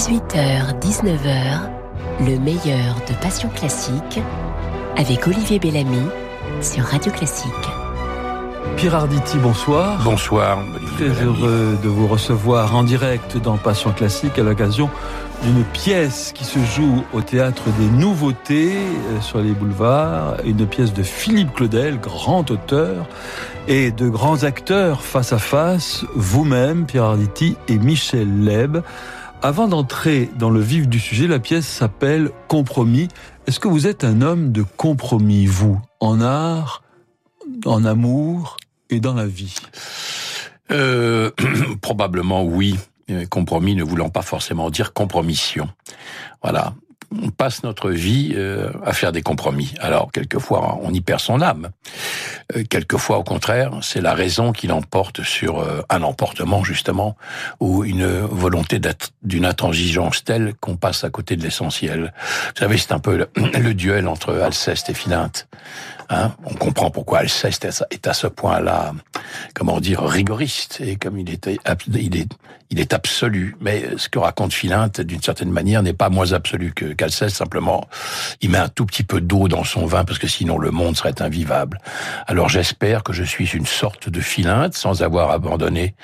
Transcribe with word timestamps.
18h, 0.00 0.80
19h, 0.80 1.60
le 2.20 2.38
meilleur 2.38 2.94
de 3.06 3.12
Passion 3.20 3.50
Classique 3.50 4.18
avec 4.96 5.26
Olivier 5.26 5.58
Bellamy 5.58 6.00
sur 6.62 6.84
Radio 6.84 7.12
Classique. 7.12 7.52
Pierre 8.78 8.94
Arditi, 8.94 9.36
bonsoir. 9.36 10.00
Bonsoir. 10.02 10.64
Très 10.96 11.10
heureux 11.22 11.76
de 11.82 11.88
vous 11.90 12.06
recevoir 12.06 12.74
en 12.74 12.82
direct 12.82 13.36
dans 13.36 13.58
Passion 13.58 13.92
Classique 13.92 14.38
à 14.38 14.42
l'occasion 14.42 14.88
d'une 15.42 15.64
pièce 15.64 16.32
qui 16.34 16.46
se 16.46 16.58
joue 16.60 17.04
au 17.12 17.20
théâtre 17.20 17.64
des 17.78 17.88
Nouveautés 17.90 18.76
euh, 18.76 19.20
sur 19.20 19.42
les 19.42 19.52
boulevards, 19.52 20.36
une 20.46 20.66
pièce 20.66 20.94
de 20.94 21.02
Philippe 21.02 21.52
Claudel, 21.52 22.00
grand 22.00 22.50
auteur, 22.50 23.06
et 23.68 23.90
de 23.90 24.08
grands 24.08 24.44
acteurs 24.44 25.02
face 25.02 25.34
à 25.34 25.38
face, 25.38 26.06
vous-même, 26.14 26.86
Pierre 26.86 27.04
Arditi 27.04 27.58
et 27.68 27.76
Michel 27.76 28.44
Leb. 28.44 28.78
Avant 29.42 29.68
d'entrer 29.68 30.28
dans 30.38 30.50
le 30.50 30.60
vif 30.60 30.86
du 30.86 31.00
sujet, 31.00 31.26
la 31.26 31.38
pièce 31.38 31.66
s'appelle 31.66 32.30
Compromis. 32.46 33.08
Est-ce 33.46 33.58
que 33.58 33.68
vous 33.68 33.86
êtes 33.86 34.04
un 34.04 34.20
homme 34.20 34.52
de 34.52 34.62
compromis, 34.62 35.46
vous, 35.46 35.80
en 35.98 36.20
art, 36.20 36.82
en 37.64 37.86
amour 37.86 38.58
et 38.90 39.00
dans 39.00 39.14
la 39.14 39.26
vie? 39.26 39.54
Euh, 40.70 41.30
Probablement 41.80 42.44
oui. 42.44 42.76
Euh, 43.08 43.24
compromis 43.24 43.74
ne 43.74 43.82
voulant 43.82 44.10
pas 44.10 44.20
forcément 44.20 44.68
dire 44.68 44.92
compromission. 44.92 45.70
Voilà. 46.42 46.74
On 47.10 47.30
passe 47.30 47.62
notre 47.62 47.90
vie 47.90 48.32
euh, 48.34 48.70
à 48.84 48.92
faire 48.92 49.12
des 49.12 49.22
compromis. 49.22 49.74
Alors, 49.80 50.12
quelquefois, 50.12 50.78
on 50.82 50.92
y 50.92 51.00
perd 51.00 51.20
son 51.20 51.40
âme. 51.40 51.70
Euh, 52.56 52.64
quelquefois, 52.68 53.18
au 53.18 53.24
contraire, 53.24 53.72
c'est 53.82 54.00
la 54.00 54.14
raison 54.14 54.52
qui 54.52 54.66
l'emporte 54.66 55.22
sur 55.22 55.66
un 55.88 56.02
emportement, 56.02 56.62
justement, 56.64 57.16
ou 57.58 57.84
une 57.84 58.06
volonté 58.06 58.80
d'une 59.22 59.44
intransigeance 59.44 60.24
telle 60.24 60.54
qu'on 60.60 60.76
passe 60.76 61.04
à 61.04 61.10
côté 61.10 61.36
de 61.36 61.42
l'essentiel. 61.42 62.12
Vous 62.54 62.60
savez, 62.60 62.78
c'est 62.78 62.92
un 62.92 62.98
peu 62.98 63.16
le, 63.16 63.74
duel 63.74 64.08
entre 64.08 64.34
Alceste 64.34 64.90
et 64.90 64.94
Philinte. 64.94 65.48
Hein 66.12 66.32
on 66.44 66.54
comprend 66.54 66.90
pourquoi 66.90 67.20
Alceste 67.20 67.68
est 67.92 68.06
à 68.08 68.12
ce 68.12 68.26
point-là, 68.26 68.94
comment 69.54 69.78
dire, 69.78 70.02
rigoriste 70.02 70.80
et 70.80 70.96
comme 70.96 71.20
il 71.20 71.30
est, 71.30 72.92
absolu. 72.92 73.56
Mais 73.60 73.84
ce 73.96 74.08
que 74.08 74.18
raconte 74.18 74.52
Philinte, 74.52 75.00
d'une 75.00 75.22
certaine 75.22 75.50
manière, 75.50 75.84
n'est 75.84 75.92
pas 75.92 76.08
moins 76.08 76.32
absolu 76.32 76.72
qu'Alceste. 76.72 77.36
Simplement, 77.36 77.86
il 78.40 78.50
met 78.50 78.58
un 78.58 78.68
tout 78.68 78.86
petit 78.86 79.04
peu 79.04 79.20
d'eau 79.20 79.46
dans 79.46 79.62
son 79.62 79.86
vin 79.86 80.04
parce 80.04 80.18
que 80.18 80.26
sinon 80.26 80.58
le 80.58 80.72
monde 80.72 80.96
serait 80.96 81.22
invivable. 81.22 81.78
Alors 82.26 82.48
j'espère 82.48 83.04
que 83.04 83.12
je 83.12 83.22
suis 83.22 83.46
une 83.46 83.66
sorte 83.66 84.08
de 84.08 84.20
Philinte 84.20 84.74
sans 84.74 85.02
avoir 85.02 85.30
abandonné 85.30 85.94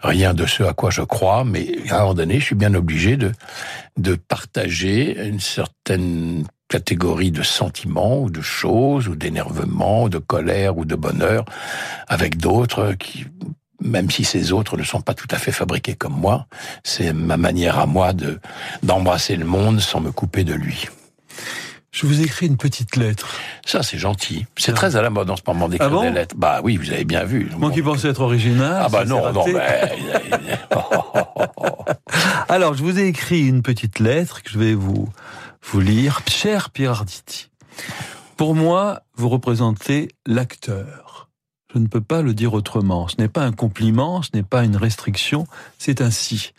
rien 0.00 0.32
de 0.32 0.46
ce 0.46 0.62
à 0.62 0.72
quoi 0.72 0.90
je 0.90 1.02
crois, 1.02 1.44
mais 1.44 1.68
à 1.90 1.96
un 1.96 2.00
moment 2.00 2.14
donné, 2.14 2.40
je 2.40 2.46
suis 2.46 2.54
bien 2.54 2.74
obligé 2.74 3.18
de 3.18 4.14
partager 4.14 5.22
une 5.22 5.40
certaine 5.40 6.46
catégorie 6.70 7.32
de 7.32 7.42
sentiments 7.42 8.22
ou 8.22 8.30
de 8.30 8.40
choses 8.40 9.08
ou 9.08 9.16
d'énervement, 9.16 10.08
de 10.08 10.18
colère 10.18 10.78
ou 10.78 10.84
de 10.86 10.94
bonheur 10.94 11.44
avec 12.08 12.38
d'autres 12.38 12.94
qui 12.98 13.26
même 13.82 14.10
si 14.10 14.24
ces 14.24 14.52
autres 14.52 14.76
ne 14.76 14.82
sont 14.82 15.00
pas 15.00 15.14
tout 15.14 15.28
à 15.30 15.36
fait 15.36 15.52
fabriqués 15.52 15.94
comme 15.94 16.14
moi, 16.14 16.46
c'est 16.84 17.14
ma 17.14 17.38
manière 17.38 17.78
à 17.78 17.86
moi 17.86 18.12
de 18.12 18.38
d'embrasser 18.82 19.36
le 19.36 19.46
monde 19.46 19.80
sans 19.80 20.00
me 20.00 20.12
couper 20.12 20.44
de 20.44 20.54
lui. 20.54 20.86
Je 21.90 22.06
vous 22.06 22.20
écris 22.20 22.46
une 22.46 22.56
petite 22.56 22.94
lettre. 22.94 23.34
Ça, 23.66 23.82
c'est 23.82 23.98
gentil. 23.98 24.46
C'est 24.56 24.74
très 24.74 24.94
à 24.94 25.02
la 25.02 25.10
mode 25.10 25.28
en 25.28 25.36
ce 25.36 25.42
moment 25.44 25.68
d'écrire 25.68 25.98
ah 25.98 26.04
des 26.04 26.10
lettres. 26.10 26.36
Bah 26.38 26.60
oui, 26.62 26.76
vous 26.76 26.92
avez 26.92 27.04
bien 27.04 27.24
vu. 27.24 27.50
Moi 27.56 27.72
qui 27.72 27.82
pensais 27.82 28.08
être 28.08 28.20
original. 28.20 28.82
Ah 28.84 28.88
bah 28.88 29.04
non, 29.04 29.32
non, 29.32 29.44
mais... 29.46 29.90
Alors, 32.48 32.74
je 32.74 32.82
vous 32.84 32.98
ai 32.98 33.06
écrit 33.06 33.46
une 33.46 33.62
petite 33.62 33.98
lettre 33.98 34.42
que 34.42 34.50
je 34.50 34.58
vais 34.58 34.74
vous 34.74 35.08
vous 35.62 35.80
lire. 35.80 36.20
Cher 36.28 36.70
Pierre 36.70 36.92
Arditi, 36.92 37.50
pour 38.36 38.54
moi, 38.54 39.02
vous 39.16 39.28
représentez 39.28 40.08
l'acteur. 40.26 41.28
Je 41.72 41.78
ne 41.78 41.86
peux 41.86 42.00
pas 42.00 42.22
le 42.22 42.34
dire 42.34 42.54
autrement. 42.54 43.06
Ce 43.08 43.16
n'est 43.18 43.28
pas 43.28 43.44
un 43.44 43.52
compliment, 43.52 44.22
ce 44.22 44.30
n'est 44.34 44.42
pas 44.42 44.64
une 44.64 44.76
restriction, 44.76 45.46
c'est 45.78 46.00
ainsi. 46.00 46.52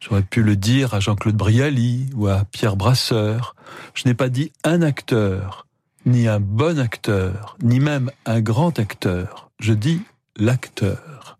J'aurais 0.00 0.22
pu 0.22 0.42
le 0.42 0.56
dire 0.56 0.94
à 0.94 1.00
Jean-Claude 1.00 1.36
Brialy 1.36 2.10
ou 2.16 2.26
à 2.26 2.44
Pierre 2.44 2.76
Brasseur. 2.76 3.54
Je 3.94 4.02
n'ai 4.06 4.14
pas 4.14 4.28
dit 4.28 4.52
un 4.64 4.82
acteur, 4.82 5.66
ni 6.06 6.26
un 6.26 6.40
bon 6.40 6.78
acteur, 6.78 7.56
ni 7.62 7.78
même 7.78 8.10
un 8.26 8.40
grand 8.40 8.78
acteur. 8.78 9.50
Je 9.60 9.72
dis 9.72 10.02
l'acteur. 10.36 11.38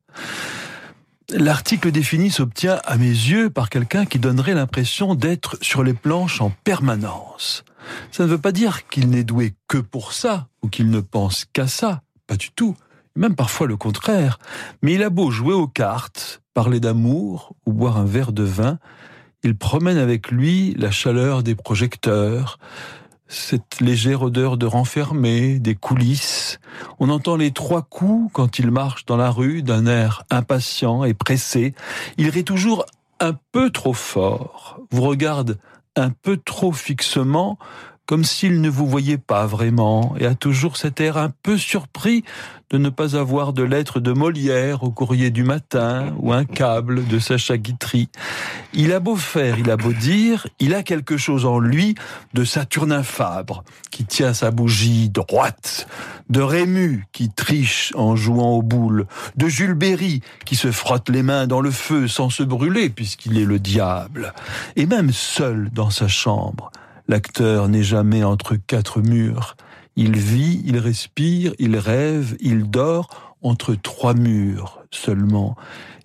L'article 1.34 1.90
défini 1.92 2.30
s'obtient 2.30 2.80
à 2.84 2.98
mes 2.98 3.06
yeux 3.06 3.48
par 3.48 3.70
quelqu'un 3.70 4.04
qui 4.04 4.18
donnerait 4.18 4.54
l'impression 4.54 5.14
d'être 5.14 5.56
sur 5.62 5.82
les 5.82 5.94
planches 5.94 6.42
en 6.42 6.50
permanence. 6.62 7.64
Ça 8.10 8.24
ne 8.24 8.28
veut 8.28 8.38
pas 8.38 8.52
dire 8.52 8.86
qu'il 8.88 9.08
n'est 9.08 9.24
doué 9.24 9.54
que 9.66 9.78
pour 9.78 10.12
ça, 10.12 10.48
ou 10.62 10.68
qu'il 10.68 10.90
ne 10.90 11.00
pense 11.00 11.46
qu'à 11.52 11.66
ça, 11.66 12.02
pas 12.26 12.36
du 12.36 12.50
tout, 12.50 12.76
même 13.16 13.34
parfois 13.34 13.66
le 13.66 13.76
contraire. 13.76 14.38
Mais 14.82 14.94
il 14.94 15.02
a 15.02 15.10
beau 15.10 15.30
jouer 15.30 15.54
aux 15.54 15.68
cartes, 15.68 16.42
parler 16.52 16.80
d'amour 16.80 17.54
ou 17.66 17.72
boire 17.72 17.96
un 17.96 18.04
verre 18.04 18.32
de 18.32 18.44
vin, 18.44 18.78
il 19.42 19.56
promène 19.56 19.98
avec 19.98 20.30
lui 20.30 20.74
la 20.78 20.90
chaleur 20.90 21.42
des 21.42 21.54
projecteurs, 21.54 22.58
cette 23.32 23.80
légère 23.80 24.22
odeur 24.22 24.58
de 24.58 24.66
renfermé, 24.66 25.58
des 25.58 25.74
coulisses. 25.74 26.60
On 27.00 27.08
entend 27.08 27.36
les 27.36 27.50
trois 27.50 27.82
coups 27.82 28.30
quand 28.34 28.58
il 28.58 28.70
marche 28.70 29.06
dans 29.06 29.16
la 29.16 29.30
rue 29.30 29.62
d'un 29.62 29.86
air 29.86 30.24
impatient 30.30 31.04
et 31.04 31.14
pressé. 31.14 31.74
Il 32.18 32.28
rit 32.28 32.44
toujours 32.44 32.84
un 33.20 33.34
peu 33.52 33.70
trop 33.70 33.94
fort, 33.94 34.80
vous 34.90 35.02
regarde 35.02 35.58
un 35.96 36.10
peu 36.10 36.36
trop 36.36 36.72
fixement, 36.72 37.58
comme 38.12 38.24
s'il 38.24 38.60
ne 38.60 38.68
vous 38.68 38.86
voyait 38.86 39.16
pas 39.16 39.46
vraiment, 39.46 40.14
et 40.20 40.26
a 40.26 40.34
toujours 40.34 40.76
cet 40.76 41.00
air 41.00 41.16
un 41.16 41.32
peu 41.42 41.56
surpris 41.56 42.24
de 42.68 42.76
ne 42.76 42.90
pas 42.90 43.16
avoir 43.16 43.54
de 43.54 43.62
lettre 43.62 44.00
de 44.00 44.12
Molière 44.12 44.82
au 44.82 44.90
courrier 44.90 45.30
du 45.30 45.44
matin 45.44 46.12
ou 46.18 46.30
un 46.34 46.44
câble 46.44 47.06
de 47.06 47.18
Sacha 47.18 47.56
Guitry. 47.56 48.10
Il 48.74 48.92
a 48.92 49.00
beau 49.00 49.16
faire, 49.16 49.58
il 49.58 49.70
a 49.70 49.78
beau 49.78 49.94
dire, 49.94 50.46
il 50.60 50.74
a 50.74 50.82
quelque 50.82 51.16
chose 51.16 51.46
en 51.46 51.58
lui 51.58 51.94
de 52.34 52.44
Saturnin 52.44 53.02
Fabre 53.02 53.64
qui 53.90 54.04
tient 54.04 54.34
sa 54.34 54.50
bougie 54.50 55.08
droite, 55.08 55.88
de 56.28 56.42
Rému 56.42 57.06
qui 57.12 57.30
triche 57.30 57.94
en 57.96 58.14
jouant 58.14 58.50
aux 58.50 58.62
boules, 58.62 59.06
de 59.36 59.48
Jules 59.48 59.72
Berry 59.72 60.20
qui 60.44 60.56
se 60.56 60.70
frotte 60.70 61.08
les 61.08 61.22
mains 61.22 61.46
dans 61.46 61.62
le 61.62 61.70
feu 61.70 62.08
sans 62.08 62.28
se 62.28 62.42
brûler 62.42 62.90
puisqu'il 62.90 63.38
est 63.38 63.46
le 63.46 63.58
diable, 63.58 64.34
et 64.76 64.84
même 64.84 65.12
seul 65.12 65.70
dans 65.72 65.88
sa 65.88 66.08
chambre. 66.08 66.70
L'acteur 67.08 67.68
n'est 67.68 67.82
jamais 67.82 68.24
entre 68.24 68.56
quatre 68.56 69.00
murs. 69.00 69.56
Il 69.96 70.16
vit, 70.16 70.62
il 70.64 70.78
respire, 70.78 71.52
il 71.58 71.76
rêve, 71.76 72.36
il 72.40 72.70
dort 72.70 73.36
entre 73.42 73.74
trois 73.74 74.14
murs 74.14 74.82
seulement. 74.90 75.56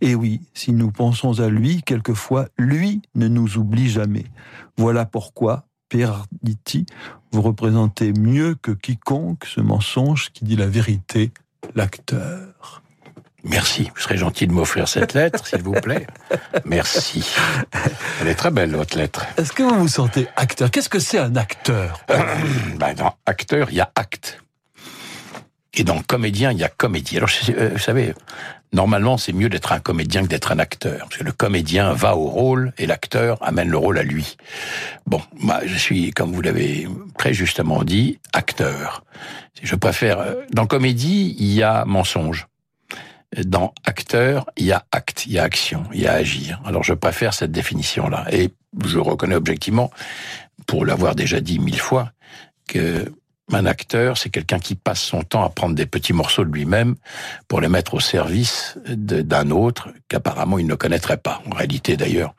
Et 0.02 0.16
oui, 0.16 0.42
si 0.54 0.74
nous 0.74 0.92
pensons 0.92 1.40
à 1.40 1.50
lui, 1.50 1.82
quelquefois, 1.84 2.48
lui 2.58 3.02
ne 3.16 3.28
nous 3.28 3.58
oublie 3.58 3.90
jamais. 3.90 4.26
Voilà 4.78 5.06
pourquoi, 5.06 5.66
Pierre 5.90 6.26
Diti, 6.42 6.86
vous 7.32 7.42
représentez 7.42 8.14
mieux 8.14 8.56
que 8.56 8.72
quiconque 8.72 9.46
ce 9.46 9.62
mensonge 9.62 10.32
qui 10.32 10.46
dit 10.46 10.56
la 10.56 10.68
vérité, 10.68 11.32
l'acteur. 11.76 12.82
Merci. 13.44 13.90
Vous 13.96 14.02
serez 14.02 14.18
gentil 14.18 14.48
de 14.48 14.52
m'offrir 14.52 14.88
cette 14.88 15.14
lettre, 15.14 15.46
s'il 15.46 15.62
vous 15.62 15.74
plaît. 15.74 16.08
Merci. 16.66 17.36
Elle 18.22 18.28
est 18.28 18.36
très 18.36 18.52
belle, 18.52 18.76
votre 18.76 18.98
lettre. 18.98 19.26
Est-ce 19.38 19.54
que 19.54 19.64
vous 19.64 19.80
vous 19.80 19.88
sentez 19.88 20.28
acteur? 20.36 20.72
Qu'est-ce 20.72 20.90
que 20.90 21.00
c'est 21.00 21.20
un 21.20 21.36
acteur? 21.36 22.02
Ben, 22.78 22.94
Dans 22.96 23.16
acteur, 23.26 23.68
il 23.72 23.78
y 23.78 23.82
a 23.82 23.92
acte. 23.96 24.42
Et 25.74 25.84
dans 25.84 26.02
comédien, 26.02 26.52
il 26.52 26.58
y 26.58 26.64
a 26.64 26.70
comédie. 26.70 27.18
Alors, 27.18 27.30
euh, 27.50 27.70
vous 27.74 27.80
savez, 27.80 28.16
normalement, 28.74 29.18
c'est 29.18 29.34
mieux 29.34 29.48
d'être 29.48 29.72
un 29.72 29.80
comédien 29.80 30.24
que 30.24 30.28
d'être 30.28 30.52
un 30.52 30.58
acteur. 30.58 31.02
Parce 31.02 31.18
que 31.18 31.24
le 31.24 31.32
comédien 31.32 31.94
va 31.94 32.16
au 32.16 32.28
rôle 32.28 32.74
et 32.80 32.88
l'acteur 32.88 33.38
amène 33.44 33.70
le 33.70 33.78
rôle 33.78 34.00
à 34.00 34.04
lui. 34.04 34.38
Bon, 35.06 35.22
moi, 35.38 35.60
je 35.66 35.78
suis, 35.78 36.10
comme 36.12 36.34
vous 36.34 36.42
l'avez 36.42 36.88
très 37.18 37.34
justement 37.34 37.84
dit, 37.84 38.20
acteur. 38.34 39.04
Je 39.62 39.76
préfère... 39.76 40.20
Euh, 40.20 40.34
dans 40.52 40.66
comédie, 40.66 41.36
il 41.38 41.54
y 41.54 41.62
a 41.62 41.86
mensonge 41.86 42.48
dans 43.46 43.74
acteur, 43.84 44.46
il 44.58 44.66
y 44.66 44.72
a 44.72 44.86
acte, 44.92 45.26
il 45.26 45.34
y 45.34 45.40
a 45.40 45.44
action, 45.44 45.84
il 45.94 46.02
y 46.02 46.08
a 46.08 46.14
agir. 46.14 46.62
Alors 46.66 46.84
je 46.84 46.94
préfère 46.94 47.34
cette 47.34 47.52
définition-là. 47.52 48.26
Et 48.32 48.52
je 48.86 49.00
reconnais 49.00 49.36
objectivement, 49.36 49.92
pour 50.66 50.86
l'avoir 50.86 51.16
déjà 51.16 51.42
dit 51.42 51.60
mille 51.60 51.80
fois, 51.80 52.12
que 52.68 53.12
un 53.54 53.66
acteur, 53.66 54.18
c'est 54.18 54.30
quelqu'un 54.30 54.60
qui 54.60 54.76
passe 54.76 55.00
son 55.00 55.24
temps 55.24 55.44
à 55.44 55.50
prendre 55.50 55.74
des 55.74 55.86
petits 55.86 56.12
morceaux 56.12 56.44
de 56.44 56.52
lui-même 56.52 56.96
pour 57.48 57.62
les 57.62 57.70
mettre 57.70 57.94
au 57.94 58.00
service 58.02 58.78
d'un 58.86 59.52
autre 59.52 59.90
qu'apparemment 60.10 60.60
il 60.60 60.68
ne 60.68 60.76
connaîtrait 60.76 61.18
pas. 61.18 61.42
En 61.50 61.56
réalité, 61.56 61.96
d'ailleurs, 61.96 62.36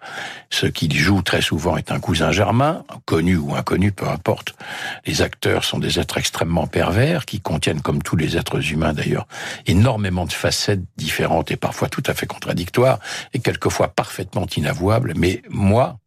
ce 0.50 0.66
qu'il 0.66 0.94
joue 0.94 1.22
très 1.22 1.40
souvent 1.40 1.78
est 1.78 1.90
un 1.92 1.98
cousin 1.98 2.30
germain, 2.30 2.84
connu 3.06 3.36
ou 3.36 3.54
inconnu, 3.54 3.90
peu 3.90 4.06
importe. 4.06 4.54
Les 5.06 5.22
acteurs 5.22 5.64
sont 5.64 5.78
des 5.78 5.98
êtres 5.98 6.18
extrêmement 6.18 6.66
pervers 6.66 7.24
qui 7.24 7.40
contiennent, 7.40 7.80
comme 7.80 8.02
tous 8.02 8.16
les 8.16 8.36
êtres 8.36 8.72
humains 8.72 8.92
d'ailleurs, 8.92 9.26
énormément 9.66 10.26
de 10.26 10.32
facettes 10.32 10.82
différentes 10.96 11.50
et 11.50 11.56
parfois 11.56 11.88
tout 11.88 12.02
à 12.06 12.12
fait 12.12 12.26
contradictoires 12.26 12.98
et 13.32 13.38
quelquefois 13.38 13.88
parfaitement 13.88 14.46
inavouables. 14.56 15.14
Mais 15.16 15.42
moi, 15.48 15.98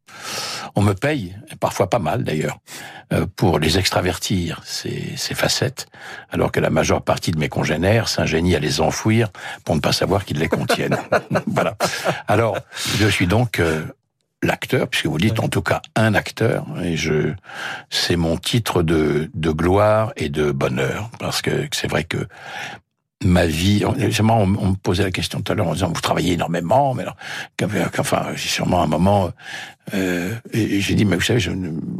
on 0.76 0.82
me 0.82 0.94
paye, 0.94 1.36
parfois 1.60 1.90
pas 1.90 2.00
mal 2.00 2.24
d'ailleurs, 2.24 2.60
euh, 3.14 3.26
pour 3.36 3.60
les 3.60 3.78
extravertir, 3.78 4.62
ces, 4.64 5.16
ces 5.18 5.36
facettes, 5.36 5.88
alors 6.30 6.52
que 6.52 6.60
la 6.60 6.70
majeure 6.70 7.02
partie 7.02 7.32
de 7.32 7.40
mes 7.40 7.50
congénères 7.50 8.08
s'ingénient 8.08 8.56
à 8.56 8.60
les 8.60 8.80
enfouir 8.82 9.30
pour 9.66 9.76
ne 9.76 9.82
pas 9.82 9.92
savoir 9.92 10.26
qu'ils 10.26 10.40
les 10.40 10.48
contiennent. 10.48 10.98
voilà. 11.48 11.76
Alors, 12.28 12.58
je 13.00 13.08
suis 13.08 13.28
donc 13.28 13.60
euh, 13.60 13.84
l'acteur, 14.44 14.88
puisque 14.88 15.08
vous 15.08 15.18
dites 15.18 15.40
en 15.40 15.50
tout 15.50 15.62
cas 15.62 15.82
un 15.96 16.14
acteur, 16.14 16.66
et 16.84 16.96
je, 16.96 17.34
c'est 17.90 18.16
mon 18.16 18.38
titre 18.38 18.82
de, 18.82 19.30
de 19.34 19.52
gloire 19.52 20.14
et 20.16 20.30
de 20.30 20.52
bonheur, 20.52 21.10
parce 21.20 21.42
que 21.42 21.68
c'est 21.72 21.90
vrai 21.90 22.04
que 22.04 22.28
ma 23.24 23.46
vie. 23.46 23.84
On, 23.86 23.94
on, 23.94 24.46
me 24.46 24.76
posait 24.76 25.04
la 25.04 25.12
question 25.12 25.42
tout 25.42 25.52
à 25.52 25.56
l'heure 25.56 25.68
en 25.68 25.74
disant 25.74 25.92
vous 25.94 26.02
travaillez 26.02 26.34
énormément, 26.34 26.94
mais 26.94 27.04
alors, 27.04 27.16
enfin, 27.98 28.28
sûrement 28.36 28.82
un 28.82 28.88
moment, 28.88 29.32
euh, 29.94 30.34
j'ai 30.54 30.96
dit 30.96 31.06
mais 31.06 31.16
vous 31.16 31.22
savez, 31.22 31.40
je, 31.40 31.52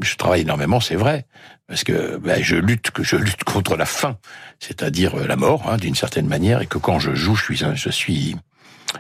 je 0.02 0.16
travaille 0.16 0.42
énormément, 0.42 0.80
c'est 0.80 0.96
vrai, 0.96 1.26
parce 1.68 1.84
que 1.84 2.18
ben, 2.18 2.42
je 2.42 2.56
lutte, 2.56 2.92
que 2.92 3.04
je 3.04 3.16
lutte 3.16 3.44
contre 3.44 3.76
la 3.76 3.86
faim, 3.86 4.18
c'est-à-dire 4.60 5.16
la 5.16 5.36
mort, 5.36 5.70
hein, 5.70 5.78
d'une 5.78 5.96
certaine 5.96 6.28
manière, 6.28 6.62
et 6.62 6.68
que 6.68 6.78
quand 6.78 7.00
je 7.00 7.14
joue, 7.14 7.36
je 7.36 7.44
suis, 7.44 7.58
je 7.76 7.90
suis, 7.90 8.36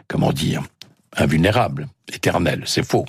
comment 0.07 0.31
dire, 0.31 0.63
invulnérable, 1.17 1.87
éternel. 2.13 2.63
C'est 2.65 2.85
faux. 2.85 3.05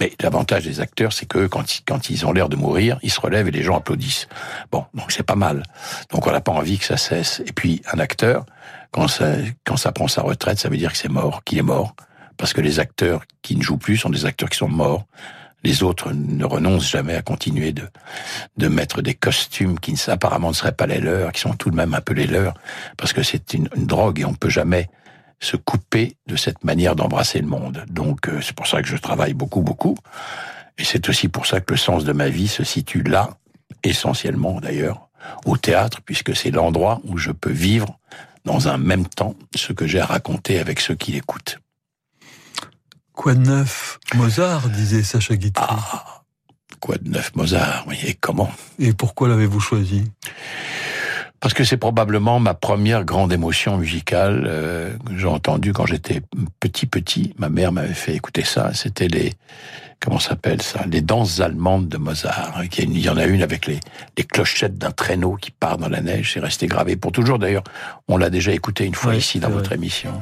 Mais 0.00 0.12
l'avantage 0.20 0.64
des 0.64 0.80
acteurs, 0.80 1.12
c'est 1.12 1.26
que 1.26 1.46
quand, 1.46 2.10
ils 2.10 2.26
ont 2.26 2.32
l'air 2.32 2.48
de 2.48 2.56
mourir, 2.56 2.98
ils 3.02 3.10
se 3.10 3.20
relèvent 3.20 3.48
et 3.48 3.52
les 3.52 3.62
gens 3.62 3.76
applaudissent. 3.76 4.28
Bon, 4.70 4.84
donc 4.94 5.12
c'est 5.12 5.22
pas 5.22 5.36
mal. 5.36 5.62
Donc 6.10 6.26
on 6.26 6.32
n'a 6.32 6.40
pas 6.40 6.52
envie 6.52 6.78
que 6.78 6.84
ça 6.84 6.96
cesse. 6.96 7.42
Et 7.46 7.52
puis 7.52 7.82
un 7.92 7.98
acteur, 7.98 8.46
quand 8.90 9.08
ça, 9.08 9.34
quand 9.64 9.76
ça 9.76 9.92
prend 9.92 10.08
sa 10.08 10.22
retraite, 10.22 10.58
ça 10.58 10.68
veut 10.68 10.76
dire 10.76 10.92
que 10.92 10.98
c'est 10.98 11.10
mort, 11.10 11.44
qu'il 11.44 11.58
est 11.58 11.62
mort. 11.62 11.94
Parce 12.36 12.52
que 12.52 12.60
les 12.60 12.80
acteurs 12.80 13.22
qui 13.42 13.56
ne 13.56 13.62
jouent 13.62 13.78
plus 13.78 13.98
sont 13.98 14.10
des 14.10 14.24
acteurs 14.24 14.48
qui 14.48 14.58
sont 14.58 14.68
morts. 14.68 15.06
Les 15.64 15.84
autres 15.84 16.10
ne 16.12 16.44
renoncent 16.44 16.90
jamais 16.90 17.14
à 17.14 17.22
continuer 17.22 17.72
de, 17.72 17.88
de 18.56 18.66
mettre 18.66 19.00
des 19.00 19.14
costumes 19.14 19.78
qui 19.78 19.94
apparemment 20.08 20.48
ne 20.48 20.54
seraient 20.54 20.72
pas 20.72 20.86
les 20.86 20.98
leurs, 20.98 21.30
qui 21.30 21.40
sont 21.40 21.52
tout 21.52 21.70
de 21.70 21.76
même 21.76 21.94
un 21.94 22.00
peu 22.00 22.14
les 22.14 22.26
leurs, 22.26 22.54
parce 22.96 23.12
que 23.12 23.22
c'est 23.22 23.54
une, 23.54 23.68
une 23.76 23.86
drogue 23.86 24.18
et 24.18 24.24
on 24.24 24.34
peut 24.34 24.48
jamais 24.48 24.88
se 25.42 25.56
couper 25.56 26.16
de 26.26 26.36
cette 26.36 26.64
manière 26.64 26.96
d'embrasser 26.96 27.40
le 27.40 27.46
monde. 27.46 27.84
Donc 27.88 28.28
euh, 28.28 28.40
c'est 28.40 28.54
pour 28.54 28.66
ça 28.66 28.80
que 28.80 28.88
je 28.88 28.96
travaille 28.96 29.34
beaucoup, 29.34 29.60
beaucoup. 29.60 29.96
Et 30.78 30.84
c'est 30.84 31.08
aussi 31.08 31.28
pour 31.28 31.46
ça 31.46 31.60
que 31.60 31.72
le 31.72 31.78
sens 31.78 32.04
de 32.04 32.12
ma 32.12 32.28
vie 32.28 32.48
se 32.48 32.64
situe 32.64 33.02
là, 33.02 33.30
essentiellement 33.82 34.60
d'ailleurs, 34.60 35.08
au 35.44 35.56
théâtre, 35.56 36.00
puisque 36.04 36.34
c'est 36.34 36.50
l'endroit 36.50 37.00
où 37.04 37.18
je 37.18 37.32
peux 37.32 37.52
vivre 37.52 37.98
dans 38.44 38.68
un 38.68 38.78
même 38.78 39.06
temps 39.06 39.34
ce 39.54 39.72
que 39.72 39.86
j'ai 39.86 40.00
à 40.00 40.06
raconter 40.06 40.58
avec 40.58 40.80
ceux 40.80 40.94
qui 40.94 41.12
l'écoutent. 41.12 41.58
Quoi 43.12 43.34
de 43.34 43.40
neuf 43.40 43.98
Mozart, 44.14 44.68
disait 44.70 45.02
Sacha 45.02 45.36
Guitry. 45.36 45.64
Ah, 45.68 46.22
quoi 46.80 46.96
de 46.98 47.08
neuf 47.08 47.34
Mozart, 47.34 47.84
oui, 47.86 47.98
et 48.04 48.14
comment? 48.14 48.50
Et 48.78 48.92
pourquoi 48.92 49.28
l'avez-vous 49.28 49.60
choisi? 49.60 50.04
Parce 51.42 51.54
que 51.54 51.64
c'est 51.64 51.76
probablement 51.76 52.38
ma 52.38 52.54
première 52.54 53.04
grande 53.04 53.32
émotion 53.32 53.76
musicale 53.76 54.44
euh, 54.46 54.96
que 55.04 55.18
j'ai 55.18 55.26
entendue 55.26 55.72
quand 55.72 55.86
j'étais 55.86 56.22
petit 56.60 56.86
petit. 56.86 57.34
Ma 57.36 57.48
mère 57.48 57.72
m'avait 57.72 57.94
fait 57.94 58.14
écouter 58.14 58.44
ça. 58.44 58.72
C'était 58.74 59.08
les 59.08 59.32
comment 59.98 60.20
s'appelle 60.20 60.62
ça? 60.62 60.84
Les 60.88 61.00
danses 61.00 61.40
allemandes 61.40 61.88
de 61.88 61.98
Mozart. 61.98 62.54
Hein, 62.56 62.66
il 62.78 62.96
y 62.96 63.08
en 63.08 63.16
a 63.16 63.24
une 63.24 63.42
avec 63.42 63.66
les, 63.66 63.80
les 64.16 64.22
clochettes 64.22 64.78
d'un 64.78 64.92
traîneau 64.92 65.34
qui 65.34 65.50
part 65.50 65.78
dans 65.78 65.88
la 65.88 66.00
neige. 66.00 66.30
C'est 66.32 66.40
resté 66.40 66.68
gravé 66.68 66.94
pour 66.94 67.10
toujours. 67.10 67.40
D'ailleurs, 67.40 67.64
on 68.06 68.16
l'a 68.16 68.30
déjà 68.30 68.52
écouté 68.52 68.84
une 68.84 68.94
fois 68.94 69.16
ici 69.16 69.40
dans 69.40 69.50
votre 69.50 69.72
émission. 69.72 70.12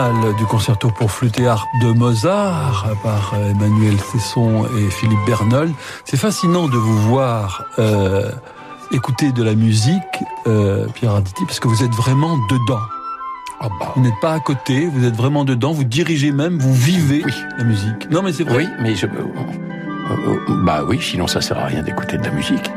Finale 0.00 0.34
du 0.36 0.46
concerto 0.46 0.90
pour 0.90 1.10
flûte 1.10 1.38
et 1.40 1.46
harpe 1.46 1.68
de 1.82 1.92
Mozart 1.92 2.86
par 3.02 3.34
Emmanuel 3.34 3.98
Cesson 4.00 4.66
et 4.78 4.90
Philippe 4.90 5.18
Bernold. 5.26 5.72
C'est 6.04 6.16
fascinant 6.16 6.68
de 6.68 6.76
vous 6.76 6.98
voir 6.98 7.64
euh, 7.78 8.30
écouter 8.92 9.32
de 9.32 9.42
la 9.42 9.54
musique, 9.54 10.02
euh, 10.46 10.86
Pierre 10.94 11.12
Arditi, 11.12 11.44
parce 11.44 11.60
que 11.60 11.68
vous 11.68 11.82
êtes 11.82 11.94
vraiment 11.94 12.36
dedans. 12.48 12.80
Oh 13.62 13.66
bah. 13.78 13.92
Vous 13.94 14.02
n'êtes 14.02 14.18
pas 14.22 14.32
à 14.32 14.40
côté, 14.40 14.86
vous 14.86 15.04
êtes 15.04 15.16
vraiment 15.16 15.44
dedans, 15.44 15.72
vous 15.72 15.84
dirigez 15.84 16.32
même, 16.32 16.58
vous 16.58 16.74
vivez 16.74 17.22
oui. 17.24 17.34
la 17.58 17.64
musique. 17.64 18.10
Non 18.10 18.22
mais 18.22 18.32
c'est 18.32 18.44
vrai. 18.44 18.64
Oui, 18.64 18.68
mais 18.80 18.94
je... 18.94 19.06
Euh, 19.06 20.64
bah 20.64 20.82
oui, 20.86 20.98
sinon 21.00 21.26
ça 21.26 21.42
sert 21.42 21.58
à 21.58 21.66
rien 21.66 21.82
d'écouter 21.82 22.16
de 22.16 22.24
la 22.24 22.30
musique. 22.30 22.70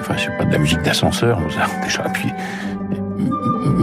Enfin, 0.00 0.14
je 0.16 0.24
sais 0.24 0.36
pas 0.36 0.44
de 0.44 0.52
la 0.52 0.58
musique 0.58 0.82
d'ascenseur, 0.82 1.40
déjà. 1.82 2.02
Puis 2.10 2.28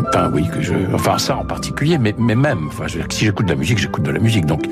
Enfin, 0.07 0.29
oui, 0.34 0.48
que 0.48 0.62
je, 0.62 0.74
enfin 0.93 1.17
ça 1.17 1.38
en 1.38 1.45
particulier, 1.45 1.98
mais, 1.98 2.15
mais 2.17 2.36
même, 2.36 2.67
enfin, 2.67 2.88
je, 2.88 3.00
si 3.10 3.25
j'écoute 3.25 3.45
de 3.45 3.51
la 3.51 3.57
musique, 3.57 3.77
j'écoute 3.77 4.03
de 4.03 4.12
la 4.12 4.19
musique, 4.19 4.45
donc 4.45 4.65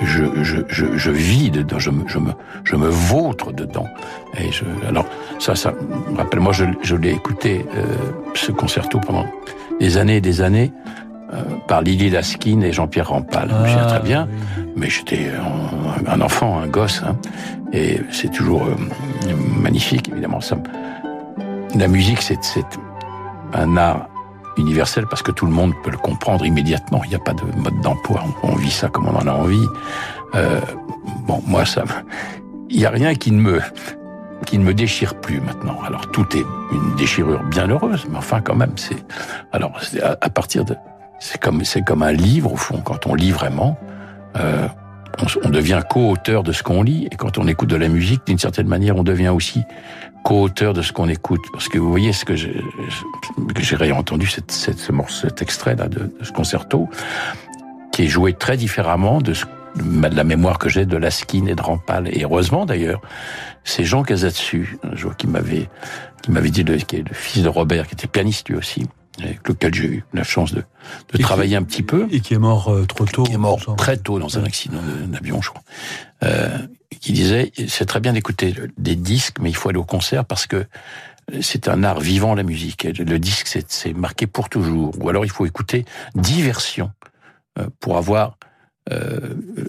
je, 0.00 0.24
je, 0.42 0.58
je, 0.68 0.86
je 0.96 1.10
vis 1.10 1.50
dedans, 1.50 1.78
je, 1.78 1.90
je 2.06 2.18
me, 2.18 2.32
je 2.64 2.76
me 2.76 2.88
vautre 2.88 3.52
dedans. 3.52 3.86
Et 4.38 4.50
je, 4.52 4.64
alors 4.88 5.06
ça, 5.38 5.54
ça, 5.54 5.72
rappelle-moi, 6.16 6.52
je, 6.52 6.64
je 6.82 6.96
l'ai 6.96 7.10
écouté 7.10 7.66
euh, 7.76 7.84
ce 8.34 8.52
concerto 8.52 9.00
pendant 9.00 9.26
des 9.80 9.96
années 9.96 10.16
et 10.16 10.20
des 10.20 10.40
années 10.40 10.72
par 11.66 11.82
Lily 11.82 12.10
Laskin 12.10 12.60
et 12.60 12.72
Jean-Pierre 12.72 13.08
Rampal. 13.08 13.48
je 13.66 13.74
me 13.74 13.88
très 13.88 14.00
bien, 14.00 14.28
mais 14.76 14.88
j'étais 14.88 15.30
un, 16.06 16.20
enfant, 16.20 16.60
un 16.60 16.68
gosse, 16.68 17.02
hein, 17.04 17.16
et 17.72 17.98
c'est 18.12 18.30
toujours 18.30 18.62
magnifique, 19.60 20.08
évidemment. 20.10 20.40
Ça, 20.40 20.56
la 21.74 21.88
musique, 21.88 22.22
c'est 22.22 22.38
un 23.52 23.76
art 23.76 24.08
universel 24.56 25.06
parce 25.06 25.22
que 25.22 25.30
tout 25.30 25.46
le 25.46 25.52
monde 25.52 25.72
peut 25.82 25.90
le 25.90 25.96
comprendre 25.96 26.44
immédiatement. 26.44 27.02
Il 27.04 27.10
n'y 27.10 27.16
a 27.16 27.20
pas 27.20 27.34
de 27.34 27.44
mode 27.56 27.80
d'emploi. 27.80 28.24
On, 28.42 28.54
vit 28.54 28.70
ça 28.70 28.88
comme 28.88 29.08
on 29.08 29.16
en 29.16 29.26
a 29.26 29.32
envie. 29.32 29.66
Euh, 30.34 30.60
bon, 31.26 31.42
moi, 31.46 31.64
ça, 31.64 31.84
il 32.70 32.78
n'y 32.78 32.86
a 32.86 32.90
rien 32.90 33.14
qui 33.14 33.30
ne 33.30 33.40
me 33.40 33.60
qui 34.46 34.58
ne 34.58 34.64
me 34.64 34.74
déchire 34.74 35.14
plus 35.14 35.40
maintenant. 35.40 35.78
Alors 35.86 36.10
tout 36.10 36.26
est 36.36 36.44
une 36.72 36.94
déchirure 36.96 37.42
bien 37.44 37.68
heureuse, 37.68 38.04
mais 38.10 38.18
enfin 38.18 38.40
quand 38.40 38.54
même, 38.54 38.72
c'est 38.76 38.96
alors 39.52 39.80
à, 40.02 40.28
partir 40.28 40.64
de 40.64 40.76
c'est 41.18 41.40
comme 41.40 41.64
c'est 41.64 41.82
comme 41.82 42.02
un 42.02 42.12
livre 42.12 42.52
au 42.52 42.56
fond. 42.56 42.82
Quand 42.84 43.06
on 43.06 43.14
lit 43.14 43.30
vraiment, 43.30 43.78
euh, 44.36 44.68
on, 45.42 45.48
devient 45.48 45.80
co-auteur 45.88 46.42
de 46.42 46.52
ce 46.52 46.62
qu'on 46.62 46.82
lit, 46.82 47.08
et 47.10 47.16
quand 47.16 47.38
on 47.38 47.46
écoute 47.46 47.70
de 47.70 47.76
la 47.76 47.88
musique, 47.88 48.26
d'une 48.26 48.38
certaine 48.38 48.66
manière, 48.66 48.96
on 48.96 49.04
devient 49.04 49.28
aussi 49.28 49.62
co-auteur 50.24 50.72
de 50.72 50.82
ce 50.82 50.92
qu'on 50.92 51.08
écoute. 51.08 51.42
Parce 51.52 51.68
que 51.68 51.78
vous 51.78 51.88
voyez 51.88 52.12
ce 52.12 52.24
que 52.24 52.34
j'ai, 52.34 52.56
réentendu 53.76 54.26
cette, 54.26 54.50
cette, 54.50 54.78
ce 54.78 54.90
morceau, 54.90 55.28
cet 55.28 55.42
extrait 55.42 55.76
là 55.76 55.86
de, 55.86 56.00
de, 56.00 56.24
ce 56.24 56.32
concerto, 56.32 56.88
qui 57.92 58.04
est 58.04 58.08
joué 58.08 58.32
très 58.32 58.56
différemment 58.56 59.20
de, 59.20 59.34
ce, 59.34 59.44
de 59.76 60.16
la 60.16 60.24
mémoire 60.24 60.58
que 60.58 60.68
j'ai 60.68 60.86
de 60.86 60.96
Laskin 60.96 61.46
et 61.46 61.54
de 61.54 61.62
Rampal. 61.62 62.08
Et 62.08 62.24
heureusement 62.24 62.66
d'ailleurs, 62.66 63.00
c'est 63.62 63.84
Jean 63.84 64.02
Casatsu, 64.02 64.78
un 64.82 64.96
jour 64.96 65.16
qui 65.16 65.28
m'avait 65.28 65.68
qui 66.22 66.30
m'avait 66.30 66.50
dit, 66.50 66.64
le, 66.64 66.76
qui 66.76 66.96
est 66.96 67.08
le 67.08 67.14
fils 67.14 67.42
de 67.42 67.48
Robert, 67.50 67.86
qui 67.86 67.94
était 67.94 68.06
pianiste 68.06 68.48
lui 68.48 68.56
aussi, 68.56 68.86
avec 69.22 69.46
lequel 69.48 69.74
j'ai 69.74 69.86
eu 69.86 70.04
la 70.12 70.24
chance 70.24 70.52
de, 70.52 70.64
de 71.12 71.18
travailler 71.18 71.50
qui, 71.50 71.56
un 71.56 71.62
petit 71.62 71.82
peu. 71.82 72.06
Et 72.10 72.20
qui 72.20 72.34
est 72.34 72.38
mort 72.38 72.68
euh, 72.68 72.84
trop 72.84 73.04
tôt. 73.04 73.24
Qui 73.24 73.32
est 73.32 73.38
mort 73.38 73.76
très 73.76 73.96
tôt 73.96 74.18
dans 74.18 74.38
un 74.38 74.44
accident 74.44 74.80
d'avion, 75.06 75.40
je 75.40 75.50
crois. 75.50 75.62
Euh, 76.22 76.58
qui 77.00 77.12
disait, 77.12 77.52
c'est 77.68 77.86
très 77.86 78.00
bien 78.00 78.12
d'écouter 78.12 78.54
des 78.78 78.96
disques, 78.96 79.36
mais 79.40 79.50
il 79.50 79.56
faut 79.56 79.68
aller 79.68 79.78
au 79.78 79.84
concert 79.84 80.24
parce 80.24 80.46
que 80.46 80.66
c'est 81.40 81.68
un 81.68 81.82
art 81.84 82.00
vivant, 82.00 82.34
la 82.34 82.42
musique. 82.42 82.84
Le 82.84 83.18
disque, 83.18 83.58
c'est 83.68 83.92
marqué 83.92 84.26
pour 84.26 84.48
toujours. 84.48 84.94
Ou 85.00 85.08
alors, 85.08 85.24
il 85.24 85.30
faut 85.30 85.46
écouter 85.46 85.84
dix 86.14 86.42
versions 86.42 86.90
euh, 87.58 87.66
pour 87.80 87.96
avoir 87.96 88.36
euh, 88.92 89.18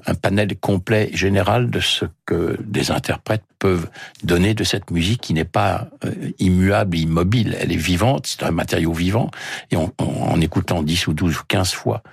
un 0.06 0.14
panel 0.14 0.58
complet 0.58 1.10
général 1.14 1.70
de 1.70 1.80
ce 1.80 2.06
que 2.26 2.58
des 2.62 2.92
interprètes 2.92 3.44
peuvent 3.60 3.88
donner 4.24 4.54
de 4.54 4.66
cette 4.66 4.92
musique 4.92 5.22
qui 5.22 5.34
n'est 5.34 5.46
pas 5.46 5.88
euh, 6.04 6.12
immuable, 6.40 6.98
immobile. 6.98 7.56
Elle 7.60 7.72
est 7.72 7.78
vivante, 7.78 8.28
c'est 8.28 8.44
un 8.44 8.52
matériau 8.52 8.92
vivant. 8.92 9.32
Et 9.72 9.78
en, 9.78 9.90
en, 10.00 10.42
écoutant 10.42 10.84
10 10.84 11.08
ou 11.08 11.14
12 11.14 11.38
ou 11.38 11.42
15 11.48 11.72
fois 11.72 12.04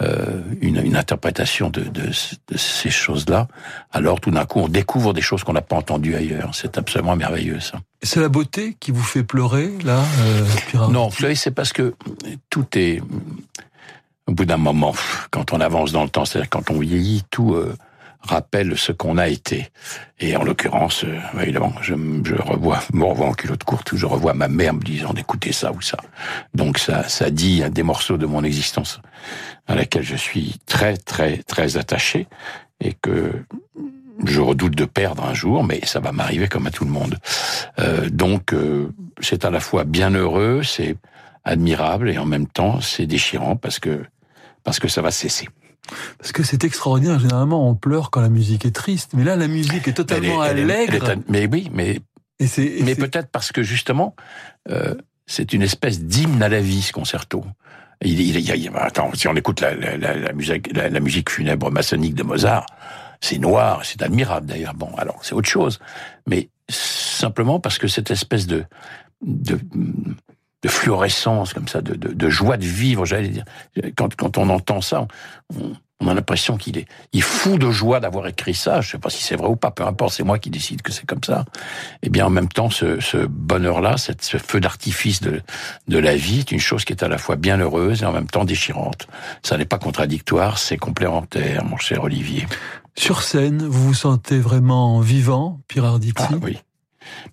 euh, 0.00 0.40
une, 0.60 0.84
une, 0.84 0.96
interprétation 0.96 1.68
de, 1.68 1.82
de, 1.82 2.06
de 2.06 2.56
ces 2.56 2.90
choses-là, 2.90 3.48
alors 3.92 4.20
tout 4.20 4.30
d'un 4.30 4.44
coup 4.44 4.60
on 4.60 4.68
découvre 4.68 5.12
des 5.12 5.20
choses 5.20 5.44
qu'on 5.44 5.52
n'a 5.52 5.62
pas 5.62 5.76
entendues 5.76 6.14
ailleurs. 6.14 6.54
C'est 6.54 6.78
absolument 6.78 7.16
merveilleux 7.16 7.60
ça. 7.60 7.80
C'est 8.02 8.20
la 8.20 8.28
beauté 8.28 8.76
qui 8.78 8.92
vous 8.92 9.02
fait 9.02 9.24
pleurer 9.24 9.70
là 9.84 10.02
euh, 10.20 10.88
Non, 10.90 11.10
pleurer 11.10 11.34
c'est 11.34 11.50
parce 11.50 11.72
que 11.72 11.94
tout 12.50 12.66
est 12.76 13.02
au 14.30 14.32
bout 14.32 14.44
d'un 14.44 14.58
moment, 14.58 14.94
quand 15.32 15.52
on 15.52 15.60
avance 15.60 15.90
dans 15.90 16.04
le 16.04 16.08
temps, 16.08 16.24
c'est-à-dire 16.24 16.50
quand 16.50 16.70
on 16.70 16.78
vieillit, 16.78 17.24
tout 17.30 17.54
euh, 17.54 17.74
rappelle 18.22 18.78
ce 18.78 18.92
qu'on 18.92 19.18
a 19.18 19.26
été. 19.26 19.70
Et 20.20 20.36
en 20.36 20.44
l'occurrence, 20.44 21.02
euh, 21.02 21.18
évidemment, 21.42 21.72
je, 21.82 21.94
revois, 22.36 22.78
me 22.92 23.04
revois 23.04 23.26
en 23.26 23.32
culotte 23.32 23.64
courte, 23.64 23.96
je 23.96 24.06
revois 24.06 24.32
ma 24.32 24.46
mère 24.46 24.74
me 24.74 24.82
disant 24.82 25.12
d'écouter 25.12 25.50
ça 25.50 25.72
ou 25.72 25.80
ça. 25.80 25.96
Donc 26.54 26.78
ça, 26.78 27.08
ça 27.08 27.30
dit 27.30 27.62
des 27.70 27.82
morceaux 27.82 28.18
de 28.18 28.26
mon 28.26 28.44
existence 28.44 29.00
à 29.66 29.74
laquelle 29.74 30.04
je 30.04 30.16
suis 30.16 30.60
très, 30.64 30.96
très, 30.96 31.38
très 31.38 31.76
attaché 31.76 32.28
et 32.80 32.92
que 32.92 33.32
je 34.24 34.40
redoute 34.40 34.76
de 34.76 34.84
perdre 34.84 35.24
un 35.24 35.34
jour, 35.34 35.64
mais 35.64 35.80
ça 35.84 35.98
va 35.98 36.12
m'arriver 36.12 36.46
comme 36.46 36.68
à 36.68 36.70
tout 36.70 36.84
le 36.84 36.90
monde. 36.90 37.16
Euh, 37.80 38.08
donc, 38.10 38.52
euh, 38.52 38.92
c'est 39.20 39.44
à 39.44 39.50
la 39.50 39.60
fois 39.60 39.82
bien 39.82 40.10
heureux, 40.10 40.62
c'est 40.62 40.94
admirable 41.44 42.10
et 42.10 42.18
en 42.18 42.26
même 42.26 42.46
temps 42.46 42.80
c'est 42.80 43.06
déchirant 43.06 43.56
parce 43.56 43.78
que 43.78 44.04
parce 44.64 44.78
que 44.78 44.88
ça 44.88 45.02
va 45.02 45.10
cesser. 45.10 45.48
Parce 46.18 46.32
que 46.32 46.42
c'est 46.42 46.64
extraordinaire. 46.64 47.18
Généralement, 47.18 47.68
on 47.68 47.74
pleure 47.74 48.10
quand 48.10 48.20
la 48.20 48.28
musique 48.28 48.64
est 48.64 48.74
triste, 48.74 49.12
mais 49.14 49.24
là, 49.24 49.36
la 49.36 49.48
musique 49.48 49.88
est 49.88 49.92
totalement 49.92 50.44
elle 50.44 50.58
est, 50.58 50.62
allègre. 50.62 51.08
Est, 51.08 51.12
est, 51.12 51.18
mais 51.28 51.46
oui, 51.46 51.70
mais 51.72 52.00
et 52.40 52.82
mais 52.82 52.94
peut-être 52.94 53.28
parce 53.30 53.52
que 53.52 53.62
justement, 53.62 54.14
euh, 54.70 54.94
c'est 55.26 55.52
une 55.52 55.62
espèce 55.62 56.00
d'hymne 56.00 56.42
à 56.42 56.48
la 56.48 56.60
vie 56.60 56.82
ce 56.82 56.92
concerto. 56.92 57.44
Il, 58.02 58.18
il, 58.18 58.36
il, 58.36 58.48
il, 58.48 58.70
attends, 58.74 59.10
si 59.14 59.28
on 59.28 59.36
écoute 59.36 59.60
la, 59.60 59.74
la, 59.74 59.96
la, 59.98 60.14
la 60.14 60.32
musique, 60.32 60.74
la, 60.74 61.00
musique 61.00 61.28
funèbre 61.28 61.70
maçonnique 61.70 62.14
de 62.14 62.22
Mozart, 62.22 62.64
c'est 63.20 63.38
noir, 63.38 63.84
c'est 63.84 64.02
admirable 64.02 64.46
d'ailleurs. 64.46 64.74
Bon, 64.74 64.90
alors 64.96 65.18
c'est 65.22 65.34
autre 65.34 65.48
chose, 65.48 65.78
mais 66.26 66.48
simplement 66.70 67.60
parce 67.60 67.78
que 67.78 67.88
cette 67.88 68.10
espèce 68.10 68.46
de 68.46 68.64
de, 69.22 69.58
de 70.62 70.68
fluorescence 70.68 71.54
comme 71.54 71.68
ça, 71.68 71.80
de, 71.80 71.94
de, 71.94 72.12
de 72.12 72.28
joie 72.28 72.56
de 72.56 72.66
vivre, 72.66 73.04
j'allais 73.04 73.28
dire. 73.28 73.44
Quand, 73.96 74.14
quand 74.14 74.38
on 74.38 74.48
entend 74.50 74.80
ça, 74.80 75.06
on, 75.56 75.72
on 76.00 76.08
a 76.08 76.14
l'impression 76.14 76.56
qu'il 76.56 76.78
est, 76.78 76.86
il 77.12 77.18
est 77.18 77.22
fou 77.22 77.58
de 77.58 77.70
joie 77.70 78.00
d'avoir 78.00 78.26
écrit 78.26 78.54
ça. 78.54 78.80
Je 78.80 78.90
sais 78.90 78.98
pas 78.98 79.10
si 79.10 79.22
c'est 79.22 79.36
vrai 79.36 79.48
ou 79.48 79.56
pas, 79.56 79.70
peu 79.70 79.84
importe, 79.84 80.14
c'est 80.14 80.22
moi 80.22 80.38
qui 80.38 80.50
décide 80.50 80.82
que 80.82 80.92
c'est 80.92 81.06
comme 81.06 81.22
ça. 81.22 81.44
Et 82.02 82.08
bien, 82.08 82.26
en 82.26 82.30
même 82.30 82.48
temps, 82.48 82.70
ce, 82.70 83.00
ce 83.00 83.18
bonheur-là, 83.18 83.96
ce 83.98 84.38
feu 84.38 84.60
d'artifice 84.60 85.20
de, 85.20 85.42
de 85.88 85.98
la 85.98 86.16
vie, 86.16 86.40
est 86.40 86.52
une 86.52 86.60
chose 86.60 86.84
qui 86.84 86.92
est 86.92 87.02
à 87.02 87.08
la 87.08 87.18
fois 87.18 87.36
bien 87.36 87.58
heureuse 87.58 88.02
et 88.02 88.06
en 88.06 88.12
même 88.12 88.28
temps 88.28 88.44
déchirante. 88.44 89.06
Ça 89.42 89.58
n'est 89.58 89.66
pas 89.66 89.78
contradictoire, 89.78 90.58
c'est 90.58 90.78
complémentaire, 90.78 91.64
mon 91.64 91.76
cher 91.76 92.02
Olivier. 92.02 92.46
Sur 92.96 93.22
scène, 93.22 93.66
vous 93.66 93.88
vous 93.88 93.94
sentez 93.94 94.38
vraiment 94.38 95.00
vivant, 95.00 95.60
Pierre 95.68 95.84
Arditi 95.84 96.22
Ah 96.22 96.34
oui, 96.42 96.58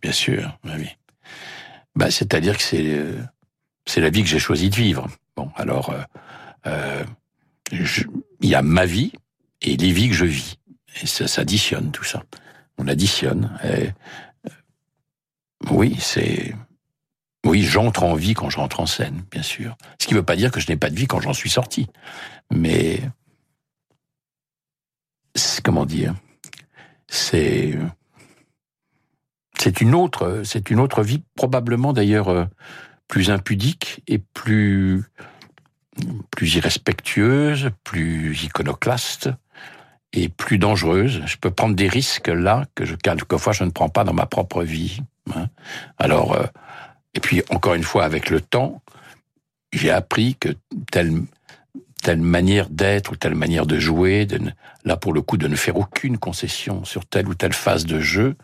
bien 0.01 0.11
sûr, 0.11 0.57
oui. 0.65 0.89
Bah, 1.97 2.11
c'est-à-dire 2.11 2.55
que 2.55 2.63
c'est 2.63 3.01
c'est 3.87 4.01
la 4.01 4.11
vie 4.11 4.21
que 4.21 4.29
j'ai 4.29 4.37
choisi 4.37 4.69
de 4.69 4.75
vivre. 4.75 5.07
Bon, 5.35 5.49
alors 5.55 5.89
euh, 5.89 6.03
euh, 6.67 7.03
il 7.71 8.49
y 8.49 8.53
a 8.53 8.61
ma 8.61 8.85
vie 8.85 9.13
et 9.63 9.75
les 9.77 9.91
vies 9.91 10.09
que 10.09 10.13
je 10.13 10.25
vis. 10.25 10.59
Et 11.01 11.07
ça 11.07 11.27
s'additionne 11.27 11.91
tout 11.91 12.03
ça. 12.03 12.23
On 12.77 12.87
additionne. 12.87 13.57
Et, 13.63 13.89
euh, 14.45 14.49
oui, 15.71 15.97
c'est 15.99 16.53
oui, 17.43 17.63
j'entre 17.63 18.03
en 18.03 18.13
vie 18.13 18.35
quand 18.35 18.51
je 18.51 18.57
rentre 18.57 18.79
en 18.79 18.85
scène, 18.85 19.23
bien 19.31 19.41
sûr. 19.41 19.75
Ce 19.99 20.05
qui 20.05 20.13
ne 20.13 20.19
veut 20.19 20.25
pas 20.25 20.35
dire 20.35 20.51
que 20.51 20.59
je 20.59 20.67
n'ai 20.69 20.77
pas 20.77 20.91
de 20.91 20.95
vie 20.95 21.07
quand 21.07 21.21
j'en 21.21 21.33
suis 21.33 21.49
sorti. 21.49 21.87
Mais 22.51 23.01
comment 25.63 25.85
dire 25.87 26.13
C'est 27.07 27.75
c'est 29.67 29.81
une 29.81 29.95
autre, 29.95 30.43
c'est 30.45 30.69
une 30.69 30.79
autre 30.79 31.03
vie, 31.03 31.21
probablement 31.35 31.91
d'ailleurs 31.91 32.29
euh, 32.29 32.45
plus 33.09 33.31
impudique 33.31 34.01
et 34.07 34.17
plus 34.17 35.03
plus 36.31 36.55
irrespectueuse, 36.55 37.71
plus 37.83 38.45
iconoclaste 38.45 39.29
et 40.13 40.29
plus 40.29 40.57
dangereuse. 40.57 41.21
Je 41.25 41.35
peux 41.35 41.51
prendre 41.51 41.75
des 41.75 41.89
risques 41.89 42.29
là 42.29 42.65
que 42.75 42.85
je, 42.85 42.95
quelquefois 42.95 43.51
je 43.51 43.65
ne 43.65 43.71
prends 43.71 43.89
pas 43.89 44.05
dans 44.05 44.13
ma 44.13 44.25
propre 44.25 44.63
vie. 44.63 45.01
Hein. 45.35 45.47
Alors, 45.97 46.31
euh, 46.31 46.45
et 47.13 47.19
puis 47.19 47.43
encore 47.49 47.73
une 47.73 47.83
fois, 47.83 48.05
avec 48.05 48.29
le 48.29 48.39
temps, 48.39 48.81
j'ai 49.73 49.91
appris 49.91 50.37
que 50.39 50.55
telle 50.93 51.23
telle 52.03 52.21
manière 52.21 52.69
d'être 52.69 53.11
ou 53.11 53.15
telle 53.17 53.35
manière 53.35 53.65
de 53.65 53.79
jouer, 53.79 54.25
là 54.85 54.95
pour 54.95 55.11
le 55.11 55.21
coup 55.21 55.35
de 55.35 55.49
ne 55.49 55.57
faire 55.57 55.75
aucune 55.75 56.17
concession 56.17 56.85
sur 56.85 57.05
telle 57.05 57.27
ou 57.27 57.33
telle 57.33 57.51
phase 57.51 57.85
de 57.85 57.99
jeu, 57.99 58.37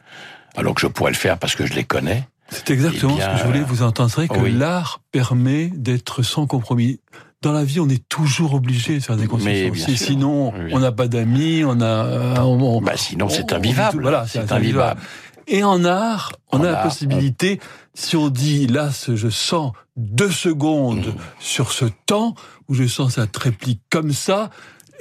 alors 0.55 0.75
que 0.75 0.81
je 0.81 0.87
pourrais 0.87 1.11
le 1.11 1.17
faire 1.17 1.37
parce 1.37 1.55
que 1.55 1.65
je 1.65 1.73
les 1.73 1.83
connais. 1.83 2.27
C'est 2.49 2.71
exactement 2.71 3.15
bien, 3.15 3.29
ce 3.29 3.33
que 3.33 3.39
je 3.39 3.47
voulais 3.47 3.63
vous 3.63 3.83
entendre. 3.83 4.27
Que 4.27 4.39
oui. 4.39 4.51
l'art 4.51 5.01
permet 5.11 5.67
d'être 5.67 6.23
sans 6.23 6.45
compromis. 6.45 6.99
Dans 7.41 7.51
la 7.51 7.63
vie, 7.65 7.79
on 7.79 7.89
est 7.89 8.07
toujours 8.07 8.53
obligé 8.53 8.99
de 8.99 9.03
faire 9.03 9.17
des 9.17 9.27
concessions. 9.27 9.73
Si, 9.73 9.97
sinon, 9.97 10.53
oui. 10.53 10.71
on 10.71 10.79
n'a 10.79 10.91
pas 10.91 11.07
d'amis, 11.07 11.63
on 11.65 11.81
a. 11.81 12.41
On, 12.41 12.81
bah 12.81 12.93
sinon, 12.95 13.27
c'est 13.27 13.51
invivable. 13.51 14.01
voilà, 14.01 14.25
c'est 14.27 14.51
invivable. 14.51 15.01
Et 15.47 15.63
en 15.63 15.83
art, 15.83 16.31
on, 16.51 16.61
on 16.61 16.63
a, 16.63 16.69
a, 16.69 16.71
la 16.71 16.77
possibilité, 16.77 17.59
on... 17.61 17.65
si 17.95 18.15
on 18.15 18.29
dit 18.29 18.67
là, 18.67 18.91
je 19.13 19.29
sens 19.29 19.73
deux 19.97 20.31
secondes 20.31 21.07
mmh. 21.07 21.19
sur 21.39 21.73
ce 21.73 21.85
temps 22.05 22.33
où 22.69 22.75
je 22.75 22.87
sens 22.87 23.15
ça 23.15 23.25
réplique 23.37 23.81
comme 23.89 24.13
ça, 24.13 24.49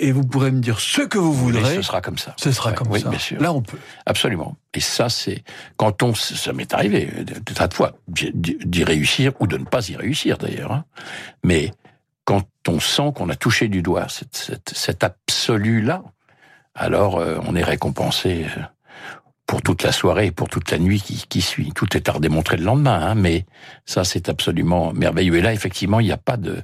et 0.03 0.11
vous 0.11 0.27
pourrez 0.27 0.51
me 0.51 0.61
dire 0.61 0.81
ce 0.81 1.03
que 1.03 1.17
vous 1.17 1.33
voudrez. 1.33 1.77
Ce 1.77 1.83
sera 1.83 2.01
comme 2.01 2.19
ça. 2.19 2.35
Ce 2.37 2.51
sera 2.51 2.71
ouais, 2.71 2.77
comme 2.77 2.91
oui, 2.91 3.01
ça. 3.01 3.09
Bien 3.09 3.19
sûr. 3.19 3.41
Là, 3.41 3.53
on 3.53 3.63
peut. 3.63 3.79
Absolument. 4.05 4.57
Et 4.75 4.81
ça, 4.81 5.09
c'est 5.09 5.45
quand 5.77 6.03
on, 6.03 6.13
ça 6.15 6.53
m'est 6.53 6.75
arrivé 6.75 7.07
de 7.07 7.55
tas 7.55 7.69
de 7.69 7.75
fois 7.75 7.93
d'y 8.09 8.85
réussir 8.85 9.33
ou 9.39 9.47
de 9.47 9.57
ne 9.57 9.65
pas 9.65 9.89
y 9.89 9.97
réussir 9.97 10.39
d'ailleurs. 10.39 10.73
Hein. 10.73 10.85
Mais 11.45 11.71
quand 12.25 12.45
on 12.69 12.81
sent 12.81 13.13
qu'on 13.15 13.29
a 13.29 13.37
touché 13.37 13.69
du 13.69 13.81
doigt 13.81 14.09
cette, 14.09 14.37
cette, 14.37 14.73
cet 14.75 15.05
absolu 15.05 15.81
là, 15.83 16.03
alors 16.75 17.19
euh, 17.19 17.39
on 17.47 17.55
est 17.55 17.65
récompensé 17.65 18.47
euh, 18.57 18.63
pour 19.47 19.63
toute 19.63 19.85
la 19.85 19.93
soirée 19.93 20.27
et 20.27 20.33
pour 20.33 20.49
toute 20.49 20.71
la 20.73 20.79
nuit 20.79 21.01
qui, 21.01 21.27
qui 21.29 21.43
suit. 21.43 21.73
Tout 21.75 21.97
est 21.97 22.09
à 22.09 22.13
redémontrer 22.13 22.57
le 22.57 22.65
lendemain, 22.65 23.01
hein, 23.01 23.15
mais 23.15 23.47
ça 23.87 24.03
c'est 24.03 24.29
absolument 24.29 24.93
merveilleux. 24.93 25.37
Et 25.37 25.43
là, 25.43 25.53
effectivement, 25.53 26.01
il 26.01 26.07
n'y 26.07 26.13
a 26.13 26.17
pas 26.17 26.37
de 26.37 26.63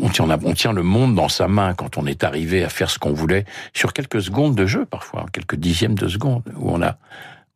On 0.00 0.54
tient, 0.54 0.72
le 0.72 0.82
monde 0.82 1.14
dans 1.14 1.28
sa 1.28 1.48
main 1.48 1.74
quand 1.74 1.98
on 1.98 2.06
est 2.06 2.24
arrivé 2.24 2.64
à 2.64 2.68
faire 2.68 2.90
ce 2.90 2.98
qu'on 2.98 3.12
voulait 3.12 3.44
sur 3.74 3.92
quelques 3.92 4.22
secondes 4.22 4.54
de 4.54 4.66
jeu 4.66 4.86
parfois, 4.86 5.26
quelques 5.32 5.56
dixièmes 5.56 5.94
de 5.94 6.08
seconde, 6.08 6.42
où 6.56 6.70
on 6.70 6.82
a, 6.82 6.96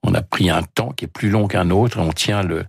on 0.02 0.14
a 0.14 0.22
pris 0.22 0.50
un 0.50 0.62
temps 0.62 0.90
qui 0.90 1.04
est 1.04 1.08
plus 1.08 1.30
long 1.30 1.48
qu'un 1.48 1.70
autre 1.70 1.98
et 1.98 2.00
on 2.00 2.12
tient 2.12 2.42
le, 2.42 2.64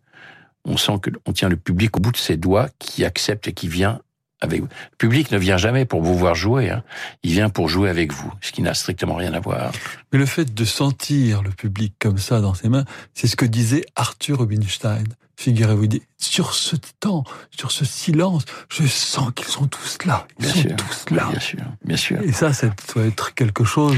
on 0.66 0.78
sent 0.78 1.00
que 1.02 1.10
on 1.26 1.34
tient 1.34 1.50
le 1.50 1.58
public 1.58 1.98
au 1.98 2.00
bout 2.00 2.12
de 2.12 2.18
ses 2.18 2.38
doigts 2.38 2.70
qui 2.80 3.06
accepte 3.06 3.48
et 3.48 3.54
qui 3.54 3.68
vient 3.68 4.00
avec 4.42 4.62
vous. 4.62 4.68
Le 4.92 4.98
public 4.98 5.32
ne 5.32 5.38
vient 5.38 5.58
jamais 5.58 5.86
pour 5.86 6.02
vous 6.02 6.16
voir 6.16 6.36
jouer, 6.36 6.70
hein. 6.70 6.84
il 7.24 7.32
vient 7.32 7.50
pour 7.50 7.70
jouer 7.70 7.90
avec 7.90 8.14
vous, 8.14 8.32
ce 8.42 8.52
qui 8.52 8.62
n'a 8.62 8.74
strictement 8.74 9.16
rien 9.16 9.34
à 9.34 9.40
voir. 9.40 9.72
Mais 10.12 10.20
le 10.20 10.26
fait 10.26 10.54
de 10.54 10.66
sentir 10.66 11.42
le 11.42 11.50
public 11.50 11.96
comme 12.00 12.18
ça 12.18 12.40
dans 12.40 12.54
ses 12.54 12.70
mains, 12.70 12.86
c'est 13.14 13.28
ce 13.28 13.36
que 13.36 13.46
disait 13.46 13.84
Arthur 13.96 14.40
Rubinstein. 14.40 15.06
Figurez-vous, 15.40 15.88
sur 16.18 16.54
ce 16.54 16.76
temps, 17.00 17.24
sur 17.56 17.72
ce 17.72 17.86
silence, 17.86 18.44
je 18.70 18.88
sens 18.88 19.32
qu'ils 19.36 19.48
sont 19.48 19.68
tous 19.68 20.00
là. 20.04 20.28
Ils 20.40 20.46
bien 20.46 20.54
sont 20.54 20.62
sûr, 20.62 20.76
tous 20.76 21.16
là. 21.16 21.28
Bien 21.30 21.40
sûr, 21.40 21.64
bien 21.86 21.98
sûr. 21.98 22.22
Et 22.24 22.32
ça, 22.32 22.54
ça 22.54 22.70
doit 22.94 23.06
être 23.06 23.36
quelque 23.36 23.64
chose 23.64 23.96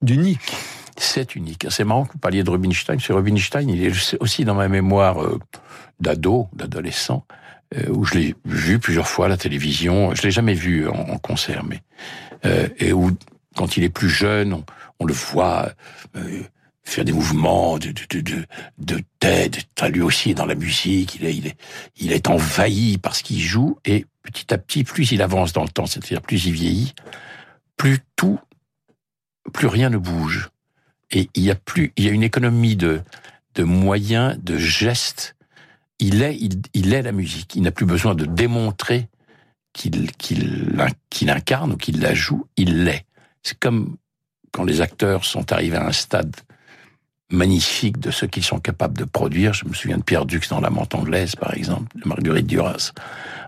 d'unique. 0.00 0.56
C'est 0.96 1.36
unique. 1.36 1.66
C'est 1.68 1.84
marrant 1.84 2.06
que 2.06 2.12
vous 2.14 2.18
parliez 2.18 2.42
de 2.42 2.50
Rubinstein. 2.50 2.98
C'est 3.00 3.12
Rubinstein, 3.12 3.68
il 3.68 3.84
est 3.84 4.16
aussi 4.20 4.46
dans 4.46 4.54
ma 4.54 4.68
mémoire 4.68 5.22
euh, 5.22 5.38
d'ado, 6.00 6.48
d'adolescent, 6.54 7.26
euh, 7.76 7.88
où 7.90 8.04
je 8.04 8.14
l'ai 8.14 8.34
vu 8.46 8.78
plusieurs 8.78 9.08
fois 9.08 9.26
à 9.26 9.28
la 9.28 9.36
télévision. 9.36 10.14
Je 10.14 10.22
l'ai 10.22 10.30
jamais 10.30 10.54
vu 10.54 10.88
en, 10.88 10.94
en 10.94 11.18
concert, 11.18 11.64
mais 11.64 11.82
euh, 12.46 12.66
et 12.78 12.94
où 12.94 13.10
quand 13.56 13.76
il 13.76 13.84
est 13.84 13.90
plus 13.90 14.08
jeune, 14.08 14.54
on, 14.54 14.64
on 15.00 15.04
le 15.04 15.12
voit 15.12 15.70
faire 16.84 17.04
des 17.04 17.12
mouvements 17.12 17.78
de, 17.78 17.92
de, 18.10 18.20
de, 18.20 18.44
de 18.78 19.00
tête. 19.18 19.58
Lui 19.90 20.00
aussi 20.00 20.34
dans 20.34 20.46
la 20.46 20.54
musique, 20.54 21.16
il 21.16 21.24
est, 21.24 21.36
il 21.36 21.46
est, 21.46 21.56
il 21.96 22.12
est 22.12 22.28
envahi 22.28 22.98
par 22.98 23.14
ce 23.14 23.22
qu'il 23.22 23.40
joue. 23.40 23.78
Et 23.84 24.06
petit 24.22 24.52
à 24.52 24.58
petit, 24.58 24.84
plus 24.84 25.12
il 25.12 25.22
avance 25.22 25.52
dans 25.52 25.62
le 25.62 25.68
temps, 25.68 25.86
c'est-à-dire 25.86 26.22
plus 26.22 26.44
il 26.46 26.52
vieillit, 26.52 26.94
plus 27.76 27.98
tout, 28.16 28.38
plus 29.52 29.66
rien 29.66 29.90
ne 29.90 29.98
bouge. 29.98 30.50
Et 31.10 31.28
il 31.34 31.42
y 31.42 31.50
a 31.50 31.54
plus, 31.54 31.92
il 31.96 32.04
y 32.04 32.08
a 32.08 32.12
une 32.12 32.22
économie 32.22 32.76
de, 32.76 33.02
de 33.54 33.64
moyens, 33.64 34.38
de 34.42 34.56
gestes. 34.56 35.36
Il 35.98 36.22
est, 36.22 36.36
il, 36.36 36.62
il 36.74 36.94
est 36.94 37.02
la 37.02 37.12
musique. 37.12 37.54
Il 37.54 37.62
n'a 37.62 37.70
plus 37.70 37.86
besoin 37.86 38.14
de 38.14 38.24
démontrer 38.24 39.08
qu'il 39.72 40.10
qu'il 40.12 40.74
qu'il 41.10 41.30
incarne 41.30 41.72
ou 41.72 41.76
qu'il 41.76 42.00
la 42.00 42.14
joue. 42.14 42.46
Il 42.56 42.84
l'est. 42.84 43.04
C'est 43.42 43.58
comme 43.58 43.96
quand 44.52 44.64
les 44.64 44.80
acteurs 44.80 45.24
sont 45.24 45.52
arrivés 45.52 45.76
à 45.76 45.86
un 45.86 45.92
stade 45.92 46.34
magnifique 47.32 47.98
de 47.98 48.10
ce 48.10 48.26
qu'ils 48.26 48.44
sont 48.44 48.60
capables 48.60 48.96
de 48.96 49.04
produire. 49.04 49.52
Je 49.54 49.64
me 49.66 49.72
souviens 49.74 49.96
de 49.98 50.02
Pierre 50.02 50.26
Dux 50.26 50.40
dans 50.50 50.60
La 50.60 50.70
Mente 50.70 50.94
anglaise, 50.94 51.34
par 51.34 51.54
exemple, 51.54 51.96
de 51.98 52.06
Marguerite 52.06 52.46
Duras. 52.46 52.92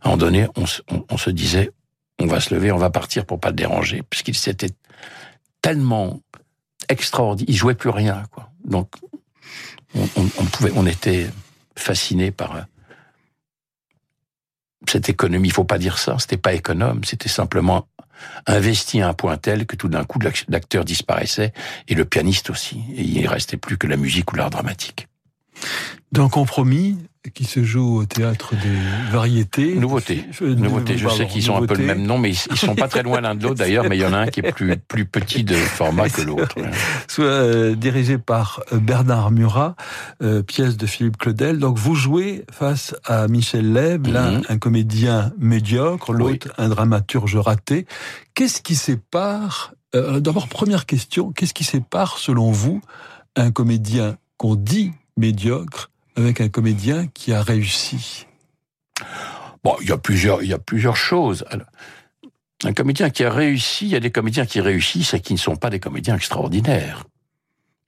À 0.03 0.09
un 0.09 0.11
moment 0.11 0.17
donné, 0.17 0.49
on, 0.57 0.67
se- 0.67 1.31
disait, 1.31 1.71
on 2.19 2.27
va 2.27 2.41
se 2.41 2.55
lever, 2.55 2.73
on 2.73 2.79
va 2.79 2.91
partir 2.91 3.27
pour 3.27 3.39
pas 3.39 3.51
le 3.51 3.57
déranger, 3.57 4.03
puisqu'il 4.09 4.35
s'était 4.35 4.71
tellement 5.63 6.21
extraordinaire, 6.89 7.53
il 7.53 7.57
jouait 7.57 7.75
plus 7.75 7.91
rien, 7.91 8.25
quoi. 8.33 8.51
Donc, 8.65 8.89
on, 9.95 10.45
pouvait, 10.47 10.73
on 10.75 10.87
était 10.87 11.31
fasciné 11.77 12.31
par 12.31 12.57
euh, 12.57 12.61
cette 14.89 15.09
économie. 15.09 15.49
Il 15.49 15.53
faut 15.53 15.65
pas 15.65 15.79
dire 15.79 15.99
ça, 15.99 16.17
c'était 16.19 16.37
pas 16.37 16.55
économe, 16.55 17.05
c'était 17.05 17.29
simplement 17.29 17.87
investi 18.47 19.01
à 19.01 19.09
un 19.09 19.15
point 19.15 19.37
tel 19.37 19.67
que 19.67 19.77
tout 19.77 19.89
d'un 19.89 20.05
coup 20.05 20.19
l'ac- 20.21 20.45
l'acteur 20.49 20.85
disparaissait 20.85 21.53
et 21.89 21.95
le 21.95 22.05
pianiste 22.05 22.51
aussi. 22.51 22.81
Et 22.97 23.03
il 23.03 23.27
restait 23.27 23.57
plus 23.57 23.79
que 23.79 23.87
la 23.87 23.97
musique 23.97 24.33
ou 24.33 24.37
l'art 24.37 24.51
dramatique. 24.51 25.09
D'un 26.13 26.29
compromis 26.29 26.99
qui 27.33 27.45
se 27.45 27.65
joue 27.65 28.01
au 28.01 28.05
théâtre 28.05 28.55
des 28.55 29.11
variétés. 29.11 29.75
Nouveauté. 29.77 30.25
Euh, 30.43 30.55
Nouveauté. 30.55 30.99
Je 30.99 31.05
pardon, 31.05 31.19
sais 31.19 31.27
qu'ils 31.27 31.51
ont 31.51 31.57
un 31.63 31.67
peu 31.67 31.75
le 31.75 31.85
même 31.85 32.03
nom, 32.03 32.19
mais 32.19 32.31
ils, 32.31 32.39
ils 32.51 32.57
sont 32.59 32.75
pas 32.75 32.89
très 32.89 33.03
loin 33.03 33.21
l'un 33.21 33.35
de 33.35 33.43
l'autre 33.43 33.55
d'ailleurs. 33.59 33.87
Mais 33.89 33.97
il 33.97 34.01
y 34.01 34.05
en 34.07 34.13
a 34.13 34.19
un 34.19 34.27
qui 34.27 34.41
est 34.41 34.53
plus 34.53 34.77
plus 34.77 35.07
petit 35.07 35.45
de 35.45 35.55
format 35.55 36.09
que 36.09 36.21
l'autre. 36.23 36.57
soit 37.09 37.25
euh, 37.25 37.75
dirigé 37.75 38.19
par 38.19 38.61
euh, 38.73 38.79
Bernard 38.79 39.31
Murat, 39.31 39.75
euh, 40.23 40.43
pièce 40.43 40.77
de 40.77 40.87
Philippe 40.87 41.17
Claudel. 41.17 41.59
Donc 41.59 41.79
vous 41.79 41.95
jouez 41.95 42.45
face 42.51 42.95
à 43.05 43.27
Michel 43.29 43.73
Leb, 43.73 44.07
l'un 44.09 44.25
Mhm. 44.33 44.43
un 44.49 44.59
comédien 44.59 45.33
médiocre, 45.39 46.13
l'autre 46.13 46.49
un 46.59 46.69
dramaturge 46.69 47.37
raté. 47.37 47.87
Qu'est-ce 48.35 48.61
qui 48.63 48.75
sépare 48.75 49.75
euh, 49.95 50.21
D'abord 50.21 50.49
première 50.49 50.87
question, 50.87 51.33
qu'est-ce 51.33 51.55
qui 51.55 51.65
sépare 51.65 52.19
selon 52.19 52.51
vous 52.51 52.81
un 53.37 53.51
comédien 53.51 54.17
qu'on 54.37 54.57
dit 54.57 54.93
médiocre 55.17 55.91
avec 56.17 56.41
un 56.41 56.49
comédien 56.49 57.07
qui 57.09 57.33
a 57.33 57.43
réussi 57.43 58.27
Bon, 59.65 59.77
il 59.81 59.89
y 59.89 59.93
a 59.93 59.99
plusieurs, 59.99 60.43
il 60.43 60.51
y 60.51 60.53
a 60.53 60.59
plusieurs 60.59 60.97
choses. 60.97 61.45
Un 62.65 62.73
comédien 62.75 63.11
qui 63.11 63.25
a 63.25 63.31
réussi, 63.31 63.87
il 63.87 63.93
y 63.93 63.97
a 63.97 64.01
des 64.01 64.11
comédiens 64.11 64.45
qui 64.45 64.61
réussissent 64.61 65.15
et 65.15 65.21
qui 65.21 65.33
ne 65.33 65.39
sont 65.39 65.57
pas 65.57 65.71
des 65.71 65.81
comédiens 65.81 66.17
extraordinaires. 66.17 67.05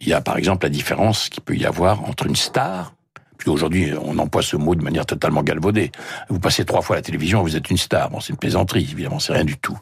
Il 0.01 0.09
y 0.09 0.15
a 0.15 0.21
par 0.21 0.39
exemple 0.39 0.65
la 0.65 0.71
différence 0.71 1.29
qu'il 1.29 1.43
peut 1.43 1.57
y 1.57 1.67
avoir 1.67 2.05
entre 2.05 2.27
une 2.27 2.37
star, 2.37 2.95
puis 3.39 3.51
aujourd'hui 3.51 3.93
on 4.01 4.19
emploie 4.19 4.43
ce 4.43 4.57
mot 4.57 4.75
de 4.75 4.83
manière 4.83 5.07
totalement 5.07 5.43
galvaudée. 5.43 5.93
Vous 6.29 6.41
passez 6.41 6.65
trois 6.65 6.81
fois 6.81 6.97
à 6.97 6.99
la 6.99 7.03
télévision, 7.03 7.43
vous 7.43 7.57
êtes 7.57 7.71
une 7.71 7.77
star. 7.77 8.11
Bon, 8.11 8.21
c'est 8.21 8.31
une 8.31 8.39
plaisanterie, 8.39 8.89
évidemment, 8.91 9.19
c'est 9.19 9.35
rien 9.35 9.45
du 9.45 9.59
tout. 9.59 9.79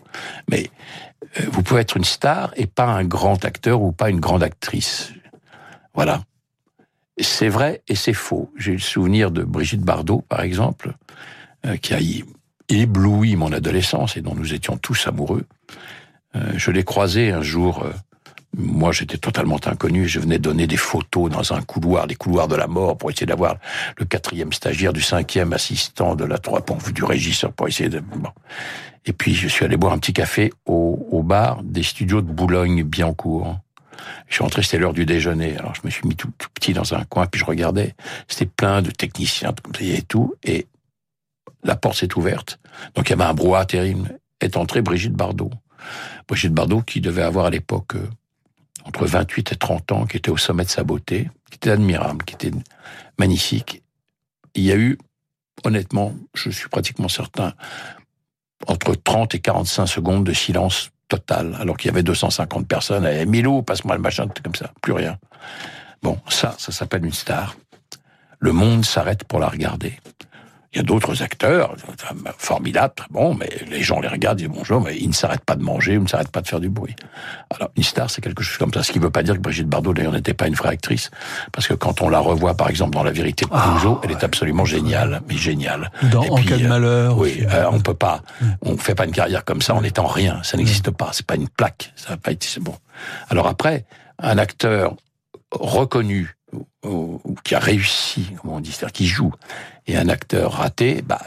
Mais 0.49 0.71
euh, 1.39 1.47
vous 1.51 1.63
pouvez 1.63 1.81
être 1.81 1.97
une 1.97 2.05
star 2.05 2.53
et 2.57 2.67
pas 2.67 2.87
un 2.87 3.05
grand 3.05 3.45
acteur 3.45 3.81
ou 3.81 3.93
pas 3.93 4.11
une 4.11 4.21
grande 4.21 4.43
actrice. 4.43 5.13
Voilà. 5.95 6.23
C'est 7.19 7.49
vrai 7.49 7.83
et 7.87 7.95
c'est 7.95 8.13
faux. 8.13 8.51
J'ai 8.57 8.73
le 8.73 8.79
souvenir 8.79 9.31
de 9.31 9.45
Brigitte 9.45 9.83
Bardot, 9.83 10.25
par 10.29 10.41
exemple, 10.41 10.95
euh, 11.65 11.77
qui 11.77 11.95
a 11.95 11.99
ébloui 12.69 13.37
mon 13.37 13.53
adolescence 13.53 14.17
et 14.17 14.21
dont 14.21 14.35
nous 14.35 14.53
étions 14.53 14.77
tous 14.77 15.07
amoureux. 15.07 15.45
Euh, 16.35 16.53
je 16.57 16.71
l'ai 16.71 16.83
croisée 16.83 17.31
un 17.31 17.43
jour. 17.43 17.85
euh, 17.85 17.93
moi, 18.57 18.93
j'étais 18.93 19.19
totalement 19.19 19.61
inconnu. 19.65 20.09
Je 20.09 20.21
venais 20.21 20.39
donner 20.39 20.67
des 20.67 20.77
photos 20.77 21.31
dans 21.31 21.53
un 21.53 21.63
couloir, 21.63 22.07
des 22.07 22.15
couloirs 22.15 22.49
de 22.49 22.57
la 22.57 22.67
mort, 22.67 22.97
pour 22.97 23.11
essayer 23.11 23.27
d'avoir 23.27 23.57
le 23.97 24.05
quatrième 24.05 24.53
stagiaire 24.53 24.93
du 24.93 25.03
cinquième 25.03 25.53
assistant 25.53 26.15
de 26.15 26.25
la 26.25 26.39
trois 26.39 26.65
du 26.93 27.05
régisseur 27.05 27.53
pour 27.53 27.69
essayer 27.69 27.89
de. 27.89 28.01
Bon. 28.01 28.31
Et 29.07 29.13
puis, 29.13 29.35
je 29.35 29.49
suis 29.49 29.65
allé 29.65 29.77
boire 29.77 29.93
un 29.93 29.99
petit 29.99 30.13
café 30.13 30.53
au, 30.67 31.07
au 31.11 31.23
bar 31.23 31.63
des 31.63 31.83
studios 31.83 32.23
de 32.23 32.33
Boulogne-Billancourt. 32.33 33.59
Je 34.29 34.35
suis 34.35 34.43
rentré, 34.43 34.63
c'était 34.63 34.79
l'heure 34.79 34.93
du 34.93 35.05
déjeuner. 35.05 35.57
Alors, 35.59 35.75
je 35.75 35.81
me 35.85 35.91
suis 35.91 36.07
mis 36.07 36.17
tout, 36.17 36.31
petit 36.55 36.73
dans 36.73 36.95
un 36.95 37.05
coin, 37.05 37.27
puis 37.27 37.41
je 37.41 37.45
regardais. 37.45 37.95
C'était 38.29 38.47
plein 38.47 38.83
de 38.83 38.91
techniciens 38.91 39.55
et 39.81 40.03
tout. 40.03 40.35
Et 40.43 40.67
la 41.63 41.77
porte 41.77 41.97
s'est 41.97 42.17
ouverte. 42.17 42.59
Donc, 42.95 43.09
il 43.09 43.11
y 43.11 43.13
avait 43.15 43.25
un 43.25 43.35
brouhaha 43.35 43.65
terrible. 43.65 44.19
Est 44.41 44.57
entrée 44.57 44.83
Brigitte 44.83 45.15
Bardot. 45.15 45.51
Brigitte 46.29 46.53
Bardot, 46.53 46.83
qui 46.83 47.01
devait 47.01 47.23
avoir 47.23 47.47
à 47.47 47.51
l'époque 47.51 47.95
euh, 47.95 48.09
entre 48.85 49.07
28 49.07 49.53
et 49.53 49.57
30 49.57 49.93
ans, 49.93 50.07
qui 50.07 50.17
était 50.17 50.31
au 50.31 50.37
sommet 50.37 50.65
de 50.65 50.71
sa 50.71 50.85
beauté, 50.85 51.31
qui 51.51 51.57
était 51.57 51.71
admirable, 51.71 52.25
qui 52.25 52.35
était 52.35 52.51
magnifique. 53.19 53.83
Il 54.55 54.65
y 54.65 54.73
a 54.73 54.77
eu, 54.77 54.99
honnêtement, 55.65 56.15
je 56.35 56.51
suis 56.51 56.69
pratiquement 56.69 57.09
certain, 57.09 57.55
entre 58.67 58.95
30 58.95 59.35
et 59.35 59.41
45 59.41 59.87
secondes 59.87 60.25
de 60.25 60.33
silence 60.33 60.91
total, 61.09 61.57
alors 61.61 61.77
qu'il 61.77 61.89
y 61.89 61.93
avait 61.93 62.03
250 62.03 62.67
personnes. 62.67 63.07
Et 63.07 63.27
Milo, 63.27 63.63
passe-moi 63.63 63.97
le 63.97 64.03
machin, 64.03 64.27
comme 64.43 64.55
ça, 64.55 64.71
plus 64.81 64.93
rien. 64.93 65.19
Bon, 66.03 66.19
ça, 66.29 66.55
ça 66.59 66.73
s'appelle 66.73 67.05
une 67.05 67.13
star. 67.13 67.57
Le 68.39 68.53
monde 68.53 68.85
s'arrête 68.85 69.25
pour 69.25 69.39
la 69.39 69.49
regarder. 69.49 69.99
Il 70.75 70.79
y 70.79 70.81
a 70.81 70.83
d'autres 70.83 71.23
acteurs, 71.23 71.77
formidables, 72.37 72.95
très 72.95 73.07
bons, 73.09 73.33
mais 73.35 73.49
les 73.71 73.83
gens 73.85 74.01
les 74.01 74.09
regardent, 74.09 74.39
disent 74.39 74.49
bonjour, 74.49 74.81
mais 74.81 74.97
ils 74.99 75.07
ne 75.07 75.13
s'arrêtent 75.13 75.45
pas 75.45 75.55
de 75.55 75.63
manger 75.63 75.97
ou 75.99 76.03
ne 76.03 76.09
s'arrêtent 76.09 76.33
pas 76.33 76.41
de 76.41 76.49
faire 76.49 76.59
du 76.59 76.69
bruit. 76.69 76.97
Alors, 77.55 77.71
une 77.77 77.85
star, 77.85 78.11
c'est 78.11 78.21
quelque 78.21 78.43
chose 78.43 78.59
comme 78.59 78.75
ça. 78.75 78.83
Ce 78.83 78.91
qui 78.91 78.99
ne 78.99 79.05
veut 79.05 79.11
pas 79.11 79.23
dire 79.23 79.35
que 79.35 79.39
Brigitte 79.41 79.69
Bardot, 79.69 79.95
d'ailleurs, 79.95 80.13
n'était 80.13 80.35
pas 80.35 80.49
une 80.49 80.55
vraie 80.55 80.71
actrice. 80.71 81.13
Parce 81.53 81.69
que 81.69 81.75
quand 81.75 82.03
on 82.03 82.09
la 82.09 82.19
revoit, 82.19 82.55
par 82.55 82.69
exemple, 82.71 82.95
dans 82.95 83.05
La 83.05 83.13
vérité 83.13 83.45
de 83.45 83.51
Ah, 83.55 83.69
Clouseau, 83.71 84.01
elle 84.03 84.11
est 84.11 84.25
absolument 84.25 84.65
géniale, 84.65 85.23
mais 85.29 85.37
géniale. 85.37 85.93
Dans 86.11 86.25
Et 86.25 86.31
En 86.31 86.35
puis, 86.35 86.47
cas 86.47 86.57
de 86.57 86.65
euh, 86.65 86.69
malheur 86.69 87.19
Oui, 87.19 87.45
euh, 87.49 87.67
on 87.71 87.79
peut 87.79 87.95
pas, 87.95 88.23
on 88.63 88.77
fait 88.77 88.97
pas 88.97 89.05
une 89.05 89.13
carrière 89.13 89.45
comme 89.45 89.63
ça 89.63 89.77
en 89.77 89.85
étant 89.85 90.07
rien. 90.07 90.41
Ça 90.43 90.57
n'existe 90.57 90.91
pas. 90.91 91.11
C'est 91.13 91.25
pas 91.27 91.37
une 91.37 91.49
plaque. 91.49 91.93
Ça 91.95 92.11
n'a 92.11 92.17
pas 92.17 92.33
été, 92.33 92.49
c'est 92.49 92.63
bon. 92.63 92.75
Alors 93.31 93.47
après, 93.47 93.85
un 94.19 94.39
acteur 94.39 94.97
reconnu 95.53 96.34
ou, 96.85 97.21
qui 97.45 97.55
a 97.55 97.59
réussi, 97.59 98.27
comme 98.41 98.53
on 98.53 98.61
dit, 98.61 98.73
c'est-à-dire 98.73 98.93
qui 98.93 99.07
joue, 99.07 99.33
et 99.87 99.97
un 99.97 100.09
acteur 100.09 100.53
raté, 100.53 101.03
bah 101.03 101.21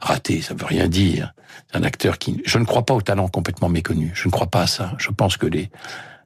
raté, 0.00 0.40
ça 0.40 0.54
veut 0.54 0.66
rien 0.66 0.88
dire. 0.88 1.34
C'est 1.70 1.78
un 1.78 1.82
acteur 1.82 2.18
qui, 2.18 2.42
je 2.44 2.58
ne 2.58 2.64
crois 2.64 2.84
pas 2.84 2.94
au 2.94 3.02
talent 3.02 3.28
complètement 3.28 3.68
méconnu. 3.68 4.12
Je 4.14 4.28
ne 4.28 4.32
crois 4.32 4.46
pas 4.46 4.62
à 4.62 4.66
ça. 4.66 4.92
Je 4.98 5.10
pense 5.10 5.36
que 5.36 5.46
les 5.46 5.70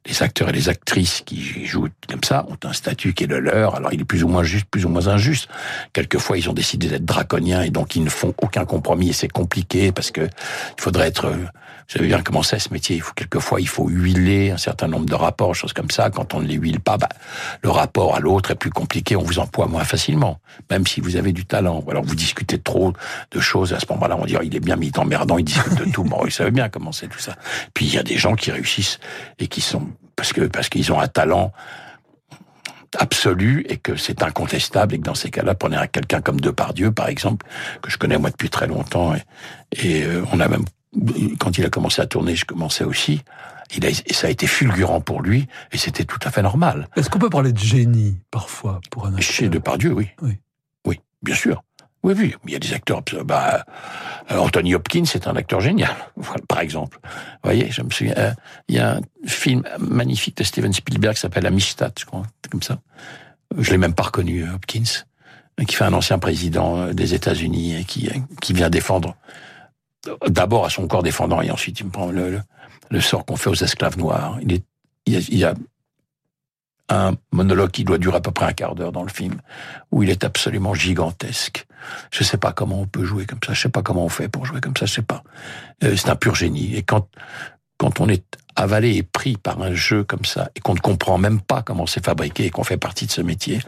les 0.07 0.23
acteurs 0.23 0.49
et 0.49 0.53
les 0.53 0.69
actrices 0.69 1.23
qui 1.25 1.67
jouent 1.67 1.89
comme 2.09 2.25
ça 2.25 2.47
ont 2.49 2.57
un 2.65 2.73
statut 2.73 3.13
qui 3.13 3.25
est 3.25 3.27
le 3.27 3.41
leur. 3.41 3.75
Alors 3.75 3.93
il 3.93 4.01
est 4.01 4.05
plus 4.05 4.25
ou 4.25 4.29
moins 4.29 4.43
juste, 4.43 4.67
plus 4.71 4.85
ou 4.85 4.89
moins 4.89 5.09
injuste. 5.09 5.49
Quelquefois 5.93 6.39
ils 6.39 6.49
ont 6.49 6.55
décidé 6.55 6.89
d'être 6.89 7.05
draconiens 7.05 7.63
et 7.63 7.71
donc 7.71 7.95
ils 7.95 8.03
ne 8.03 8.09
font 8.09 8.35
aucun 8.41 8.65
compromis 8.65 9.11
et 9.11 9.13
c'est 9.13 9.29
compliqué 9.29 9.93
parce 9.93 10.11
que 10.11 10.23
il 10.23 10.81
faudrait 10.81 11.09
être 11.09 11.31
vous 11.31 11.47
savez 11.93 12.07
bien 12.07 12.23
comment 12.23 12.43
c'est 12.43 12.59
ce 12.59 12.73
métier. 12.73 12.97
Il 12.97 13.03
faut 13.03 13.15
quelquefois, 13.15 13.61
il 13.61 13.69
faut 13.69 13.89
huiler 13.89 14.51
un 14.51 14.59
certain 14.59 14.89
nombre 14.89 15.07
de 15.07 15.15
rapports, 15.15 15.55
choses 15.55 15.73
comme 15.73 15.91
ça. 15.91 16.11
Quand 16.11 16.35
on 16.35 16.41
ne 16.41 16.47
les 16.47 16.55
huile 16.55 16.81
pas, 16.81 16.99
bah, 16.99 17.09
le 17.63 17.71
rapport 17.71 18.15
à 18.15 18.21
l'autre 18.21 18.51
est 18.51 18.57
plus 18.57 18.71
compliqué. 18.71 19.17
On 19.17 19.23
vous 19.23 19.39
emploie 19.39 19.67
moins 19.67 19.85
facilement, 19.85 20.41
même 20.71 20.87
si 20.87 21.01
vous 21.01 21.17
avez 21.17 21.33
du 21.33 21.47
talent. 21.47 21.83
Alors 21.91 22.05
vous 22.05 22.15
discutez 22.15 22.59
trop 22.59 22.93
de 23.31 23.41
choses. 23.41 23.73
À 23.73 23.81
ce 23.81 23.87
moment-là, 23.91 24.17
on 24.21 24.27
dit 24.27 24.37
oh, 24.39 24.43
il 24.43 24.55
est 24.55 24.61
bien 24.61 24.77
mis 24.77 24.93
emmerdant, 24.97 25.39
il 25.39 25.45
discute 25.45 25.75
de 25.75 25.91
tout. 25.91 26.05
Bon, 26.05 26.21
vous 26.23 26.31
savez 26.31 26.51
bien 26.51 26.69
comment 26.69 26.93
c'est 26.93 27.09
tout 27.09 27.19
ça. 27.19 27.35
Puis 27.73 27.87
il 27.87 27.95
y 27.95 27.99
a 27.99 28.03
des 28.03 28.19
gens 28.19 28.35
qui 28.35 28.51
réussissent 28.51 29.01
et 29.39 29.49
qui 29.49 29.61
sont 29.61 29.89
parce 30.15 30.33
que 30.33 30.43
parce 30.43 30.69
qu'ils 30.69 30.93
ont 30.93 31.01
un 31.01 31.09
talent 31.09 31.53
absolu 32.99 33.65
et 33.69 33.77
que 33.77 33.97
c'est 33.97 34.23
incontestable 34.23 34.95
et 34.95 34.99
que 34.99 35.05
dans 35.05 35.15
ces 35.15 35.31
cas-là, 35.31 35.55
prenez 35.55 35.77
quelqu'un 35.93 36.21
comme 36.21 36.41
Depardieu, 36.41 36.91
par 36.91 37.09
exemple, 37.09 37.47
que 37.83 37.91
je 37.91 37.99
connais 37.99 38.19
moi 38.19 38.31
depuis 38.31 38.49
très 38.49 38.67
longtemps 38.67 39.15
et, 39.15 39.23
et 39.73 40.05
euh, 40.05 40.25
on 40.33 40.41
a 40.41 40.49
même 40.49 40.65
quand 41.39 41.59
il 41.59 41.65
a 41.65 41.71
commencé 41.71 42.03
à 42.03 42.07
tourner, 42.07 42.35
je 42.35 42.45
commençais 42.45 42.85
aussi. 42.85 43.23
Il 43.77 43.87
a, 43.87 43.91
ça 43.93 44.29
a 44.29 44.31
été 44.31 44.47
fulgurant 44.47 45.01
pour 45.01 45.21
lui, 45.21 45.47
et 45.73 45.79
c'était 45.79 46.05
tout 46.05 46.19
à 46.25 46.31
fait 46.31 46.43
normal. 46.43 46.89
Est-ce 46.97 47.11
qu'on 47.11 47.19
peut 47.19 47.31
parler 47.31 47.53
de 47.53 47.59
génie, 47.59 48.17
parfois, 48.31 48.81
pour 48.91 49.07
un 49.07 49.15
acteur 49.15 49.23
Chez 49.23 49.49
Depardieu, 49.49 49.93
oui. 49.93 50.09
Oui. 50.23 50.39
Oui, 50.87 51.01
bien 51.23 51.35
sûr. 51.35 51.63
Oui, 52.05 52.15
oui, 52.17 52.35
il 52.47 52.53
y 52.53 52.57
a 52.57 52.59
des 52.59 52.73
acteurs. 52.73 53.03
Bah, 53.25 53.65
euh, 54.31 54.39
Anthony 54.39 54.75
Hopkins, 54.75 55.05
c'est 55.05 55.27
un 55.27 55.37
acteur 55.37 55.61
génial, 55.61 55.95
par 56.49 56.61
exemple. 56.61 56.99
Vous 57.03 57.51
voyez, 57.51 57.71
je 57.71 57.83
me 57.83 57.91
souviens. 57.91 58.15
Euh, 58.17 58.33
il 58.69 58.77
y 58.77 58.79
a 58.79 58.97
un 58.97 59.01
film 59.27 59.65
magnifique 59.79 60.37
de 60.37 60.45
Steven 60.45 60.73
Spielberg 60.73 61.15
qui 61.15 61.21
s'appelle 61.21 61.47
Amistad, 61.47 61.93
je 61.99 62.05
crois, 62.05 62.23
comme 62.51 62.63
ça. 62.63 62.81
Je 63.57 63.71
l'ai 63.71 63.79
même 63.79 63.95
pas 63.95 64.05
reconnu, 64.05 64.45
euh, 64.45 64.55
Hopkins, 64.55 65.05
qui 65.67 65.75
fait 65.75 65.85
un 65.85 65.93
ancien 65.93 66.19
président 66.19 66.93
des 66.93 67.15
États-Unis 67.15 67.81
et 67.81 67.85
qui, 67.85 68.09
qui 68.41 68.53
vient 68.53 68.71
défendre 68.71 69.17
d'abord 70.27 70.65
à 70.65 70.71
son 70.71 70.87
corps 70.87 71.03
défendant 71.03 71.41
et 71.43 71.51
ensuite 71.51 71.81
il 71.81 71.87
me 71.87 71.91
prend 71.91 72.11
le, 72.11 72.41
le, 72.91 73.01
sort 73.01 73.25
qu'on 73.25 73.37
fait 73.37 73.51
aux 73.51 73.55
esclaves 73.55 73.99
noirs. 73.99 74.39
Il, 74.43 74.53
est, 74.53 74.65
il, 75.07 75.39
y 75.39 75.45
a, 75.45 75.55
un 76.89 77.15
monologue 77.33 77.71
qui 77.71 77.85
doit 77.85 77.99
durer 77.99 78.17
à 78.17 78.21
peu 78.21 78.31
près 78.31 78.47
un 78.47 78.53
quart 78.53 78.75
d'heure 78.75 78.93
dans 78.93 79.03
le 79.03 79.11
film, 79.11 79.41
où 79.91 80.03
il 80.03 80.11
est 80.11 80.25
absolument 80.25 80.75
gigantesque. 80.75 81.67
Je 82.11 82.25
sais 82.25 82.39
pas 82.39 82.53
comment 82.53 82.81
on 82.81 82.87
peut 82.87 83.05
jouer 83.05 83.27
comme 83.27 83.41
ça, 83.45 83.53
je 83.53 83.61
sais 83.61 83.69
pas 83.69 83.83
comment 83.83 84.05
on 84.05 84.09
fait 84.09 84.29
pour 84.29 84.47
jouer 84.47 84.61
comme 84.61 84.77
ça, 84.77 84.87
je 84.87 84.95
sais 84.95 85.03
pas. 85.03 85.23
Euh, 85.85 85.97
c'est 85.97 86.09
un 86.09 86.17
pur 86.17 86.35
génie. 86.35 86.75
Et 86.75 86.83
quand 86.83 87.09
quand 87.79 88.01
on 88.01 88.09
est 88.09 88.25
avalé 88.59 88.97
et 88.97 89.03
pris 89.03 89.37
par 89.37 89.63
un 89.63 89.75
jeu 89.75 90.05
comme 90.05 90.25
ça 90.25 90.51
et 90.57 90.61
qu'on 90.61 90.75
ne 90.75 90.81
comprend 90.81 91.17
même 91.17 91.41
pas 91.41 91.63
comment 91.63 91.87
c'est 91.87 92.05
fabriqué 92.05 92.47
et 92.47 92.51
qu'on 92.51 92.65
fait 92.65 92.77
partie 92.77 93.07
de 93.07 93.13
ce 93.13 93.23
métier, 93.23 93.61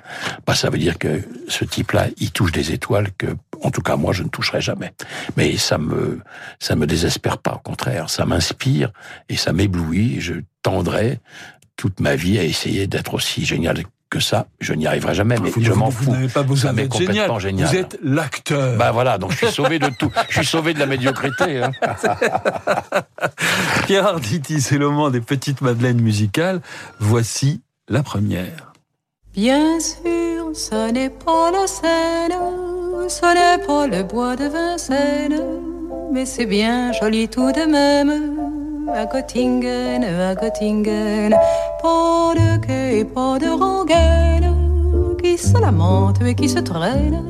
bah 0.46 0.54
ça 0.54 0.68
veut 0.68 0.78
dire 0.78 0.98
que 0.98 1.22
ce 1.48 1.64
type-là, 1.64 2.08
il 2.18 2.32
touche 2.32 2.52
des 2.52 2.72
étoiles 2.72 3.12
que, 3.16 3.28
en 3.62 3.70
tout 3.70 3.82
cas 3.82 3.96
moi, 3.96 4.12
je 4.12 4.22
ne 4.22 4.28
toucherai 4.28 4.60
jamais. 4.60 4.92
Mais 5.36 5.56
ça 5.56 5.78
me 5.78 6.20
ça 6.58 6.74
me 6.74 6.86
désespère 6.86 7.38
pas, 7.38 7.54
au 7.54 7.58
contraire, 7.58 8.10
ça 8.10 8.26
m'inspire 8.26 8.92
et 9.28 9.36
ça 9.36 9.52
m'éblouit. 9.52 10.20
Je 10.20 10.34
tendrai 10.62 11.20
toute 11.76 12.00
ma 12.00 12.16
vie 12.16 12.38
à 12.38 12.44
essayer 12.44 12.86
d'être 12.86 13.14
aussi 13.14 13.44
génial 13.44 13.84
que 14.10 14.18
ça, 14.18 14.48
je 14.60 14.74
n'y 14.74 14.88
arriverai 14.88 15.14
jamais, 15.14 15.36
mais 15.40 15.52
je 15.56 15.72
m'en 15.72 15.90
fous. 15.90 16.04
Vous 16.04 16.10
n'avez 16.10 16.28
pas 16.28 16.42
besoin 16.42 16.72
d'être 16.72 16.98
génial. 16.98 17.38
génial. 17.38 17.68
Vous 17.68 17.76
êtes 17.76 17.98
l'acteur. 18.02 18.76
Bah 18.76 18.90
voilà, 18.90 19.18
donc 19.18 19.30
je 19.30 19.36
suis 19.36 19.52
sauvé 19.52 19.78
de 19.78 19.88
tout. 19.88 20.10
je 20.28 20.38
suis 20.38 20.46
sauvé 20.46 20.74
de 20.74 20.80
la 20.80 20.86
médiocrité. 20.86 21.62
Hein. 21.62 21.70
Pierre 23.86 24.08
Arditi, 24.08 24.60
c'est 24.60 24.78
le 24.78 24.90
moment 24.90 25.10
des 25.10 25.20
petites 25.20 25.60
madeleines 25.60 26.00
musicales. 26.00 26.60
Voici 26.98 27.60
la 27.88 28.02
première. 28.02 28.72
Bien 29.32 29.78
sûr, 29.78 30.50
ce 30.54 30.90
n'est 30.90 31.10
pas 31.10 31.52
la 31.52 31.68
Seine, 31.68 32.32
ce 33.08 33.34
n'est 33.34 33.64
pas 33.64 33.86
le 33.86 34.02
bois 34.02 34.34
de 34.34 34.46
Vincennes, 34.46 35.40
mais 36.12 36.26
c'est 36.26 36.46
bien 36.46 36.90
joli 36.92 37.28
tout 37.28 37.52
de 37.52 37.64
même 37.64 38.49
à 38.88 39.06
Göttingen, 39.06 40.04
à 40.04 40.34
Göttingen. 40.34 41.34
Pas 41.82 42.34
de 42.34 42.58
quai, 42.58 43.04
pas 43.04 43.38
de 43.38 43.48
rengaine 43.48 44.54
qui 45.22 45.36
se 45.38 45.58
lamente 45.58 46.22
et 46.22 46.34
qui 46.34 46.48
se 46.48 46.58
traîne. 46.58 47.22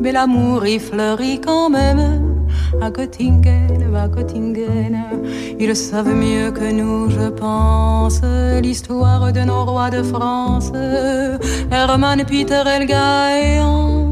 Mais 0.00 0.12
l'amour 0.12 0.66
y 0.66 0.78
fleurit 0.78 1.40
quand 1.40 1.70
même 1.70 2.36
à 2.80 2.90
Göttingen, 2.90 3.94
à 3.94 4.08
Göttingen. 4.08 4.96
Ils 5.58 5.76
savent 5.76 6.14
mieux 6.14 6.50
que 6.50 6.70
nous, 6.72 7.10
je 7.10 7.28
pense, 7.28 8.20
l'histoire 8.62 9.32
de 9.32 9.40
nos 9.40 9.64
rois 9.64 9.90
de 9.90 10.02
France. 10.02 10.72
Hermann, 11.70 12.24
Peter, 12.24 12.62
Elga 12.66 13.36
et 13.36 13.60
Hans 13.60 14.08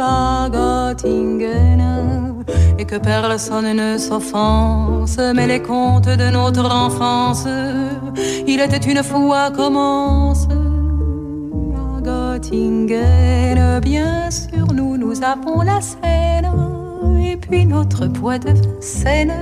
à 0.00 0.48
Göttingen 0.50 1.95
et 2.78 2.84
que 2.84 2.96
personne 2.96 3.72
ne 3.72 3.98
s'offense. 3.98 5.18
Mais 5.34 5.46
les 5.46 5.60
contes 5.60 6.08
de 6.08 6.30
notre 6.30 6.70
enfance, 6.70 7.46
il 8.46 8.60
était 8.60 8.90
une 8.90 9.02
fois 9.02 9.50
commence. 9.50 10.46
À 11.76 12.00
Göttingen, 12.00 13.80
bien 13.80 14.30
sûr, 14.30 14.72
nous, 14.72 14.96
nous 14.96 15.22
avons 15.22 15.62
la 15.62 15.80
Seine, 15.80 16.50
et 17.20 17.36
puis 17.36 17.66
notre 17.66 18.06
poids 18.06 18.38
de 18.38 18.52
Seine. 18.80 19.32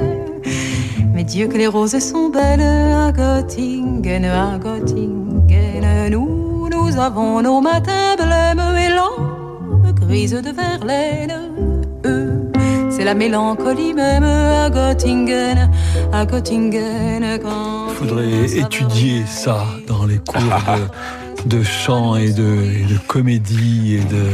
Mais 1.12 1.24
Dieu 1.24 1.46
que 1.48 1.56
les 1.56 1.66
roses 1.66 1.98
sont 1.98 2.28
belles 2.30 2.60
à 2.60 3.12
Göttingen, 3.12 4.24
à 4.24 4.58
Göttingen. 4.58 6.10
Nous, 6.10 6.68
nous 6.70 6.98
avons 6.98 7.42
nos 7.42 7.60
matins 7.60 8.16
blêmes 8.16 8.62
et 8.78 8.90
l'ombre 8.94 9.92
grise 9.94 10.32
de 10.32 10.50
Verlaine 10.50 11.43
c'est 13.04 13.08
la 13.10 13.14
mélancolie 13.14 13.92
même 13.92 14.24
à 14.24 14.70
Göttingen, 14.70 15.70
à 16.10 16.24
Göttingen. 16.24 17.22
Il 17.22 17.94
faudrait 17.94 18.44
étudier 18.58 19.26
ça 19.26 19.66
dans 19.86 20.06
les 20.06 20.16
cours 20.16 20.40
de, 21.44 21.62
chant 21.84 22.16
et 22.16 22.32
de, 22.32 22.88
de, 22.88 22.98
comédie 23.06 23.96
et 23.96 24.04
de. 24.04 24.24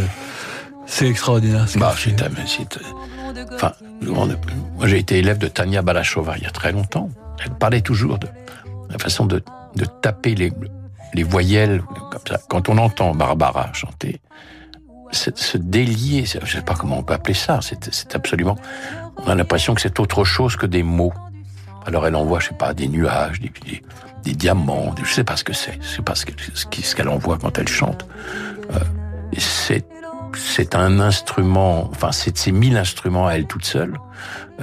C'est 0.87 1.09
extraordinaire. 1.09 1.67
Bah, 1.79 1.95
c'est, 1.97 2.15
enfin, 3.55 3.73
moi 4.03 4.87
j'ai 4.87 4.99
été 4.99 5.19
élève 5.19 5.39
de 5.39 5.49
Tania 5.49 5.83
Balachova 5.83 6.37
il 6.37 6.45
y 6.45 6.47
a 6.47 6.51
très 6.51 6.71
longtemps. 6.71 7.11
Elle 7.45 7.51
parlait 7.51 7.81
toujours 7.81 8.19
de 8.19 8.29
la 8.89 8.99
façon 8.99 9.27
de, 9.27 9.43
de 9.75 9.85
taper 10.01 10.37
les, 10.37 10.53
les 11.15 11.25
voyelles 11.25 11.83
comme 12.13 12.23
ça. 12.29 12.39
Quand 12.49 12.69
on 12.69 12.79
entend 12.79 13.17
Barbara 13.17 13.73
chanter, 13.73 14.21
se 15.12 15.57
délier, 15.57 16.25
je 16.25 16.38
ne 16.38 16.46
sais 16.46 16.62
pas 16.62 16.75
comment 16.75 16.99
on 16.99 17.03
peut 17.03 17.14
appeler 17.14 17.35
ça, 17.35 17.61
c'est 17.62 18.14
absolument... 18.14 18.57
On 19.16 19.29
a 19.29 19.35
l'impression 19.35 19.75
que 19.75 19.81
c'est 19.81 20.01
autre 20.01 20.25
chose 20.25 20.57
que 20.57 20.66
des 20.66 20.83
mots. 20.83 21.12
Alors 21.85 22.07
elle 22.07 22.14
envoie, 22.14 22.40
je 22.40 22.49
sais 22.49 22.55
pas, 22.55 22.73
des 22.73 22.88
nuages, 22.88 23.40
des, 23.40 23.53
des, 24.25 24.35
diamants, 24.35 24.94
je 25.03 25.12
sais 25.12 25.25
pas 25.25 25.37
ce 25.37 25.44
que 25.44 25.53
c'est, 25.53 25.79
je 25.83 25.96
sais 25.96 26.03
pas 26.03 26.14
ce 26.14 26.94
qu'elle 26.94 27.09
envoie 27.09 27.38
quand 27.38 27.59
elle 27.59 27.68
chante. 27.68 28.07
Euh, 28.73 28.79
c'est 29.37 29.85
c'est 30.37 30.75
un 30.75 31.01
instrument, 31.01 31.88
enfin 31.90 32.12
c'est 32.12 32.37
ces 32.37 32.53
mille 32.53 32.77
instruments 32.77 33.27
à 33.27 33.33
elle 33.33 33.46
toute 33.46 33.64
seule. 33.64 33.99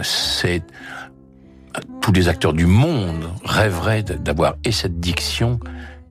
C'est 0.01 0.63
tous 2.01 2.12
les 2.12 2.29
acteurs 2.29 2.53
du 2.53 2.65
monde 2.65 3.29
rêveraient 3.43 4.03
d'avoir 4.03 4.55
et 4.63 4.71
cette 4.71 4.99
diction 4.99 5.60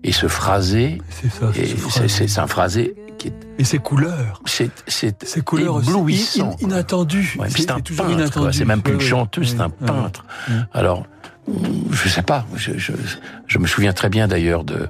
et 0.05 0.12
ce 0.12 0.29
phrasé. 0.29 1.01
C'est 1.11 2.29
ça, 2.29 2.42
un 2.42 2.46
phrasé 2.46 2.94
et 3.59 3.64
ses 3.64 3.79
couleurs. 3.79 4.42
C'est 4.46 4.70
ces 4.87 5.40
couleurs 5.42 5.83
éblouissantes, 5.83 6.61
inattendues. 6.61 7.38
c'est 7.48 7.70
un 7.70 7.81
peintre. 7.81 8.50
C'est 8.52 8.64
même 8.64 8.83
plus 8.83 8.94
une 8.94 9.00
chanteuse, 9.00 9.50
c'est 9.50 9.61
un 9.61 9.70
peintre. 9.70 10.24
Alors, 10.72 11.07
je 11.90 12.09
sais 12.09 12.22
pas. 12.22 12.46
Je, 12.57 12.76
je, 12.76 12.92
je 13.46 13.59
me 13.59 13.66
souviens 13.66 13.92
très 13.92 14.09
bien 14.09 14.29
d'ailleurs 14.29 14.64
de 14.64 14.88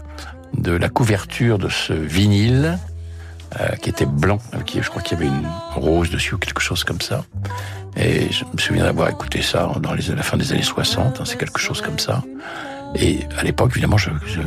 de 0.56 0.72
la 0.72 0.88
couverture 0.88 1.58
de 1.58 1.68
ce 1.68 1.92
vinyle 1.92 2.78
euh, 3.60 3.68
qui 3.76 3.90
était 3.90 4.06
blanc, 4.06 4.38
qui 4.64 4.82
je 4.82 4.88
crois 4.90 5.02
qu'il 5.02 5.18
y 5.18 5.22
avait 5.22 5.30
une 5.30 5.46
rose 5.74 6.10
dessus 6.10 6.34
ou 6.34 6.38
quelque 6.38 6.60
chose 6.60 6.84
comme 6.84 7.00
ça. 7.00 7.24
Et 7.96 8.30
je 8.30 8.44
me 8.44 8.58
souviens 8.58 8.84
d'avoir 8.84 9.08
écouté 9.08 9.42
ça 9.42 9.72
dans 9.80 9.94
les, 9.94 10.02
la 10.14 10.22
fin 10.22 10.36
des 10.36 10.52
années 10.52 10.62
60. 10.62 11.20
Hein, 11.20 11.24
c'est 11.24 11.38
quelque 11.38 11.60
chose 11.60 11.80
comme 11.80 11.98
ça. 11.98 12.22
Et 12.94 13.20
à 13.38 13.42
l'époque, 13.42 13.70
évidemment, 13.72 13.96
je, 13.96 14.10
je 14.26 14.40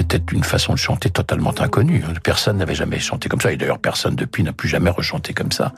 c'était 0.00 0.22
une 0.32 0.44
façon 0.44 0.72
de 0.72 0.78
chanter 0.78 1.10
totalement 1.10 1.52
inconnue. 1.60 2.02
Personne 2.22 2.56
n'avait 2.56 2.74
jamais 2.74 2.98
chanté 2.98 3.28
comme 3.28 3.40
ça. 3.40 3.52
Et 3.52 3.58
d'ailleurs, 3.58 3.78
personne 3.78 4.16
depuis 4.16 4.42
n'a 4.42 4.52
plus 4.52 4.68
jamais 4.68 4.88
rechanté 4.88 5.34
comme 5.34 5.52
ça. 5.52 5.74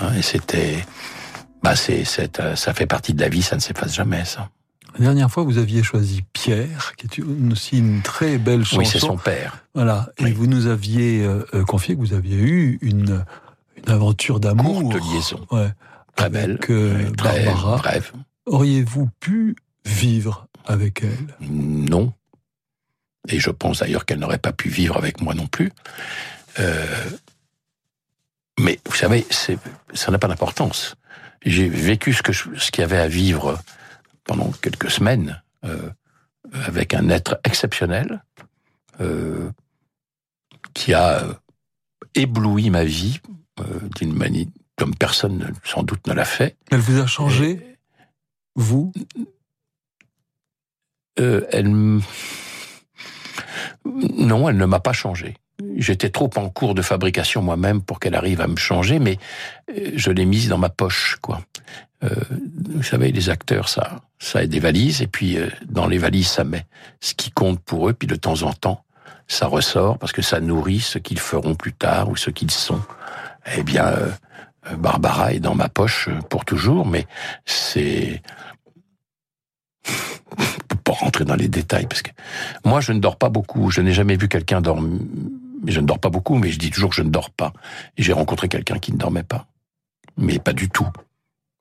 Hein, 0.00 0.12
et 0.16 0.22
c'était, 0.22 0.86
bah, 1.64 1.74
c'est, 1.74 2.04
euh, 2.38 2.54
ça 2.54 2.74
fait 2.74 2.86
partie 2.86 3.12
de 3.12 3.20
la 3.20 3.28
vie, 3.28 3.42
ça 3.42 3.56
ne 3.56 3.60
s'efface 3.60 3.94
jamais, 3.94 4.24
ça. 4.24 4.50
La 4.98 5.06
dernière 5.06 5.30
fois, 5.30 5.42
vous 5.42 5.58
aviez 5.58 5.82
choisi 5.82 6.22
Pierre, 6.32 6.94
qui 6.96 7.06
est 7.06 7.24
aussi 7.52 7.78
une 7.78 8.02
très 8.02 8.38
belle 8.38 8.64
chanson. 8.64 8.78
Oui, 8.78 8.86
c'est 8.86 9.00
son 9.00 9.18
père. 9.18 9.58
Voilà. 9.74 10.08
Et 10.18 10.30
vous 10.30 10.46
nous 10.46 10.68
aviez 10.68 11.24
euh, 11.24 11.44
euh, 11.54 11.64
confié 11.64 11.96
que 11.96 12.00
vous 12.00 12.14
aviez 12.14 12.36
eu 12.36 12.78
une, 12.80 13.24
une 13.76 13.92
aventure 13.92 14.38
d'amour. 14.38 14.80
Courte 14.80 15.12
liaison. 15.12 15.44
Ouais. 15.50 15.70
Très 16.14 16.30
belle. 16.30 16.58
Barbara. 17.18 17.76
Bref. 17.78 18.12
Auriez-vous 18.46 19.10
pu 19.18 19.56
vivre 19.84 20.46
avec 20.64 21.02
elle? 21.02 21.34
Non. 21.40 22.12
Et 23.28 23.40
je 23.40 23.50
pense 23.50 23.80
d'ailleurs 23.80 24.04
qu'elle 24.04 24.18
n'aurait 24.18 24.38
pas 24.38 24.52
pu 24.52 24.68
vivre 24.68 24.96
avec 24.96 25.20
moi 25.20 25.34
non 25.34 25.46
plus. 25.46 25.72
Euh, 26.58 27.10
mais 28.58 28.78
vous 28.86 28.94
savez, 28.94 29.26
ça 29.30 30.10
n'a 30.10 30.18
pas 30.18 30.28
d'importance. 30.28 30.94
J'ai 31.44 31.68
vécu 31.68 32.12
ce 32.12 32.22
que 32.22 32.32
ce 32.32 32.70
qu'il 32.70 32.80
y 32.80 32.84
avait 32.84 32.98
à 32.98 33.08
vivre 33.08 33.58
pendant 34.24 34.50
quelques 34.62 34.90
semaines 34.90 35.42
euh, 35.64 35.90
avec 36.52 36.94
un 36.94 37.08
être 37.10 37.38
exceptionnel 37.44 38.24
euh, 39.00 39.50
qui 40.74 40.94
a 40.94 41.22
ébloui 42.14 42.70
ma 42.70 42.84
vie 42.84 43.20
d'une 43.96 44.14
manière 44.14 44.46
comme 44.76 44.94
personne 44.94 45.54
sans 45.64 45.82
doute 45.82 46.06
ne 46.06 46.12
l'a 46.12 46.24
fait. 46.24 46.56
Elle 46.70 46.80
vous 46.80 47.00
a 47.00 47.06
changé, 47.06 47.78
vous? 48.54 48.92
Elle 51.16 52.00
non, 53.84 54.48
elle 54.48 54.56
ne 54.56 54.66
m'a 54.66 54.80
pas 54.80 54.92
changé. 54.92 55.34
J'étais 55.76 56.10
trop 56.10 56.30
en 56.36 56.48
cours 56.50 56.74
de 56.74 56.82
fabrication 56.82 57.42
moi-même 57.42 57.80
pour 57.80 57.98
qu'elle 57.98 58.14
arrive 58.14 58.40
à 58.40 58.46
me 58.46 58.56
changer, 58.56 58.98
mais 58.98 59.18
euh, 59.70 59.92
je 59.94 60.10
l'ai 60.10 60.26
mise 60.26 60.48
dans 60.48 60.58
ma 60.58 60.68
poche, 60.68 61.16
quoi. 61.22 61.40
Euh, 62.04 62.10
vous 62.74 62.82
savez, 62.82 63.10
les 63.10 63.30
acteurs, 63.30 63.70
ça, 63.70 64.02
ça 64.18 64.40
a 64.40 64.46
des 64.46 64.60
valises, 64.60 65.00
et 65.00 65.06
puis 65.06 65.38
euh, 65.38 65.48
dans 65.66 65.86
les 65.86 65.96
valises, 65.96 66.28
ça 66.28 66.44
met 66.44 66.66
ce 67.00 67.14
qui 67.14 67.30
compte 67.30 67.60
pour 67.60 67.88
eux, 67.88 67.94
puis 67.94 68.06
de 68.06 68.16
temps 68.16 68.42
en 68.42 68.52
temps, 68.52 68.84
ça 69.28 69.46
ressort 69.46 69.98
parce 69.98 70.12
que 70.12 70.22
ça 70.22 70.40
nourrit 70.40 70.80
ce 70.80 70.98
qu'ils 70.98 71.18
feront 71.18 71.54
plus 71.54 71.72
tard 71.72 72.10
ou 72.10 72.16
ce 72.16 72.30
qu'ils 72.30 72.50
sont. 72.50 72.82
Eh 73.56 73.62
bien, 73.62 73.92
Barbara 74.76 75.32
est 75.32 75.40
dans 75.40 75.54
ma 75.54 75.68
poche 75.68 76.08
pour 76.28 76.44
toujours, 76.44 76.86
mais 76.86 77.06
c'est 77.44 78.22
pas 80.86 80.92
rentrer 80.92 81.24
dans 81.24 81.34
les 81.34 81.48
détails 81.48 81.86
parce 81.86 82.02
que 82.02 82.12
moi 82.64 82.80
je 82.80 82.92
ne 82.92 83.00
dors 83.00 83.16
pas 83.16 83.28
beaucoup. 83.28 83.70
Je 83.70 83.80
n'ai 83.80 83.92
jamais 83.92 84.16
vu 84.16 84.28
quelqu'un 84.28 84.60
dormir. 84.60 85.00
Je 85.66 85.80
ne 85.80 85.86
dors 85.86 85.98
pas 85.98 86.10
beaucoup, 86.10 86.36
mais 86.36 86.50
je 86.52 86.58
dis 86.58 86.70
toujours 86.70 86.90
que 86.90 86.96
je 86.96 87.02
ne 87.02 87.10
dors 87.10 87.30
pas. 87.30 87.52
J'ai 87.98 88.12
rencontré 88.12 88.48
quelqu'un 88.48 88.78
qui 88.78 88.92
ne 88.92 88.96
dormait 88.96 89.24
pas, 89.24 89.48
mais 90.16 90.38
pas 90.38 90.52
du 90.52 90.68
tout, 90.68 90.86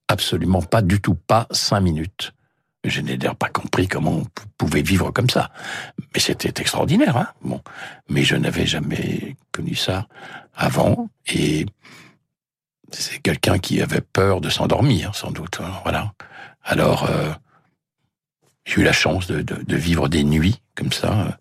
absolument 0.07 0.61
pas 0.61 0.83
du 0.83 1.01
tout, 1.01 1.15
pas 1.15 1.47
cinq 1.49 1.79
minutes. 1.79 2.33
Je 2.83 3.01
n'ai 3.01 3.17
d'ailleurs 3.17 3.35
pas 3.35 3.49
compris 3.49 3.87
comment 3.87 4.11
on 4.11 4.27
pouvait 4.59 4.83
vivre 4.83 5.09
comme 5.09 5.29
ça. 5.29 5.49
Mais 6.13 6.19
c'était 6.19 6.61
extraordinaire, 6.61 7.17
hein. 7.17 7.27
Bon, 7.41 7.61
mais 8.09 8.23
je 8.23 8.35
n'avais 8.35 8.67
jamais 8.67 9.35
connu 9.51 9.73
ça 9.73 10.07
avant. 10.53 11.09
Et 11.33 11.65
c'est 12.91 13.19
quelqu'un 13.23 13.57
qui 13.57 13.81
avait 13.81 14.01
peur 14.01 14.39
de 14.39 14.49
s'endormir, 14.49 15.15
sans 15.15 15.31
doute. 15.31 15.61
Hein, 15.63 15.71
voilà. 15.81 16.13
Alors, 16.63 17.05
euh, 17.09 17.33
j'ai 18.65 18.81
eu 18.81 18.83
la 18.83 18.93
chance 18.93 19.27
de, 19.27 19.41
de, 19.41 19.55
de, 19.63 19.75
vivre 19.75 20.09
des 20.09 20.23
nuits 20.23 20.61
comme 20.75 20.91
ça, 20.91 21.37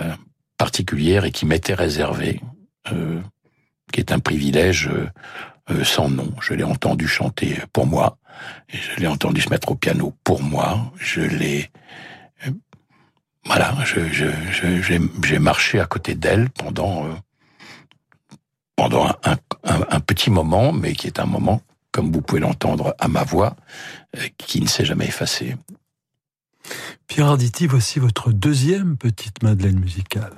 euh, 0.00 0.02
euh 0.02 0.14
particulières 0.56 1.24
et 1.24 1.32
qui 1.32 1.46
m'étaient 1.46 1.72
réservées, 1.72 2.38
euh, 2.92 3.18
qui 3.94 4.00
est 4.00 4.12
un 4.12 4.18
privilège 4.18 4.90
euh, 5.70 5.84
sans 5.84 6.10
nom. 6.10 6.30
Je 6.42 6.52
l'ai 6.52 6.64
entendu 6.64 7.08
chanter 7.08 7.56
pour 7.72 7.86
moi, 7.86 8.18
je 8.68 9.00
l'ai 9.00 9.06
entendu 9.06 9.40
se 9.40 9.48
mettre 9.48 9.70
au 9.70 9.74
piano 9.74 10.14
pour 10.22 10.42
moi. 10.42 10.92
Je 10.98 11.22
l'ai, 11.22 11.70
voilà, 13.46 13.74
je, 13.86 14.06
je, 14.12 14.26
je, 14.52 14.98
j'ai 15.24 15.38
marché 15.38 15.80
à 15.80 15.86
côté 15.86 16.14
d'elle 16.14 16.50
pendant 16.50 17.08
pendant 18.80 19.14
un, 19.24 20.00
petit 20.00 20.30
moment, 20.30 20.72
mais 20.72 20.94
qui 20.94 21.06
est 21.06 21.20
un 21.20 21.26
moment, 21.26 21.60
comme 21.92 22.10
vous 22.10 22.22
pouvez 22.22 22.40
l'entendre 22.40 22.94
à 22.98 23.08
ma 23.08 23.24
voix, 23.24 23.54
qui 24.38 24.62
ne 24.62 24.66
s'est 24.66 24.86
jamais 24.86 25.04
effacé. 25.04 25.54
Pierre 27.06 27.26
Arditi, 27.26 27.66
voici 27.66 27.98
votre 27.98 28.32
deuxième 28.32 28.96
petite 28.96 29.42
Madeleine 29.42 29.78
musicale. 29.78 30.32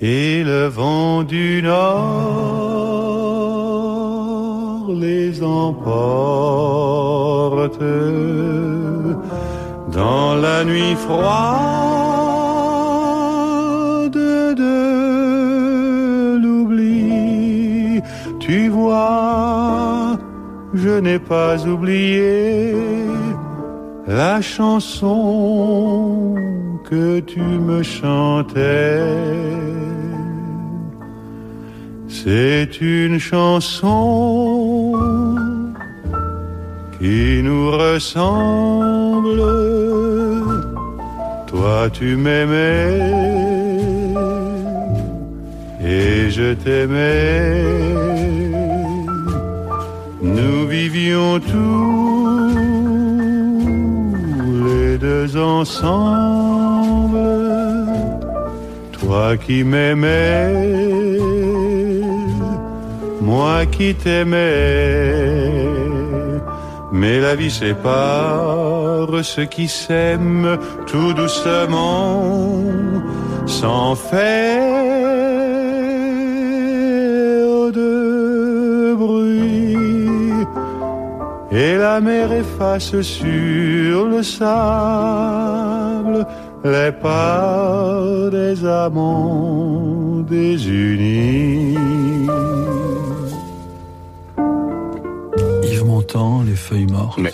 Et 0.00 0.42
le 0.44 0.66
vent 0.66 1.24
du 1.24 1.60
nord 1.62 2.88
les 4.94 5.42
emporte 5.42 5.80
dans 9.92 10.36
la 10.36 10.64
nuit 10.64 10.94
froide 10.94 11.28
de 14.12 16.38
l'oubli. 16.40 18.00
Tu 18.38 18.68
vois, 18.68 20.16
je 20.74 21.00
n'ai 21.00 21.18
pas 21.18 21.66
oublié 21.66 22.72
la 24.08 24.40
chanson 24.40 25.14
que 26.88 27.20
tu 27.20 27.40
me 27.40 27.82
chantais. 27.82 29.04
C'est 32.08 32.80
une 32.80 33.18
chanson 33.18 34.94
qui 36.98 37.42
nous 37.42 37.70
ressemble. 37.70 39.42
Toi 41.46 41.90
tu 41.92 42.16
m'aimais 42.16 42.98
et 45.84 46.30
je 46.30 46.54
t'aimais. 46.54 47.66
Nous 50.22 50.66
vivions 50.66 51.38
tous 51.40 52.87
ensemble, 55.36 57.18
toi 58.92 59.36
qui 59.36 59.64
m'aimais, 59.64 61.18
moi 63.20 63.66
qui 63.66 63.94
t'aimais. 63.94 65.68
Mais 66.90 67.20
la 67.20 67.34
vie 67.34 67.50
sépare 67.50 68.78
ceux 69.22 69.44
qui 69.44 69.68
s'aiment 69.68 70.58
tout 70.86 71.12
doucement, 71.12 72.62
sans 73.46 73.94
faire 73.94 74.87
et 81.50 81.76
la 81.76 82.00
mer 82.00 82.32
efface 82.32 83.00
sur 83.00 84.06
le 84.06 84.22
sable 84.22 86.26
les 86.64 86.92
pas 86.92 88.00
des 88.30 88.64
amants 88.64 90.20
désunis. 90.28 91.76
Yves 95.62 95.84
Montand, 95.84 96.42
Les 96.42 96.56
feuilles 96.56 96.86
mortes. 96.86 97.18
Mais, 97.18 97.32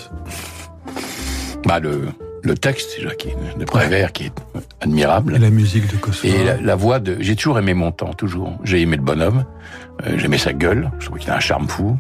bah 1.67 1.81
le, 1.81 2.09
le 2.43 2.55
texte 2.55 2.97
déjà 2.99 3.15
qui 3.15 3.29
de 3.59 3.65
Prévert 3.65 4.13
qui 4.13 4.25
est 4.25 4.33
admirable. 4.81 5.37
Et 5.37 5.39
la 5.39 5.51
musique 5.51 5.91
de 5.91 5.97
Kosovo. 5.97 6.35
Et 6.35 6.63
la, 6.63 6.77
voix 6.77 7.01
de. 7.01 7.17
J'ai 7.21 7.37
toujours 7.37 7.59
aimé 7.59 7.73
Montand, 7.73 8.13
toujours. 8.13 8.53
J'ai 8.63 8.83
aimé 8.83 8.97
le 8.97 9.03
bonhomme. 9.03 9.45
Euh, 10.07 10.19
J'aimais 10.19 10.39
sa 10.39 10.53
gueule. 10.53 10.91
Je 10.99 11.07
trouvais 11.07 11.21
qu'il 11.21 11.31
a 11.31 11.37
un 11.37 11.41
charme 11.41 11.69
fou. 11.69 11.97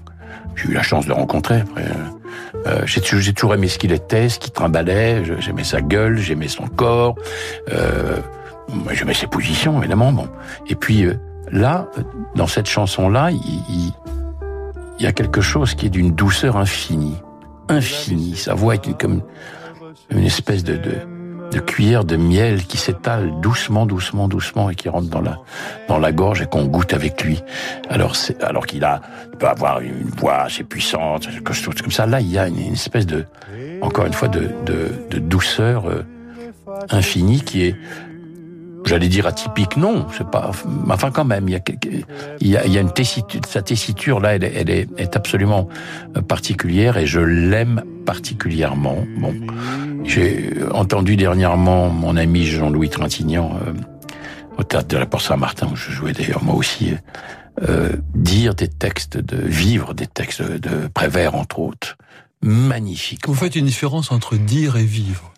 J'ai 0.56 0.70
eu 0.70 0.72
la 0.72 0.82
chance 0.82 1.04
de 1.04 1.10
le 1.10 1.14
rencontrer. 1.14 1.62
Euh, 1.76 1.82
euh 2.66 2.82
j'ai 2.86 3.32
toujours 3.32 3.54
aimé 3.54 3.68
ce 3.68 3.78
qu'il 3.78 3.92
était, 3.92 4.28
ce 4.28 4.38
qu'il 4.38 4.52
trimballait. 4.52 5.22
J'aimais 5.40 5.64
sa 5.64 5.80
gueule, 5.80 6.18
j'aimais 6.18 6.48
son 6.48 6.66
corps. 6.66 7.16
Euh, 7.72 8.18
j'aimais 8.92 9.14
ses 9.14 9.26
positions, 9.26 9.78
évidemment. 9.80 10.12
Bon. 10.12 10.28
Et 10.66 10.74
puis 10.74 11.04
euh, 11.04 11.14
là, 11.50 11.88
dans 12.34 12.46
cette 12.46 12.68
chanson-là, 12.68 13.30
il, 13.30 13.92
il, 14.98 15.02
y 15.02 15.06
a 15.06 15.12
quelque 15.12 15.40
chose 15.40 15.74
qui 15.74 15.86
est 15.86 15.90
d'une 15.90 16.12
douceur 16.12 16.56
infinie, 16.56 17.16
infinie. 17.68 18.36
Sa 18.36 18.54
voix 18.54 18.74
est 18.74 18.86
une, 18.86 18.94
comme 18.94 19.22
une 20.10 20.24
espèce 20.24 20.62
de, 20.64 20.76
de 20.76 21.13
de 21.54 21.60
cuillère 21.60 22.04
de 22.04 22.16
miel 22.16 22.64
qui 22.64 22.76
s'étale 22.76 23.40
doucement, 23.40 23.86
doucement, 23.86 24.26
doucement 24.26 24.70
et 24.70 24.74
qui 24.74 24.88
rentre 24.88 25.08
dans 25.08 25.20
la 25.20 25.38
dans 25.88 25.98
la 25.98 26.10
gorge 26.10 26.42
et 26.42 26.46
qu'on 26.46 26.64
goûte 26.64 26.92
avec 26.92 27.22
lui. 27.22 27.42
Alors 27.88 28.16
c'est 28.16 28.42
alors 28.42 28.66
qu'il 28.66 28.84
a 28.84 29.00
il 29.32 29.38
peut 29.38 29.46
avoir 29.46 29.80
une 29.80 30.10
voix 30.18 30.40
assez 30.42 30.64
puissante, 30.64 31.28
quelque 31.28 31.52
chose 31.52 31.80
comme 31.80 31.92
ça. 31.92 32.06
Là, 32.06 32.20
il 32.20 32.30
y 32.30 32.38
a 32.38 32.48
une, 32.48 32.72
espèce 32.72 33.06
de 33.06 33.24
encore 33.82 34.06
une 34.06 34.12
fois 34.12 34.28
de 34.28 34.50
de, 34.66 34.90
de 35.10 35.18
douceur 35.18 35.86
euh, 35.86 36.02
infinie 36.90 37.40
qui 37.42 37.64
est 37.66 37.76
J'allais 38.86 39.08
dire 39.08 39.26
atypique, 39.26 39.76
non, 39.76 40.06
c'est 40.16 40.28
pas. 40.28 40.50
Enfin, 40.90 41.10
quand 41.10 41.24
même, 41.24 41.48
il 41.48 41.52
y 41.52 41.56
a, 41.56 41.60
il 42.40 42.48
y 42.48 42.56
a, 42.56 42.66
il 42.66 42.72
y 42.72 42.78
a 42.78 42.80
une 42.80 42.92
tessiture. 42.92 43.40
Sa 43.48 43.62
tessiture 43.62 44.20
là, 44.20 44.34
elle, 44.34 44.44
elle 44.44 44.70
est, 44.70 44.88
est 44.98 45.16
absolument 45.16 45.68
euh, 46.16 46.20
particulière 46.20 46.98
et 46.98 47.06
je 47.06 47.20
l'aime 47.20 47.82
particulièrement. 48.04 49.06
Bon, 49.16 49.34
j'ai 50.04 50.50
entendu 50.72 51.16
dernièrement 51.16 51.88
mon 51.88 52.16
ami 52.16 52.44
Jean-Louis 52.44 52.90
Trintignant 52.90 53.58
euh, 53.66 53.72
au 54.58 54.62
théâtre 54.62 54.88
de 54.88 54.98
la 54.98 55.06
Porte 55.06 55.24
Saint-Martin 55.24 55.68
où 55.72 55.76
je 55.76 55.90
jouais 55.90 56.12
d'ailleurs 56.12 56.44
moi 56.44 56.54
aussi. 56.54 56.94
Euh, 57.62 57.92
dire 58.16 58.56
des 58.56 58.66
textes 58.66 59.16
de 59.16 59.36
vivre 59.36 59.94
des 59.94 60.08
textes 60.08 60.42
de 60.42 60.88
Prévert 60.92 61.36
entre 61.36 61.60
autres 61.60 61.96
magnifique. 62.44 63.26
Vous 63.26 63.34
faites 63.34 63.56
une 63.56 63.66
différence 63.66 64.12
entre 64.12 64.36
dire 64.36 64.76
et 64.76 64.84
vivre? 64.84 65.32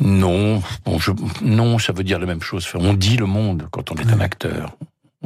Non, 0.00 0.62
bon, 0.84 0.98
je, 0.98 1.10
non, 1.42 1.78
ça 1.78 1.92
veut 1.92 2.04
dire 2.04 2.18
la 2.18 2.26
même 2.26 2.42
chose. 2.42 2.68
On 2.74 2.94
dit 2.94 3.16
le 3.16 3.26
monde 3.26 3.66
quand 3.70 3.90
on 3.90 3.96
est 3.96 4.12
un 4.12 4.20
acteur. 4.20 4.76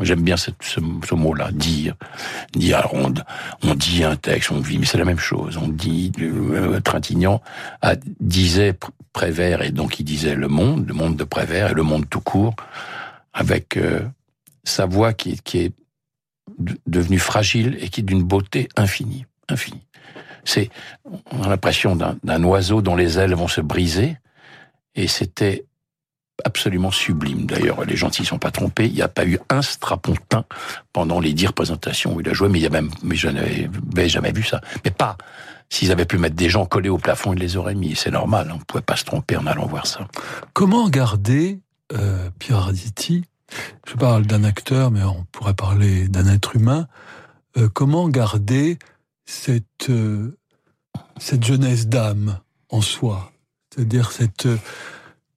J'aime 0.00 0.22
bien 0.22 0.38
cette, 0.38 0.62
ce, 0.62 0.80
ce 1.06 1.14
mot-là, 1.14 1.52
dire. 1.52 1.94
Dire, 2.54 2.88
on, 2.92 3.12
on, 3.62 3.74
dit 3.74 4.04
un 4.04 4.16
texte, 4.16 4.50
on 4.50 4.60
vit, 4.60 4.78
mais 4.78 4.86
c'est 4.86 4.96
la 4.96 5.04
même 5.04 5.18
chose. 5.18 5.58
On 5.58 5.68
dit, 5.68 6.10
euh, 6.18 6.80
Trintignant 6.80 7.42
a, 7.82 7.96
disait 8.18 8.74
Prévert, 9.12 9.60
et 9.60 9.70
donc 9.70 10.00
il 10.00 10.04
disait 10.04 10.34
le 10.34 10.48
monde, 10.48 10.88
le 10.88 10.94
monde 10.94 11.16
de 11.16 11.24
Prévert, 11.24 11.72
et 11.72 11.74
le 11.74 11.82
monde 11.82 12.08
tout 12.08 12.22
court, 12.22 12.56
avec 13.34 13.76
euh, 13.76 14.00
sa 14.64 14.86
voix 14.86 15.12
qui, 15.12 15.38
qui 15.44 15.58
est 15.58 15.72
devenue 16.86 17.18
fragile 17.18 17.76
et 17.80 17.88
qui 17.90 18.00
est 18.00 18.04
d'une 18.04 18.22
beauté 18.22 18.68
infinie, 18.76 19.26
infinie. 19.50 19.86
C'est, 20.44 20.70
on 21.30 21.42
a 21.42 21.48
l'impression 21.48 21.96
d'un 21.96 22.44
oiseau 22.44 22.82
dont 22.82 22.96
les 22.96 23.18
ailes 23.18 23.34
vont 23.34 23.46
se 23.46 23.60
briser, 23.60 24.16
et 24.94 25.08
c'était 25.08 25.64
absolument 26.44 26.90
sublime. 26.90 27.46
D'ailleurs, 27.46 27.84
les 27.84 27.96
gens 27.96 28.10
s'y 28.10 28.24
sont 28.24 28.38
pas 28.38 28.50
trompés. 28.50 28.86
Il 28.86 28.94
n'y 28.94 29.02
a 29.02 29.08
pas 29.08 29.26
eu 29.26 29.38
un 29.48 29.62
strapontin 29.62 30.44
pendant 30.92 31.20
les 31.20 31.32
dix 31.32 31.46
représentations 31.46 32.14
où 32.14 32.20
il 32.20 32.28
a 32.28 32.32
joué, 32.32 32.48
mais 32.48 32.58
il 32.58 32.62
y 32.62 32.66
a 32.66 32.70
même, 32.70 32.90
mais 33.02 33.16
je 33.16 33.28
n'avais 33.28 34.08
jamais 34.08 34.32
vu 34.32 34.42
ça. 34.42 34.60
Mais 34.84 34.90
pas. 34.90 35.16
S'ils 35.68 35.90
avaient 35.90 36.04
pu 36.04 36.18
mettre 36.18 36.36
des 36.36 36.50
gens 36.50 36.66
collés 36.66 36.90
au 36.90 36.98
plafond, 36.98 37.32
ils 37.32 37.38
les 37.38 37.56
auraient 37.56 37.74
mis. 37.74 37.96
C'est 37.96 38.10
normal. 38.10 38.50
On 38.52 38.58
ne 38.58 38.64
pouvait 38.64 38.82
pas 38.82 38.96
se 38.96 39.04
tromper 39.04 39.36
en 39.36 39.46
allant 39.46 39.66
voir 39.66 39.86
ça. 39.86 40.06
Comment 40.52 40.88
garder, 40.88 41.60
euh, 41.94 42.28
Pierre 42.38 42.58
Arditi, 42.58 43.24
je 43.86 43.94
parle 43.94 44.26
d'un 44.26 44.44
acteur, 44.44 44.90
mais 44.90 45.02
on 45.02 45.24
pourrait 45.32 45.54
parler 45.54 46.08
d'un 46.08 46.26
être 46.26 46.56
humain, 46.56 46.88
euh, 47.56 47.68
comment 47.72 48.08
garder 48.08 48.78
cette, 49.24 49.88
euh, 49.88 50.38
cette 51.18 51.44
jeunesse 51.44 51.86
d'âme 51.86 52.38
en 52.68 52.80
soi? 52.80 53.31
C'est-à-dire 53.74 54.12
cette, 54.12 54.48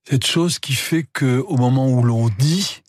cette 0.08 0.26
chose 0.26 0.60
qui 0.60 0.74
fait 0.74 1.04
que 1.04 1.40
au 1.40 1.58
moment 1.58 1.90
où 1.90 2.04
l'on 2.04 2.30
dit, 2.30 2.84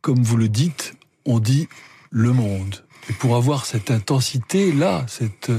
comme 0.00 0.22
vous 0.22 0.36
le 0.36 0.48
dites, 0.48 0.94
on 1.24 1.38
dit 1.38 1.68
le 2.10 2.32
monde. 2.32 2.84
Et 3.08 3.12
pour 3.12 3.36
avoir 3.36 3.64
cette 3.66 3.90
intensité 3.90 4.72
là, 4.72 5.04
cette 5.08 5.50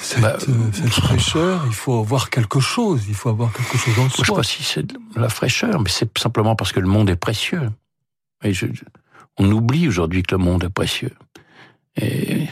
cette, 0.00 0.20
bah, 0.20 0.38
cette, 0.38 0.90
fraîcheur, 0.90 1.64
il 1.66 1.74
faut 1.74 1.98
avoir 1.98 2.30
quelque 2.30 2.60
chose, 2.60 3.04
il 3.08 3.14
faut 3.14 3.30
avoir 3.30 3.52
quelque 3.52 3.76
chose 3.76 3.98
en 3.98 4.08
soi. 4.08 4.24
Je 4.24 4.30
sais 4.30 4.36
pas 4.36 4.42
si 4.44 4.62
c'est 4.62 4.86
la 5.16 5.28
fraîcheur, 5.28 5.80
mais 5.80 5.90
c'est 5.90 6.16
simplement 6.16 6.54
parce 6.54 6.72
que 6.72 6.80
le 6.80 6.86
monde 6.86 7.10
est 7.10 7.16
précieux. 7.16 7.70
Et 8.44 8.52
je, 8.52 8.66
on 9.38 9.50
oublie 9.50 9.88
aujourd'hui 9.88 10.22
que 10.22 10.34
le 10.34 10.42
monde 10.42 10.64
est 10.64 10.70
précieux. 10.70 11.14
Et 11.96 12.46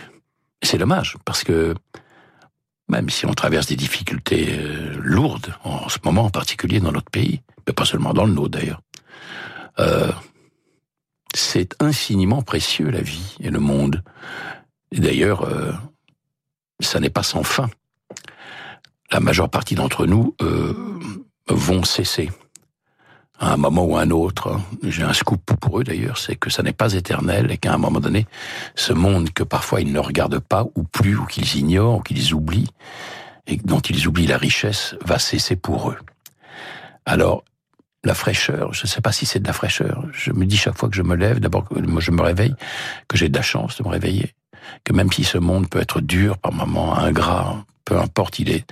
c'est 0.63 0.79
dommage, 0.79 1.17
parce 1.25 1.45
que 1.45 1.75
même 2.89 3.11
si 3.11 3.27
on 3.27 3.35
traverse 3.35 3.67
des 3.67 3.77
difficultés 3.77 4.49
euh, 4.51 4.95
lourdes, 5.01 5.55
en 5.65 5.89
ce 5.89 5.99
moment 6.05 6.25
en 6.25 6.31
particulier 6.31 6.81
dans 6.81 6.93
notre 6.93 7.11
pays, 7.11 7.43
mais 7.67 7.73
pas 7.73 7.85
seulement 7.85 8.15
dans 8.15 8.25
le 8.25 8.33
nôtre 8.33 8.59
d'ailleurs, 8.59 8.81
euh, 9.79 10.13
c'est 11.35 11.75
infiniment 11.83 12.43
précieux 12.43 12.91
la 12.91 13.03
vie 13.03 13.37
et 13.41 13.51
le 13.51 13.59
monde. 13.59 14.03
Et 14.93 15.01
d'ailleurs, 15.01 15.43
euh, 15.43 15.73
ça 16.81 17.01
n'est 17.01 17.11
pas 17.11 17.23
sans 17.23 17.43
fin. 17.43 17.69
La 19.11 19.21
majeure 19.21 19.51
partie 19.51 19.75
d'entre 19.75 20.07
nous 20.07 20.35
vont 21.49 21.85
cesser 21.85 22.31
à 23.39 23.53
un 23.53 23.57
moment 23.57 23.85
ou 23.85 23.97
à 23.97 24.03
un 24.03 24.11
autre. 24.11 24.59
J'ai 24.83 25.03
un 25.03 25.13
scoop 25.13 25.43
pour 25.61 25.81
eux 25.81 25.85
d'ailleurs, 25.85 26.19
c'est 26.19 26.37
que 26.37 26.51
ça 26.51 26.63
n'est 26.63 26.73
pas 26.73 26.95
éternel 26.95 27.51
et 27.51 27.59
qu'à 27.59 27.75
un 27.75 27.79
moment 27.79 28.01
donné, 28.01 28.27
ce 28.75 28.93
monde 28.93 29.31
que 29.31 29.43
parfois 29.43 29.81
ils 29.81 29.93
ne 29.93 29.99
regardent 29.99 30.39
pas 30.39 30.65
ou 30.75 30.83
plus, 30.83 31.17
ou 31.17 31.25
qu'ils 31.27 31.57
ignorent, 31.57 31.99
ou 31.99 32.01
qu'ils 32.01 32.35
oublient, 32.35 32.71
et 33.47 33.57
dont 33.57 33.81
ils 33.81 34.07
oublient 34.07 34.27
la 34.27 34.39
richesse, 34.39 34.95
va 35.05 35.19
cesser 35.19 35.57
pour 35.57 35.91
eux. 35.91 35.99
Alors, 37.05 37.45
la 38.05 38.15
fraîcheur, 38.15 38.73
je 38.73 38.83
ne 38.85 38.89
sais 38.89 39.01
pas 39.01 39.13
si 39.13 39.27
c'est 39.27 39.41
de 39.41 39.47
la 39.47 39.53
fraîcheur. 39.53 40.05
Je 40.13 40.33
me 40.33 40.47
dis 40.47 40.57
chaque 40.57 40.79
fois 40.79 40.89
que 40.89 40.97
je 40.97 41.03
me 41.03 41.17
lève, 41.17 41.41
d'abord, 41.41 41.67
moi 41.71 42.01
je 42.01 42.11
me 42.11 42.23
réveille, 42.23 42.55
que 43.09 43.17
j'ai 43.17 43.29
de 43.29 43.37
la 43.37 43.43
chance 43.43 43.79
de 43.79 43.85
me 43.85 43.89
réveiller, 43.89 44.33
que 44.85 44.93
même 44.93 45.11
si 45.13 45.25
ce 45.25 45.39
monde 45.39 45.69
peut 45.69 45.81
être 45.81 46.01
dur 46.01 46.39
par 46.39 46.53
moments, 46.53 46.97
ingrat, 46.97 47.65
peu 47.85 47.99
importe, 47.99 48.39
il 48.39 48.51
est 48.51 48.65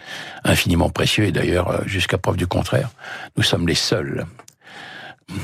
infiniment 0.44 0.88
précieux 0.88 1.24
et 1.24 1.32
d'ailleurs, 1.32 1.86
jusqu'à 1.86 2.18
preuve 2.18 2.36
du 2.36 2.46
contraire, 2.46 2.90
nous 3.36 3.42
sommes 3.42 3.66
les 3.66 3.74
seuls 3.74 4.26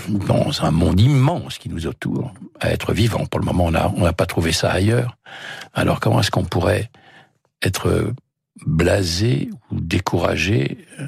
dans 0.09 0.65
un 0.65 0.71
monde 0.71 1.01
immense 1.01 1.59
qui 1.59 1.69
nous 1.69 1.87
entoure, 1.87 2.33
à 2.61 2.71
être 2.71 2.93
vivant. 2.93 3.27
Pour 3.27 3.41
le 3.41 3.47
moment, 3.47 3.67
on 3.67 3.71
n'a 3.71 3.91
on 3.97 4.13
pas 4.13 4.27
trouvé 4.27 4.53
ça 4.53 4.71
ailleurs. 4.71 5.17
Alors 5.75 6.01
comment 6.01 6.21
est-ce 6.21 6.31
qu'on 6.31 6.45
pourrait 6.45 6.91
être 7.63 8.13
blasé 8.67 9.51
ou 9.71 9.81
découragé 9.81 10.87
euh, 10.99 11.07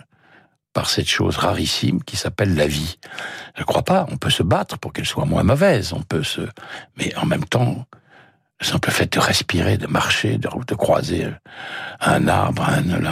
par 0.73 0.89
cette 0.89 1.09
chose 1.09 1.37
rarissime 1.37 2.03
qui 2.03 2.17
s'appelle 2.17 2.55
la 2.55 2.67
vie? 2.67 2.99
Je 3.55 3.61
ne 3.61 3.67
crois 3.67 3.83
pas. 3.83 4.07
On 4.11 4.17
peut 4.17 4.31
se 4.31 4.43
battre 4.43 4.79
pour 4.79 4.93
qu'elle 4.93 5.07
soit 5.07 5.27
moins 5.27 5.43
mauvaise. 5.43 5.93
On 5.93 6.03
peut 6.03 6.23
se, 6.23 6.43
mais 6.97 7.15
en 7.17 7.27
même 7.27 7.45
temps, 7.45 7.87
le 8.63 8.67
simple 8.67 8.91
fait 8.91 9.13
de 9.13 9.19
respirer, 9.19 9.77
de 9.77 9.89
marcher, 9.89 10.39
de, 10.39 10.75
croiser 10.75 11.27
un 12.01 12.29
arbre, 12.29 12.65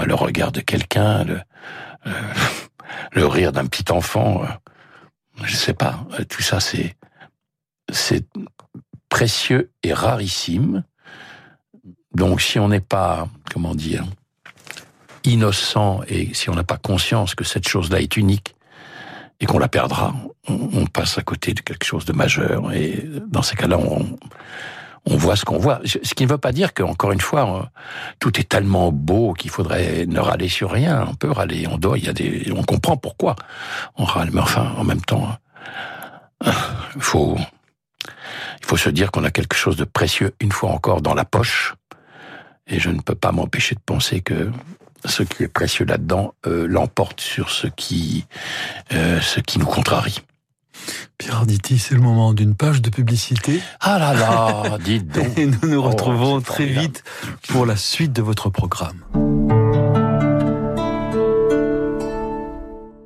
le 0.06 0.14
regard 0.14 0.52
de 0.52 0.60
quelqu'un, 0.60 1.24
le, 1.24 1.40
euh, 2.06 3.28
rire 3.28 3.50
d'un 3.50 3.66
petit 3.66 3.90
enfant, 3.90 4.44
euh, 4.44 4.46
je 5.44 5.56
sais 5.56 5.74
pas, 5.74 6.06
euh, 6.18 6.24
tout 6.24 6.42
ça 6.42 6.60
c'est 6.60 6.96
c'est 7.90 8.24
précieux 9.08 9.70
et 9.82 9.92
rarissime. 9.92 10.84
Donc 12.14 12.40
si 12.40 12.58
on 12.58 12.68
n'est 12.68 12.80
pas, 12.80 13.28
comment 13.52 13.74
dire, 13.74 14.04
innocent 15.24 16.00
et 16.08 16.32
si 16.34 16.50
on 16.50 16.54
n'a 16.54 16.64
pas 16.64 16.76
conscience 16.76 17.34
que 17.34 17.44
cette 17.44 17.68
chose-là 17.68 18.00
est 18.00 18.16
unique 18.16 18.54
et 19.40 19.46
qu'on 19.46 19.58
la 19.58 19.68
perdra, 19.68 20.14
on, 20.48 20.86
passe 20.86 21.18
à 21.18 21.22
côté 21.22 21.54
de 21.54 21.60
quelque 21.60 21.84
chose 21.84 22.04
de 22.04 22.12
majeur. 22.12 22.72
Et 22.72 23.04
dans 23.28 23.42
ces 23.42 23.56
cas-là, 23.56 23.78
voit 25.06 25.36
ce 25.36 25.44
qu'on 25.44 25.58
voit. 25.58 25.80
Ce 25.84 26.14
qui 26.14 26.24
ne 26.24 26.28
veut 26.28 26.38
pas 26.38 26.52
dire 26.52 26.74
qu'encore 26.74 27.12
une 27.12 27.20
fois, 27.20 27.70
tout 28.18 28.38
est 28.38 28.48
tellement 28.48 28.92
beau 28.92 29.32
qu'il 29.32 29.50
faudrait 29.50 30.06
ne 30.06 30.20
râler 30.20 30.48
sur 30.48 30.70
rien. 30.70 31.06
On 31.08 31.14
peut 31.14 31.30
râler, 31.30 31.66
on 31.68 31.78
doit, 31.78 31.98
il 31.98 32.04
y 32.04 32.08
a 32.08 32.12
des, 32.12 32.52
on 32.54 32.62
comprend 32.62 32.96
pourquoi 32.96 33.36
on 33.96 34.04
râle, 34.04 34.30
mais 34.32 34.40
enfin, 34.40 34.72
en 34.76 34.84
même 34.84 35.00
temps, 35.00 35.36
il 36.44 36.52
faut, 37.02 37.36
il 38.60 38.66
faut 38.66 38.76
se 38.76 38.90
dire 38.90 39.10
qu'on 39.10 39.24
a 39.24 39.30
quelque 39.30 39.56
chose 39.56 39.76
de 39.76 39.84
précieux 39.84 40.34
une 40.40 40.52
fois 40.52 40.70
encore 40.70 41.02
dans 41.02 41.14
la 41.14 41.24
poche. 41.24 41.74
Et 42.66 42.78
je 42.78 42.90
ne 42.90 43.00
peux 43.00 43.16
pas 43.16 43.32
m'empêcher 43.32 43.74
de 43.74 43.80
penser 43.80 44.20
que 44.20 44.50
ce 45.04 45.22
qui 45.22 45.42
est 45.42 45.48
précieux 45.48 45.84
là-dedans 45.84 46.34
euh, 46.46 46.66
l'emporte 46.66 47.20
sur 47.20 47.50
ce 47.50 47.66
qui, 47.66 48.26
euh, 48.92 49.20
ce 49.20 49.40
qui 49.40 49.58
nous 49.58 49.66
contrarie. 49.66 50.20
Pierre 51.18 51.36
Arditi, 51.36 51.78
c'est 51.78 51.94
le 51.94 52.00
moment 52.00 52.32
d'une 52.32 52.54
page 52.54 52.82
de 52.82 52.90
publicité. 52.90 53.60
Ah 53.80 53.98
là 53.98 54.14
là, 54.14 54.78
dites 54.84 55.08
donc. 55.08 55.38
Et 55.38 55.46
nous 55.46 55.68
nous 55.68 55.82
retrouvons 55.82 56.36
oh, 56.36 56.40
très 56.40 56.66
vite 56.66 57.04
pour 57.48 57.66
la 57.66 57.76
suite 57.76 58.12
de 58.12 58.22
votre 58.22 58.50
programme. 58.50 59.04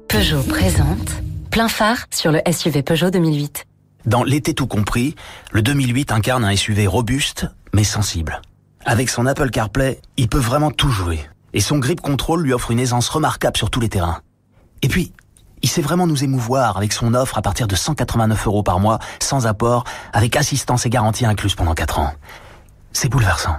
Peugeot 0.09 0.43
présente 0.43 1.23
plein 1.51 1.69
phare 1.69 2.07
sur 2.13 2.33
le 2.33 2.41
SUV 2.51 2.83
Peugeot 2.83 3.11
2008. 3.11 3.67
Dans 4.07 4.23
l'été 4.23 4.55
tout 4.55 4.67
compris, 4.67 5.15
le 5.53 5.63
2008 5.63 6.13
incarne 6.13 6.45
un 6.45 6.55
SUV 6.55 6.87
robuste 6.87 7.47
mais 7.75 7.85
sensible. 7.85 8.41
Avec 8.85 9.11
son 9.11 9.27
Apple 9.27 9.51
CarPlay, 9.51 10.01
il 10.17 10.29
peut 10.29 10.39
vraiment 10.39 10.71
tout 10.71 10.91
jouer. 10.91 11.21
Et 11.53 11.61
son 11.61 11.79
grip 11.79 12.01
control 12.01 12.43
lui 12.43 12.53
offre 12.53 12.71
une 12.71 12.81
aisance 12.81 13.09
remarquable 13.09 13.57
sur 13.57 13.71
tous 13.71 13.81
les 13.81 13.89
terrains. 13.89 14.21
Et 14.83 14.89
puis, 14.89 15.13
il 15.65 15.69
sait 15.69 15.81
vraiment 15.81 16.07
nous 16.07 16.23
émouvoir 16.23 16.77
avec 16.77 16.93
son 16.93 17.15
offre 17.15 17.39
à 17.39 17.43
partir 17.43 17.67
de 17.67 17.75
189 17.75 18.47
euros 18.47 18.63
par 18.63 18.81
mois, 18.81 18.99
sans 19.19 19.47
apport, 19.47 19.85
avec 20.13 20.37
assistance 20.37 20.85
et 20.85 20.91
garantie 20.91 21.25
incluse 21.25 21.55
pendant 21.55 21.73
4 21.73 22.01
ans. 22.01 22.11
C'est 22.93 23.09
bouleversant. 23.09 23.57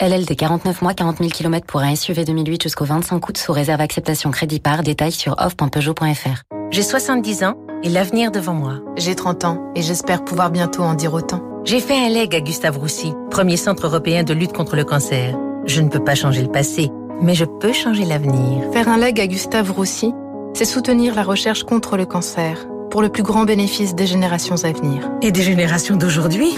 LLD 0.00 0.34
49 0.34 0.82
mois, 0.82 0.94
40 0.94 1.18
000 1.18 1.30
km 1.30 1.64
pour 1.64 1.80
un 1.80 1.94
SUV 1.94 2.24
2008 2.24 2.64
jusqu'au 2.64 2.84
25 2.84 3.28
août 3.28 3.38
sous 3.38 3.52
réserve 3.52 3.80
acceptation 3.80 4.32
crédit 4.32 4.58
par 4.58 4.82
détail 4.82 5.12
sur 5.12 5.36
off.peugeot.fr. 5.38 6.42
J'ai 6.72 6.82
70 6.82 7.44
ans 7.44 7.54
et 7.84 7.88
l'avenir 7.88 8.32
devant 8.32 8.54
moi. 8.54 8.80
J'ai 8.96 9.14
30 9.14 9.44
ans 9.44 9.62
et 9.76 9.82
j'espère 9.82 10.24
pouvoir 10.24 10.50
bientôt 10.50 10.82
en 10.82 10.94
dire 10.94 11.14
autant. 11.14 11.40
J'ai 11.64 11.78
fait 11.78 12.04
un 12.04 12.08
leg 12.08 12.34
à 12.34 12.40
Gustave 12.40 12.78
Roussy, 12.78 13.12
premier 13.30 13.56
centre 13.56 13.86
européen 13.86 14.24
de 14.24 14.34
lutte 14.34 14.52
contre 14.52 14.74
le 14.74 14.82
cancer. 14.82 15.38
Je 15.66 15.80
ne 15.80 15.88
peux 15.88 16.02
pas 16.02 16.16
changer 16.16 16.42
le 16.42 16.50
passé, 16.50 16.90
mais 17.22 17.36
je 17.36 17.44
peux 17.44 17.72
changer 17.72 18.04
l'avenir. 18.04 18.72
Faire 18.72 18.88
un 18.88 18.98
leg 18.98 19.20
à 19.20 19.28
Gustave 19.28 19.70
Roussy, 19.70 20.12
c'est 20.54 20.64
soutenir 20.64 21.14
la 21.14 21.24
recherche 21.24 21.64
contre 21.64 21.96
le 21.96 22.06
cancer, 22.06 22.66
pour 22.90 23.02
le 23.02 23.08
plus 23.08 23.24
grand 23.24 23.44
bénéfice 23.44 23.94
des 23.94 24.06
générations 24.06 24.54
à 24.64 24.72
venir. 24.72 25.10
Et 25.20 25.32
des 25.32 25.42
générations 25.42 25.96
d'aujourd'hui 25.96 26.54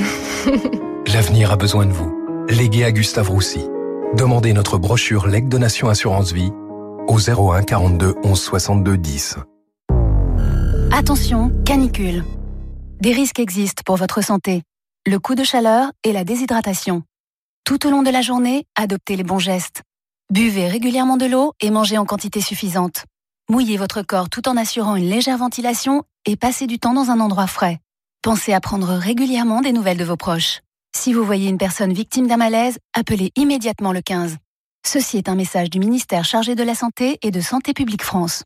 L'avenir 1.12 1.50
a 1.50 1.56
besoin 1.56 1.86
de 1.86 1.92
vous. 1.92 2.12
Légué 2.48 2.84
à 2.84 2.92
Gustave 2.92 3.30
Roussy. 3.30 3.64
Demandez 4.14 4.52
notre 4.52 4.78
brochure 4.78 5.26
Leg 5.26 5.48
Donation 5.48 5.88
Assurance 5.88 6.32
Vie 6.32 6.52
au 7.08 7.18
01 7.18 7.62
42 7.62 8.14
11 8.22 8.40
62 8.40 8.98
10. 8.98 9.36
Attention, 10.92 11.50
canicule. 11.64 12.24
Des 13.00 13.12
risques 13.12 13.40
existent 13.40 13.82
pour 13.84 13.96
votre 13.96 14.22
santé. 14.22 14.62
Le 15.06 15.18
coup 15.18 15.34
de 15.34 15.44
chaleur 15.44 15.90
et 16.04 16.12
la 16.12 16.24
déshydratation. 16.24 17.02
Tout 17.64 17.86
au 17.86 17.90
long 17.90 18.02
de 18.02 18.10
la 18.10 18.22
journée, 18.22 18.64
adoptez 18.76 19.16
les 19.16 19.24
bons 19.24 19.38
gestes. 19.38 19.82
Buvez 20.32 20.68
régulièrement 20.68 21.16
de 21.16 21.26
l'eau 21.26 21.52
et 21.60 21.70
mangez 21.70 21.98
en 21.98 22.04
quantité 22.04 22.40
suffisante. 22.40 23.04
Mouillez 23.48 23.76
votre 23.76 24.02
corps 24.02 24.28
tout 24.28 24.48
en 24.48 24.56
assurant 24.56 24.96
une 24.96 25.08
légère 25.08 25.38
ventilation 25.38 26.02
et 26.26 26.34
passez 26.34 26.66
du 26.66 26.80
temps 26.80 26.94
dans 26.94 27.10
un 27.10 27.20
endroit 27.20 27.46
frais. 27.46 27.78
Pensez 28.20 28.52
à 28.52 28.60
prendre 28.60 28.88
régulièrement 28.88 29.60
des 29.60 29.70
nouvelles 29.70 29.98
de 29.98 30.04
vos 30.04 30.16
proches. 30.16 30.62
Si 30.96 31.12
vous 31.12 31.22
voyez 31.22 31.48
une 31.48 31.56
personne 31.56 31.92
victime 31.92 32.26
d'un 32.26 32.38
malaise, 32.38 32.78
appelez 32.92 33.30
immédiatement 33.36 33.92
le 33.92 34.00
15. 34.00 34.38
Ceci 34.84 35.18
est 35.18 35.28
un 35.28 35.36
message 35.36 35.70
du 35.70 35.78
ministère 35.78 36.24
chargé 36.24 36.56
de 36.56 36.64
la 36.64 36.74
Santé 36.74 37.20
et 37.22 37.30
de 37.30 37.40
Santé 37.40 37.72
publique 37.72 38.02
France. 38.02 38.42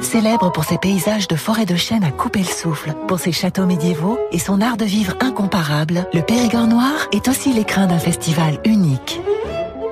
Célèbre 0.00 0.50
pour 0.50 0.64
ses 0.64 0.78
paysages 0.78 1.28
de 1.28 1.36
forêt 1.36 1.66
de 1.66 1.76
chêne 1.76 2.02
à 2.02 2.10
couper 2.10 2.38
le 2.38 2.46
souffle, 2.46 2.94
pour 3.06 3.18
ses 3.18 3.32
châteaux 3.32 3.66
médiévaux 3.66 4.18
et 4.32 4.38
son 4.38 4.62
art 4.62 4.78
de 4.78 4.86
vivre 4.86 5.14
incomparable, 5.20 6.08
le 6.14 6.22
Périgord 6.22 6.68
Noir 6.68 7.06
est 7.12 7.28
aussi 7.28 7.52
l'écrin 7.52 7.86
d'un 7.86 7.98
festival 7.98 8.60
unique. 8.64 9.20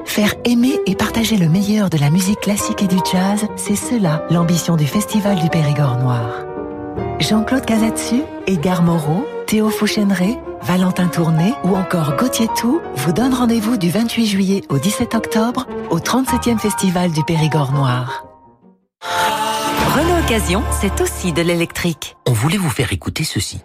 Faire 0.09 0.35
aimer 0.47 0.81
et 0.87 0.97
partager 0.97 1.37
le 1.37 1.51
meilleur 1.51 1.91
de 1.91 1.99
la 1.99 2.09
musique 2.09 2.41
classique 2.41 2.83
et 2.83 2.87
du 2.87 2.97
jazz, 3.13 3.47
c'est 3.57 3.77
cela 3.77 4.25
l'ambition 4.31 4.75
du 4.75 4.87
Festival 4.87 5.39
du 5.39 5.51
Périgord 5.51 5.99
Noir. 5.99 6.47
Jean-Claude 7.21 7.67
Casatsu, 7.67 8.23
Edgar 8.47 8.83
Moreau, 8.83 9.27
Théo 9.47 9.69
Fouchéneret, 9.69 10.39
Valentin 10.63 11.09
Tourné 11.09 11.53
ou 11.63 11.77
encore 11.77 12.17
Gauthier 12.17 12.49
Tout 12.57 12.81
vous 12.97 13.13
donnent 13.13 13.35
rendez-vous 13.35 13.77
du 13.77 13.91
28 13.91 14.27
juillet 14.27 14.63
au 14.71 14.79
17 14.79 15.15
octobre 15.15 15.67
au 15.91 15.99
37e 15.99 16.59
Festival 16.59 17.13
du 17.13 17.23
Périgord 17.23 17.73
Noir. 17.73 18.25
Renault 19.95 20.25
Occasion, 20.25 20.65
c'est 20.81 21.03
aussi 21.03 21.35
de 21.35 21.43
l'électrique. 21.43 22.17
On 22.27 22.33
voulait 22.33 22.57
vous 22.57 22.71
faire 22.71 22.95
écouter 22.95 23.25
ceci. 23.25 23.61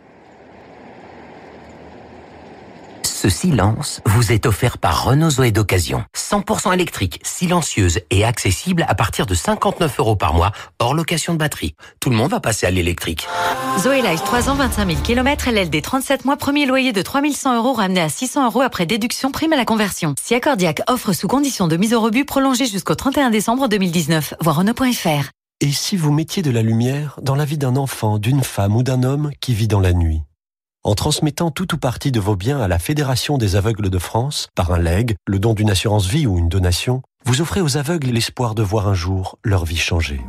Ce 3.24 3.30
silence 3.30 4.02
vous 4.06 4.34
est 4.34 4.46
offert 4.46 4.78
par 4.78 5.06
Renault 5.06 5.30
Zoé 5.30 5.52
d'occasion. 5.52 6.04
100% 6.14 6.74
électrique, 6.74 7.22
silencieuse 7.24 8.02
et 8.10 8.26
accessible 8.26 8.86
à 8.90 8.96
partir 8.96 9.26
de 9.26 9.34
59 9.34 9.98
euros 10.00 10.18
par 10.18 10.34
mois, 10.34 10.52
hors 10.80 10.94
location 10.94 11.32
de 11.32 11.38
batterie. 11.38 11.74
Tout 12.02 12.10
le 12.10 12.18
monde 12.18 12.32
va 12.32 12.42
passer 12.42 12.66
à 12.66 12.70
l'électrique. 12.72 13.26
Zoé 13.80 14.02
Life, 14.02 14.26
3 14.26 14.50
ans, 14.50 14.56
25 14.56 14.88
000 14.90 15.02
km, 15.04 15.48
LLD 15.48 15.82
37 15.82 16.26
mois, 16.26 16.36
premier 16.36 16.66
loyer 16.66 16.92
de 16.92 17.02
3100 17.02 17.56
euros 17.56 17.72
ramené 17.72 18.02
à 18.02 18.10
600 18.10 18.48
euros 18.48 18.60
après 18.60 18.86
déduction 18.86 19.32
prime 19.32 19.54
à 19.54 19.56
la 19.56 19.64
conversion. 19.64 20.16
Si 20.22 20.36
Accordiac 20.36 20.82
offre 20.90 21.14
sous 21.14 21.30
condition 21.30 21.70
de 21.70 21.78
mise 21.78 21.94
au 21.94 22.02
rebut 22.02 22.26
prolongée 22.26 22.66
jusqu'au 22.66 22.96
31 22.96 23.30
décembre 23.30 23.70
2019, 23.70 24.34
voir 24.42 24.58
Renault.fr. 24.58 25.30
Et 25.62 25.72
si 25.72 25.96
vous 25.96 26.12
mettiez 26.12 26.44
de 26.44 26.52
la 26.52 26.62
lumière 26.62 27.18
dans 27.22 27.36
la 27.36 27.46
vie 27.46 27.58
d'un 27.58 27.78
enfant, 27.78 28.18
d'une 28.18 28.44
femme 28.44 28.76
ou 28.76 28.84
d'un 28.84 29.04
homme 29.04 29.32
qui 29.40 29.54
vit 29.54 29.70
dans 29.70 29.80
la 29.80 29.94
nuit? 29.94 30.24
En 30.84 30.96
transmettant 30.96 31.52
tout 31.52 31.74
ou 31.74 31.78
partie 31.78 32.12
de 32.12 32.20
vos 32.20 32.36
biens 32.36 32.60
à 32.60 32.68
la 32.68 32.80
Fédération 32.80 33.38
des 33.38 33.56
aveugles 33.56 33.90
de 33.90 34.00
France, 34.00 34.50
par 34.56 34.72
un 34.72 34.80
legs, 34.80 35.16
le 35.26 35.40
don 35.40 35.54
d'une 35.54 35.70
assurance 35.70 36.08
vie 36.08 36.28
ou 36.28 36.38
une 36.38 36.50
donation, 36.50 37.02
vous 37.26 37.42
offrez 37.42 37.62
aux 37.62 37.78
aveugles 37.78 38.08
l'espoir 38.08 38.54
de 38.54 38.64
voir 38.64 38.88
un 38.88 38.94
jour 38.94 39.38
leur 39.44 39.64
vie 39.64 39.78
changer. 39.78 40.22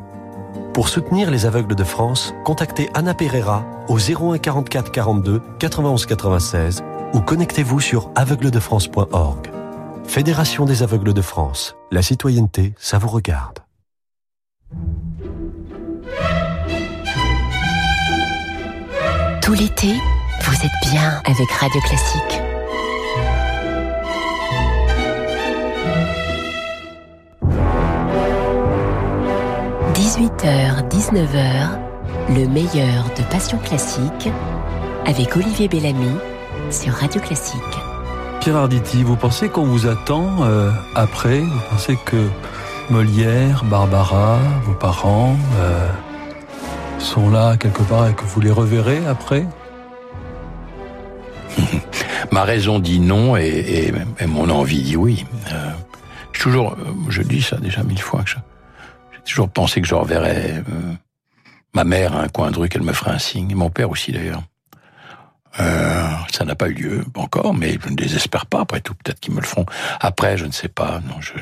Pour 0.73 0.89
soutenir 0.89 1.31
les 1.31 1.47
aveugles 1.47 1.75
de 1.75 1.85
France, 1.85 2.35
contactez 2.45 2.89
Anna 2.95 3.15
Pereira 3.15 3.65
au 3.89 3.99
01 3.99 4.39
44 4.39 4.93
42 4.93 5.41
91 5.59 6.07
96 6.07 6.83
ou 7.13 7.21
connectez-vous 7.21 7.81
sur 7.81 8.11
aveugledefrance.org. 8.15 9.51
Fédération 10.05 10.65
des 10.65 10.83
aveugles 10.83 11.15
de 11.15 11.23
France. 11.23 11.77
La 11.91 12.03
citoyenneté, 12.03 12.75
ça 12.79 12.99
vous 12.99 13.09
regarde. 13.09 13.61
Tout 19.41 19.53
l'été, 19.53 19.95
vous 20.47 20.57
êtes 20.57 20.91
bien 20.91 21.23
avec 21.25 21.51
Radio 21.53 21.81
Classique. 21.81 22.43
«18h, 29.95 30.87
19h, 30.91 31.79
le 32.29 32.47
meilleur 32.49 33.05
de 33.17 33.23
Passion 33.31 33.57
Classique 33.59 34.29
avec 35.07 35.35
Olivier 35.35 35.67
Bellamy 35.69 36.15
sur 36.71 36.93
Radio 36.93 37.23
Classique. 37.23 37.63
Pierre 38.41 38.57
Arditi, 38.57 39.03
vous 39.03 39.17
pensez 39.17 39.49
qu'on 39.49 39.65
vous 39.65 39.87
attend 39.87 40.43
euh, 40.43 40.71
après? 40.95 41.41
Vous 41.41 41.61
pensez 41.71 41.97
que 42.05 42.29
Molière, 42.91 43.65
Barbara, 43.65 44.39
vos 44.65 44.75
parents 44.75 45.37
euh, 45.59 45.89
sont 46.99 47.31
là 47.31 47.57
quelque 47.57 47.83
part 47.83 48.09
et 48.09 48.13
que 48.13 48.25
vous 48.25 48.43
les 48.43 48.51
reverrez 48.51 49.07
après? 49.07 49.47
Ma 52.33 52.45
raison 52.45 52.79
dit 52.79 53.01
non 53.01 53.37
et, 53.37 53.93
et, 54.19 54.27
mon 54.27 54.51
envie 54.51 54.83
dit 54.83 54.97
oui. 54.97 55.25
Euh, 55.53 55.71
toujours, 56.33 56.77
je 57.09 57.23
dis 57.23 57.43
ça 57.43 57.57
déjà 57.57 57.83
mille 57.83 58.01
fois 58.01 58.23
que 58.23 58.31
j'ai 58.31 58.37
toujours 59.25 59.49
pensé 59.49 59.81
que 59.81 59.87
je 59.87 59.95
reverrais 59.95 60.63
euh, 60.69 60.93
ma 61.75 61.85
mère 61.85 62.15
à 62.15 62.23
un 62.23 62.29
coin 62.29 62.51
de 62.51 62.59
rue, 62.59 62.69
qu'elle 62.69 62.83
me 62.83 62.93
ferait 62.93 63.13
un 63.13 63.19
signe, 63.19 63.51
et 63.51 63.55
mon 63.55 63.71
père 63.71 63.91
aussi 63.91 64.13
d'ailleurs. 64.13 64.43
Euh, 65.61 66.09
ça 66.33 66.45
n'a 66.45 66.55
pas 66.55 66.69
eu 66.69 66.75
lieu 66.75 67.05
encore, 67.15 67.55
mais 67.55 67.79
je 67.83 67.89
ne 67.89 67.95
désespère 67.95 68.47
pas. 68.47 68.61
Après 68.61 68.81
tout, 68.81 68.95
peut-être 68.95 69.21
qu'ils 69.21 69.35
me 69.35 69.41
le 69.41 69.47
feront. 69.47 69.67
Après, 70.01 70.37
je 70.37 70.47
ne 70.47 70.51
sais 70.51 70.69
pas. 70.69 71.01
Non, 71.09 71.21
je, 71.21 71.33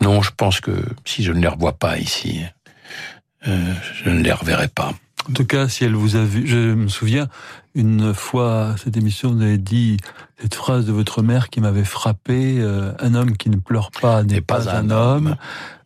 non, 0.00 0.22
je 0.22 0.30
pense 0.30 0.60
que 0.60 0.72
si 1.04 1.22
je 1.22 1.32
ne 1.32 1.40
les 1.40 1.48
revois 1.48 1.74
pas 1.74 1.98
ici, 1.98 2.42
euh, 3.46 3.74
je 4.02 4.10
ne 4.10 4.22
les 4.22 4.32
reverrai 4.32 4.68
pas. 4.68 4.92
En 5.28 5.32
tout 5.32 5.46
cas, 5.46 5.68
si 5.68 5.84
elle 5.84 5.94
vous 5.94 6.16
a 6.16 6.24
vu, 6.24 6.46
je 6.46 6.74
me 6.74 6.88
souviens, 6.88 7.28
une 7.74 8.12
fois 8.12 8.74
cette 8.82 8.96
émission, 8.96 9.32
vous 9.32 9.42
avez 9.42 9.58
dit 9.58 9.96
cette 10.40 10.54
phrase 10.54 10.84
de 10.84 10.92
votre 10.92 11.22
mère 11.22 11.48
qui 11.48 11.60
m'avait 11.60 11.84
frappé 11.84 12.56
euh, 12.58 12.92
un 12.98 13.14
homme 13.14 13.36
qui 13.36 13.48
ne 13.48 13.56
pleure 13.56 13.90
pas 13.90 14.22
n'est 14.22 14.40
pas, 14.40 14.68
un, 14.68 14.90
homme. 14.90 15.36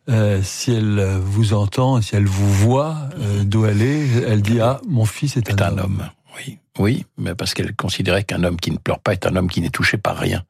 Euh, 0.09 0.41
si 0.43 0.73
elle 0.73 1.19
vous 1.23 1.53
entend, 1.53 2.01
si 2.01 2.15
elle 2.15 2.25
vous 2.25 2.51
voit 2.51 2.97
euh, 3.19 3.43
d'où 3.43 3.65
elle 3.65 3.81
est, 3.81 4.07
elle 4.27 4.41
dit 4.41 4.59
ah 4.59 4.81
mon 4.87 5.05
fils 5.05 5.37
est, 5.37 5.61
un, 5.61 5.73
un, 5.73 5.77
homme. 5.77 6.09
Oui, 6.39 6.59
oui, 6.77 7.05
mais 7.17 7.35
parce 7.35 7.53
qu'elle 7.53 7.75
considérait 7.75 8.23
qu'un 8.23 8.43
homme 8.43 8.57
qui 8.57 8.71
ne 8.71 8.77
pleure 8.77 8.99
pas 8.99 9.11
est 9.11 9.25
un 9.25 9.35
homme 9.35 9.49
qui 9.49 9.59
n'est 9.61 9.69
touché 9.69 9.97
par 9.97 10.17
rien, 10.17 10.43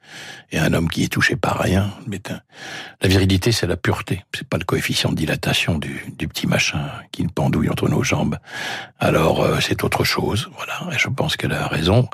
et 0.51 0.59
un 0.59 0.73
homme 0.73 0.87
qui 0.87 1.03
est 1.03 1.11
touché 1.11 1.35
par 1.35 1.57
rien, 1.57 1.91
la 3.01 3.07
virilité 3.07 3.51
c'est 3.51 3.65
la 3.65 3.77
pureté, 3.77 4.23
c'est 4.35 4.47
pas 4.47 4.57
le 4.57 4.65
coefficient 4.65 5.09
de 5.09 5.15
dilatation 5.15 5.79
du, 5.79 6.05
du 6.17 6.27
petit 6.27 6.45
machin 6.45 6.91
qui 7.11 7.23
nous 7.23 7.29
pendouille 7.29 7.69
entre 7.69 7.89
nos 7.89 8.03
jambes. 8.03 8.37
Alors 8.99 9.41
euh, 9.41 9.59
c'est 9.61 9.83
autre 9.83 10.03
chose, 10.03 10.49
voilà. 10.55 10.93
Et 10.95 10.99
je 10.99 11.07
pense 11.07 11.35
qu'elle 11.35 11.53
a 11.53 11.67
raison. 11.67 12.07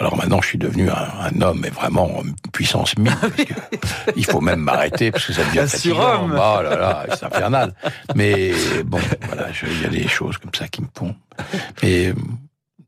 Alors 0.00 0.16
maintenant, 0.16 0.40
je 0.42 0.48
suis 0.48 0.58
devenu 0.58 0.90
un, 0.90 1.40
homme, 1.40 1.60
mais 1.60 1.70
vraiment 1.70 2.20
puissance 2.52 2.98
mille. 2.98 3.14
il 4.16 4.26
faut 4.26 4.40
même 4.40 4.58
m'arrêter 4.58 5.12
parce 5.12 5.24
que 5.26 5.32
ça 5.32 5.44
devient 5.44 5.66
fatigant. 5.68 6.28
Oh 6.30 6.62
là 6.62 6.76
là, 6.76 7.06
c'est 7.14 7.24
infernal. 7.24 7.74
Mais 8.16 8.52
bon, 8.84 8.98
voilà, 9.22 9.48
il 9.62 9.82
y 9.82 9.86
a 9.86 9.88
des 9.88 10.08
choses 10.08 10.36
comme 10.38 10.52
ça 10.52 10.66
qui 10.66 10.82
me 10.82 10.88
font. 10.92 11.14
Mais 11.80 12.12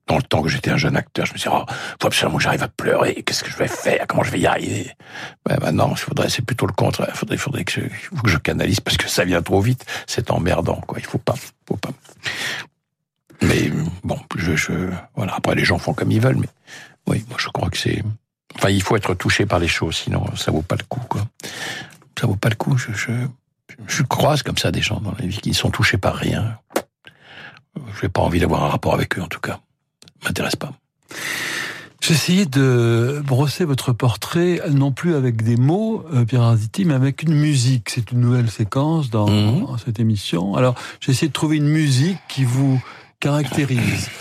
dans 0.07 0.16
le 0.16 0.22
temps 0.22 0.42
que 0.42 0.48
j'étais 0.48 0.70
un 0.70 0.76
jeune 0.76 0.96
acteur, 0.96 1.26
je 1.26 1.32
me 1.32 1.36
disais, 1.36 1.50
oh, 1.52 1.64
faut 2.00 2.07
absolument 2.07 2.38
que 2.38 2.44
j'arrive 2.44 2.62
à 2.62 2.68
pleurer. 2.68 3.22
Qu'est-ce 3.24 3.42
que 3.42 3.50
je 3.50 3.57
vais 3.57 3.68
faire? 3.68 4.07
Comment 4.07 4.22
je 4.22 4.30
vais 4.30 4.38
y 4.38 4.46
arriver? 4.46 4.92
Ben, 5.44 5.59
Maintenant, 5.61 5.90
il 5.90 5.98
faudrait, 5.98 6.28
c'est 6.28 6.44
plutôt 6.44 6.66
le 6.66 6.72
contraire. 6.72 7.09
Il 7.11 7.16
faudrait, 7.16 7.36
faudrait 7.36 7.64
que 7.64 7.80
je, 8.24 8.36
canalise 8.38 8.80
parce 8.80 8.96
que 8.96 9.09
ça 9.09 9.24
vient 9.24 9.42
trop 9.42 9.61
vite. 9.61 9.84
C'est 10.07 10.30
emmerdant, 10.30 10.80
quoi. 10.86 10.98
Il 11.00 11.04
faut 11.04 11.18
pas, 11.18 11.34
faut 11.66 11.76
pas. 11.76 11.90
Mais 13.42 13.70
bon, 14.04 14.18
je, 14.36 14.54
je, 14.54 14.72
voilà. 15.16 15.34
Après, 15.34 15.57
les 15.57 15.64
gens 15.64 15.78
font 15.78 15.92
comme 15.92 16.12
ils 16.12 16.20
veulent, 16.20 16.38
mais 16.38 16.48
oui, 17.09 17.24
moi, 17.28 17.38
je 17.40 17.48
crois 17.48 17.68
que 17.68 17.76
c'est. 17.76 18.02
Enfin, 18.54 18.70
il 18.70 18.82
faut 18.82 18.96
être 18.96 19.14
touché 19.14 19.44
par 19.44 19.59
les 19.59 19.68
choses, 19.68 19.96
sinon 19.96 20.24
ça 20.36 20.52
vaut 20.52 20.62
pas 20.62 20.76
le 20.76 20.84
coup, 20.84 21.02
quoi. 21.09 21.26
Ça 22.18 22.26
vaut 22.26 22.36
pas 22.36 22.48
le 22.48 22.54
coup. 22.54 22.78
Je, 22.78 22.92
je, 22.92 23.12
je 23.88 24.02
croise 24.04 24.42
comme 24.42 24.57
ça 24.57 24.70
des 24.70 24.80
gens 24.80 25.00
dans 25.00 25.12
la 25.18 25.26
vie 25.26 25.38
qui 25.38 25.50
ne 25.50 25.54
sont 25.54 25.70
touchés 25.70 25.98
par 25.98 26.14
rien. 26.14 26.59
Je 27.94 28.07
n'ai 28.07 28.09
pas 28.09 28.22
envie 28.22 28.40
d'avoir 28.40 28.64
un 28.64 28.68
rapport 28.68 28.94
avec 28.94 29.18
eux, 29.18 29.22
en 29.22 29.26
tout 29.26 29.40
cas 29.40 29.61
m'intéresse 30.27 30.57
pas. 30.57 30.72
J'ai 32.07 32.14
essayé 32.14 32.47
de 32.47 33.20
brosser 33.24 33.64
votre 33.64 33.93
portrait, 33.93 34.61
non 34.70 34.93
plus 34.93 35.14
avec 35.14 35.43
des 35.43 35.57
mots, 35.57 36.05
euh, 36.14 36.24
Pierre 36.24 36.43
Arditi, 36.43 36.85
mais 36.85 36.95
avec 36.95 37.22
une 37.22 37.35
musique. 37.35 37.91
C'est 37.91 38.12
une 38.12 38.20
nouvelle 38.20 38.51
séquence 38.51 39.11
dans, 39.11 39.29
mhm. 39.29 39.66
cette 39.85 39.99
émission. 39.99 40.55
Alors, 40.55 40.74
j'ai 41.01 41.12
essayé 41.12 41.29
de 41.29 41.33
trouver 41.33 41.57
une 41.57 41.68
musique 41.68 42.18
qui 42.29 42.45
vous 42.45 42.81
caractérise. 43.20 44.09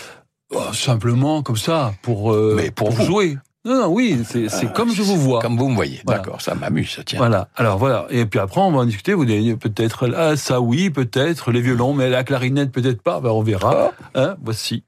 Oh, 0.54 0.72
simplement 0.72 1.42
comme 1.42 1.56
ça, 1.56 1.92
pour, 2.02 2.32
euh, 2.32 2.54
mais 2.56 2.70
pour, 2.70 2.92
jouer. 2.92 3.36
Non, 3.64 3.74
non, 3.74 3.88
oui, 3.88 4.22
c'est 4.24 4.44
euh, 4.44 4.68
comme 4.68 4.92
je 4.94 5.02
vous 5.02 5.16
vois. 5.16 5.40
Comme 5.40 5.58
vous 5.58 5.68
me 5.68 5.74
voyez, 5.74 6.00
d'accord, 6.06 6.40
ça 6.40 6.54
m'amuse, 6.54 6.90
ça 6.90 7.02
tient. 7.02 7.18
Voilà, 7.18 7.48
alors 7.56 7.78
voilà, 7.78 8.06
et 8.10 8.26
puis 8.26 8.38
après 8.38 8.60
on 8.60 8.70
va 8.70 8.78
en 8.78 8.84
discuter, 8.84 9.12
vous 9.12 9.24
dites 9.24 9.58
peut-être, 9.58 10.08
ah, 10.14 10.36
ça 10.36 10.60
oui, 10.60 10.88
peut-être, 10.88 11.50
les 11.50 11.60
violons, 11.60 11.94
mais 11.94 12.08
la 12.08 12.22
clarinette 12.22 12.70
peut-être 12.70 13.02
pas, 13.02 13.20
ben, 13.20 13.30
on 13.30 13.42
verra. 13.42 13.90
Ah. 14.14 14.20
Hein, 14.20 14.36
voici. 14.40 14.84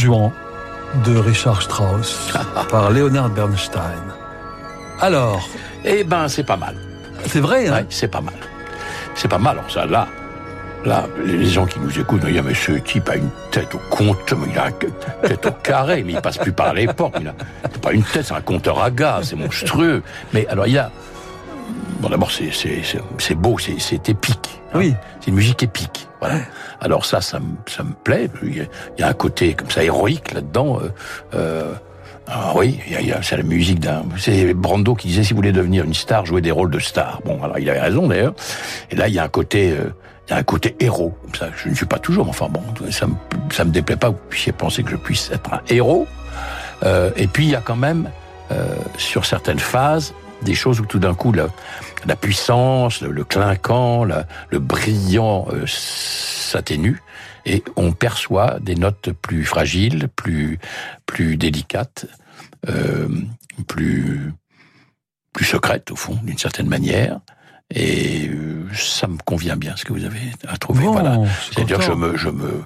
Juan 0.00 0.32
de 1.04 1.18
Richard 1.18 1.60
Strauss 1.60 2.32
par 2.70 2.90
Leonard 2.90 3.28
Bernstein. 3.28 4.02
Alors 4.98 5.46
Eh 5.84 6.04
ben, 6.04 6.26
c'est 6.26 6.44
pas 6.44 6.56
mal. 6.56 6.74
C'est 7.26 7.40
vrai, 7.40 7.68
hein? 7.68 7.74
Ouais, 7.74 7.86
c'est 7.90 8.08
pas 8.08 8.22
mal. 8.22 8.34
C'est 9.14 9.28
pas 9.28 9.36
mal, 9.36 9.58
alors 9.58 9.70
ça, 9.70 9.84
là, 9.84 10.08
là, 10.86 11.06
les 11.22 11.44
gens 11.44 11.66
qui 11.66 11.78
nous 11.80 11.98
écoutent, 11.98 12.22
ils 12.24 12.32
disent, 12.32 12.42
mais 12.42 12.54
ce 12.54 12.72
type 12.72 13.10
a 13.10 13.16
une 13.16 13.28
tête 13.50 13.74
au 13.74 13.78
compte, 13.90 14.32
mais 14.32 14.46
il 14.50 14.58
a 14.58 14.68
une 14.68 15.28
tête 15.28 15.44
au 15.44 15.52
carré, 15.52 16.02
mais 16.02 16.14
il 16.14 16.20
passe 16.22 16.38
plus 16.38 16.52
par 16.52 16.72
les 16.72 16.86
portes, 16.86 17.16
il 17.20 17.28
a, 17.28 17.34
pas 17.82 17.92
une 17.92 18.02
tête, 18.02 18.24
c'est 18.24 18.34
un 18.34 18.40
compteur 18.40 18.82
à 18.82 18.90
gaz, 18.90 19.28
c'est 19.28 19.36
monstrueux. 19.36 20.02
Mais 20.32 20.46
alors, 20.46 20.66
il 20.66 20.72
y 20.72 20.78
a, 20.78 20.90
bon, 22.00 22.08
d'abord, 22.08 22.30
c'est, 22.30 23.34
beau, 23.34 23.56
c'est, 23.58 24.08
épique. 24.08 24.60
hein. 24.72 24.78
Oui. 24.78 24.94
C'est 25.20 25.28
une 25.28 25.36
musique 25.36 25.62
épique. 25.62 26.08
Voilà. 26.20 26.36
Alors 26.80 27.04
ça, 27.06 27.20
ça, 27.20 27.38
me- 27.40 27.56
ça 27.66 27.82
me 27.82 27.92
plaît. 27.92 28.28
Il 28.42 28.56
y, 28.56 28.60
a, 28.60 28.64
il 28.96 29.00
y 29.00 29.04
a 29.04 29.08
un 29.08 29.12
côté 29.14 29.54
comme 29.54 29.70
ça 29.70 29.82
héroïque 29.84 30.32
là-dedans. 30.32 30.78
Euh, 30.82 30.88
euh, 31.34 31.72
ah 32.26 32.52
oui, 32.54 32.78
c'est 33.22 33.36
la 33.36 33.42
musique 33.42 33.80
d'un. 33.80 34.04
C'est 34.18 34.54
Brando 34.54 34.94
qui 34.94 35.08
disait 35.08 35.24
si 35.24 35.30
vous 35.32 35.36
voulez 35.38 35.52
devenir 35.52 35.84
une 35.84 35.94
star, 35.94 36.26
jouez 36.26 36.40
des 36.40 36.50
rôles 36.52 36.70
de 36.70 36.78
star. 36.78 37.20
Bon, 37.24 37.42
alors 37.42 37.58
il 37.58 37.68
avait 37.68 37.80
raison 37.80 38.06
d'ailleurs. 38.06 38.34
Et 38.90 38.96
là, 38.96 39.08
il 39.08 39.14
y 39.14 39.18
a 39.18 39.24
un 39.24 39.28
côté, 39.28 39.72
euh, 39.72 39.92
il 40.28 40.32
y 40.32 40.34
a 40.34 40.36
un 40.36 40.42
côté 40.42 40.76
héros. 40.78 41.16
Comme 41.24 41.34
Ça, 41.34 41.48
je 41.56 41.68
ne 41.70 41.74
suis 41.74 41.86
pas 41.86 41.98
toujours, 41.98 42.24
mais 42.26 42.30
enfin 42.30 42.48
bon, 42.48 42.62
ça 42.90 43.06
me, 43.06 43.14
ça 43.50 43.64
me 43.64 43.70
déplaît 43.70 43.96
pas 43.96 44.08
que 44.08 44.14
vous 44.14 44.28
puissiez 44.28 44.52
penser 44.52 44.82
que 44.84 44.90
je 44.90 44.96
puisse 44.96 45.30
être 45.32 45.52
un 45.52 45.60
héros. 45.68 46.06
Euh, 46.84 47.10
et 47.16 47.26
puis 47.26 47.44
il 47.46 47.50
y 47.50 47.56
a 47.56 47.60
quand 47.60 47.76
même 47.76 48.10
euh, 48.52 48.64
sur 48.96 49.24
certaines 49.26 49.58
phases 49.58 50.14
des 50.42 50.54
choses 50.54 50.80
où 50.80 50.86
tout 50.86 50.98
d'un 50.98 51.14
coup 51.14 51.32
la, 51.32 52.16
puissance, 52.16 53.02
le, 53.02 53.24
clinquant, 53.24 54.04
le 54.04 54.58
brillant 54.58 55.46
euh, 55.52 55.64
s'atténue 55.66 57.02
et 57.46 57.62
on 57.76 57.92
perçoit 57.92 58.58
des 58.60 58.74
notes 58.74 59.12
plus 59.12 59.44
fragiles, 59.44 60.08
plus 60.14 60.58
plus 61.06 61.36
délicates, 61.36 62.06
euh, 62.68 63.08
plus 63.66 64.32
plus 65.32 65.44
secrètes 65.44 65.90
au 65.90 65.96
fond 65.96 66.18
d'une 66.22 66.38
certaine 66.38 66.68
manière. 66.68 67.20
Et 67.72 68.28
euh, 68.28 68.66
ça 68.74 69.06
me 69.06 69.16
convient 69.24 69.56
bien 69.56 69.76
ce 69.76 69.84
que 69.84 69.92
vous 69.92 70.04
avez 70.04 70.20
à 70.48 70.56
trouver. 70.56 70.84
Bon, 70.84 70.92
voilà. 70.92 71.18
C'est-à-dire 71.52 71.78
que 71.78 71.84
je 71.84 71.92
me, 71.92 72.16
je 72.16 72.28
me, 72.28 72.62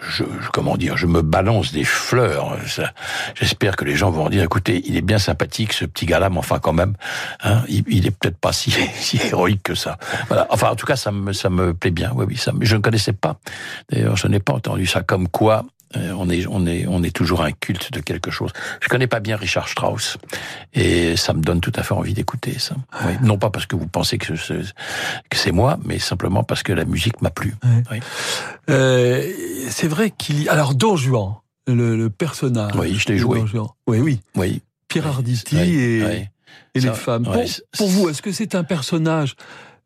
je, 0.00 0.24
comment 0.52 0.76
dire, 0.76 0.96
je 0.96 1.06
me 1.06 1.22
balance 1.22 1.72
des 1.72 1.84
fleurs. 1.84 2.56
J'espère 3.36 3.76
que 3.76 3.84
les 3.84 3.94
gens 3.94 4.10
vont 4.10 4.28
dire, 4.28 4.42
écoutez, 4.42 4.82
il 4.86 4.96
est 4.96 5.00
bien 5.02 5.18
sympathique 5.18 5.72
ce 5.72 5.84
petit 5.84 6.06
gars-là, 6.06 6.28
mais 6.28 6.38
enfin 6.38 6.58
quand 6.58 6.72
même, 6.72 6.94
hein, 7.44 7.62
il, 7.68 7.84
il 7.88 8.06
est 8.06 8.10
peut-être 8.10 8.38
pas 8.38 8.52
si, 8.52 8.70
si 8.94 9.18
héroïque 9.18 9.62
que 9.62 9.74
ça. 9.76 9.96
Voilà. 10.26 10.46
Enfin, 10.50 10.70
en 10.70 10.74
tout 10.76 10.86
cas, 10.86 10.96
ça 10.96 11.12
me, 11.12 11.32
ça 11.32 11.50
me 11.50 11.72
plaît 11.72 11.90
bien. 11.92 12.10
Oui, 12.14 12.24
oui, 12.28 12.36
ça. 12.36 12.52
me- 12.52 12.64
Je 12.64 12.74
ne 12.74 12.80
connaissais 12.80 13.12
pas. 13.12 13.38
D'ailleurs, 13.92 14.16
je 14.16 14.26
n'ai 14.26 14.40
pas 14.40 14.54
entendu 14.54 14.86
ça. 14.86 15.02
Comme 15.02 15.28
quoi. 15.28 15.64
Euh, 15.96 16.12
On 16.16 16.28
est, 16.28 16.46
on 16.46 16.66
est, 16.66 16.86
on 16.86 17.02
est 17.02 17.14
toujours 17.14 17.42
un 17.42 17.52
culte 17.52 17.92
de 17.92 18.00
quelque 18.00 18.30
chose. 18.30 18.50
Je 18.80 18.88
connais 18.88 19.06
pas 19.06 19.20
bien 19.20 19.36
Richard 19.36 19.68
Strauss 19.68 20.18
et 20.74 21.16
ça 21.16 21.32
me 21.32 21.40
donne 21.40 21.60
tout 21.60 21.72
à 21.76 21.82
fait 21.82 21.94
envie 21.94 22.14
d'écouter 22.14 22.58
ça. 22.58 22.74
Oui. 23.06 23.12
Non 23.22 23.38
pas 23.38 23.50
parce 23.50 23.66
que 23.66 23.76
vous 23.76 23.86
pensez 23.86 24.18
que 24.18 24.36
c'est 24.36 24.60
que 25.30 25.36
c'est 25.36 25.52
moi, 25.52 25.78
mais 25.84 25.98
simplement 25.98 26.44
parce 26.44 26.62
que 26.62 26.72
la 26.72 26.84
musique 26.84 27.20
m'a 27.22 27.30
plu. 27.30 27.54
Oui. 27.90 28.00
Euh, 28.70 29.32
c'est 29.70 29.88
vrai 29.88 30.10
qu'il 30.10 30.42
y 30.42 30.48
alors 30.48 30.74
Don 30.74 30.96
Juan, 30.96 31.34
le, 31.66 31.96
le 31.96 32.10
personnage. 32.10 32.72
Oui, 32.76 32.94
je 32.98 33.08
l'ai 33.08 33.18
joué. 33.18 33.42
Oui, 33.86 33.98
oui. 34.00 34.20
Oui. 34.36 34.62
Pierre 34.88 35.06
Arditi 35.06 35.56
Oui, 35.56 35.74
et, 35.78 36.02
oui. 36.04 36.24
et 36.74 36.80
Ça, 36.80 36.88
les 36.88 36.94
femmes. 36.94 37.26
ouais, 37.28 37.32
pour, 37.32 37.48
c'est- 37.48 37.62
pour 37.76 37.88
vous, 37.88 38.08
est-ce 38.08 38.22
que 38.22 38.32
c'est 38.32 38.54
un 38.54 38.64
personnage 38.64 39.36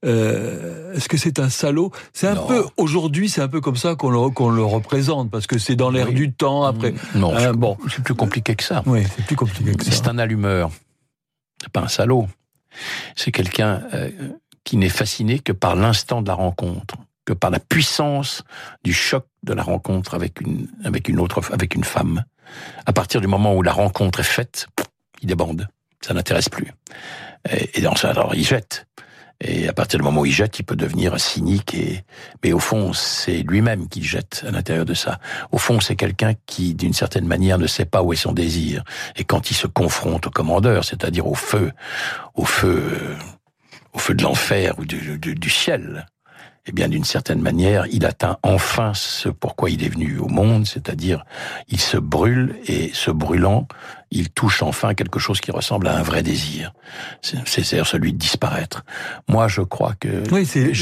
euh, 0.05 0.93
Est-ce 0.95 1.09
que 1.09 1.17
c'est 1.17 1.39
un 1.39 1.49
salaud? 1.49 1.91
C'est 2.13 2.27
un 2.27 2.35
Non. 2.35 2.47
peu 2.47 2.65
aujourd'hui, 2.77 3.29
c'est 3.29 3.41
un 3.41 3.49
peu 3.49 3.61
comme 3.61 3.77
ça 3.77 3.95
qu'on 3.95 4.11
le, 4.11 4.31
qu'on 4.31 4.51
le 4.51 4.65
représente 4.65 5.31
parce 5.31 5.47
que 5.47 5.59
c'est 5.59 5.77
dans 5.77 5.91
l'air 5.91 6.09
Oui. 6.09 6.15
du 6.15 6.33
temps. 6.33 6.65
Après, 6.65 6.95
Non, 7.15 7.35
Hein, 7.35 7.39
c'est- 7.41 7.53
bon, 7.53 7.77
c'est 7.91 8.03
plus 8.03 8.15
compliqué 8.15 8.55
que 8.55 8.65
ça. 8.65 8.83
oui, 8.87 9.05
c'est 9.17 9.25
plus 9.25 9.37
compliqué 9.37 9.75
que 9.75 9.85
ça. 9.85 9.91
C'est 9.93 10.09
un 10.09 10.19
allumeur. 10.19 10.71
C'est 11.63 11.71
pas 11.73 11.81
un 11.81 11.89
salaud. 11.89 12.27
C'est 13.17 13.33
quelqu'un 13.33 13.83
euh, 13.95 14.11
qui 14.65 14.77
n'est 14.77 14.89
fasciné 14.89 15.39
que 15.39 15.53
par 15.53 15.77
l'instant 15.77 16.23
de 16.23 16.29
la 16.29 16.35
rencontre, 16.35 16.97
que 17.25 17.33
par 17.33 17.51
la 17.51 17.61
puissance 17.61 18.43
du 18.85 18.93
choc 18.93 19.25
de 19.45 19.53
la 19.53 19.63
rencontre 19.63 20.15
avec 20.15 20.41
une 20.41 20.69
avec 20.85 21.09
une 21.09 21.21
autre 21.21 21.41
avec 21.53 21.75
une 21.75 21.85
femme. 21.85 22.25
À 22.87 22.93
partir 22.93 23.21
du 23.21 23.27
moment 23.29 23.55
où 23.55 23.63
la 23.63 23.73
rencontre 23.73 24.21
est 24.21 24.25
faite, 24.25 24.67
il 25.23 25.29
débande. 25.29 25.69
Ça 26.01 26.15
n'intéresse 26.15 26.49
plus. 26.49 26.73
Et, 27.51 27.79
et 27.79 27.81
dans 27.83 27.95
ça, 27.95 28.11
alors 28.11 28.35
il 28.35 28.45
jette. 28.45 28.87
Et 29.45 29.69
à 29.69 29.73
partir 29.73 29.99
du 29.99 30.05
moment 30.05 30.21
où 30.21 30.27
il 30.27 30.33
jette, 30.33 30.59
il 30.61 30.63
peut 30.63 30.77
devenir 30.77 31.19
cynique. 31.19 31.75
Et 31.75 32.05
mais 32.45 32.53
au 32.53 32.61
fond, 32.61 32.93
c'est 32.93 33.43
lui-même 33.43 33.89
qui 33.89 34.03
jette 34.05 34.45
à 34.47 34.53
l'intérieur 34.53 34.85
de 34.85 34.95
ça. 34.95 35.19
Au 35.51 35.59
fond, 35.59 35.81
c'est 35.81 35.97
quelqu'un 35.97 36.35
qui, 36.47 36.75
d'une 36.75 36.93
certaine 36.93 37.27
manière, 37.27 37.59
ne 37.59 37.67
sait 37.67 37.85
pas 37.85 38.03
où 38.03 38.13
est 38.13 38.17
son 38.17 38.33
désir. 38.33 38.85
Et 39.17 39.25
quand 39.25 39.51
il 39.51 39.55
se 39.55 39.67
confronte 39.67 40.29
au 40.29 40.31
commandeur, 40.31 40.85
c'est-à-dire 40.85 41.27
au 41.27 41.35
feu, 41.35 41.73
au 42.35 42.45
feu, 42.45 43.17
au 43.93 43.99
feu 43.99 44.15
de 44.15 44.23
l'enfer 44.23 44.79
ou 44.79 44.85
du- 44.85 45.19
du 45.19 45.51
ciel, 45.51 46.07
eh 46.67 46.73
bien, 46.73 46.89
d'une 46.89 47.05
certaine 47.05 47.41
manière, 47.41 47.87
il 47.91 48.07
atteint 48.07 48.39
enfin 48.45 48.93
ce 48.95 49.29
pourquoi 49.29 49.69
il 49.71 49.83
est 49.85 49.89
venu 49.89 50.19
au 50.19 50.29
monde, 50.29 50.65
c'est-à-dire, 50.67 51.25
il 51.69 51.81
se 51.81 51.97
brûle 51.97 52.55
et 52.67 52.91
se 52.95 53.11
brûlant, 53.11 53.67
il 54.13 54.31
touche 54.31 54.63
enfin 54.63 54.95
quelque 54.95 55.19
chose 55.19 55.41
qui 55.41 55.51
ressemble 55.51 55.89
à 55.89 55.97
un 55.97 56.03
vrai 56.03 56.23
désir. 56.23 56.73
C'est 57.21 57.37
c'est- 57.49 57.65
c'est-à-dire 57.65 57.87
celui 57.89 58.13
de 58.13 58.19
disparaître. 58.19 58.85
Moi, 59.29 59.49
je 59.49 59.61
crois 59.63 59.95
que 59.99 60.23
Oui, 60.33 60.47
c'est 60.47 60.73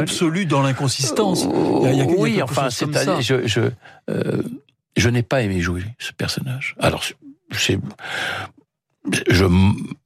l'absolu 0.00 0.46
dans 0.46 0.62
l'inconsistance. 0.62 1.44
Il 1.44 1.84
y 1.84 1.86
a- 1.86 1.92
il 1.92 1.98
y 1.98 2.00
a- 2.00 2.04
il 2.04 2.10
y 2.10 2.16
a 2.16 2.20
oui, 2.20 2.42
enfin, 2.42 2.68
c'est 2.70 2.86
je 3.22 3.46
je 3.46 3.60
euh, 4.10 4.42
je 4.96 5.08
n'ai 5.10 5.22
pas 5.22 5.42
aimé 5.42 5.60
jouer 5.60 5.84
ce 6.00 6.12
personnage. 6.12 6.74
Alors 6.80 7.04
c'est 7.52 7.78
je 9.28 9.44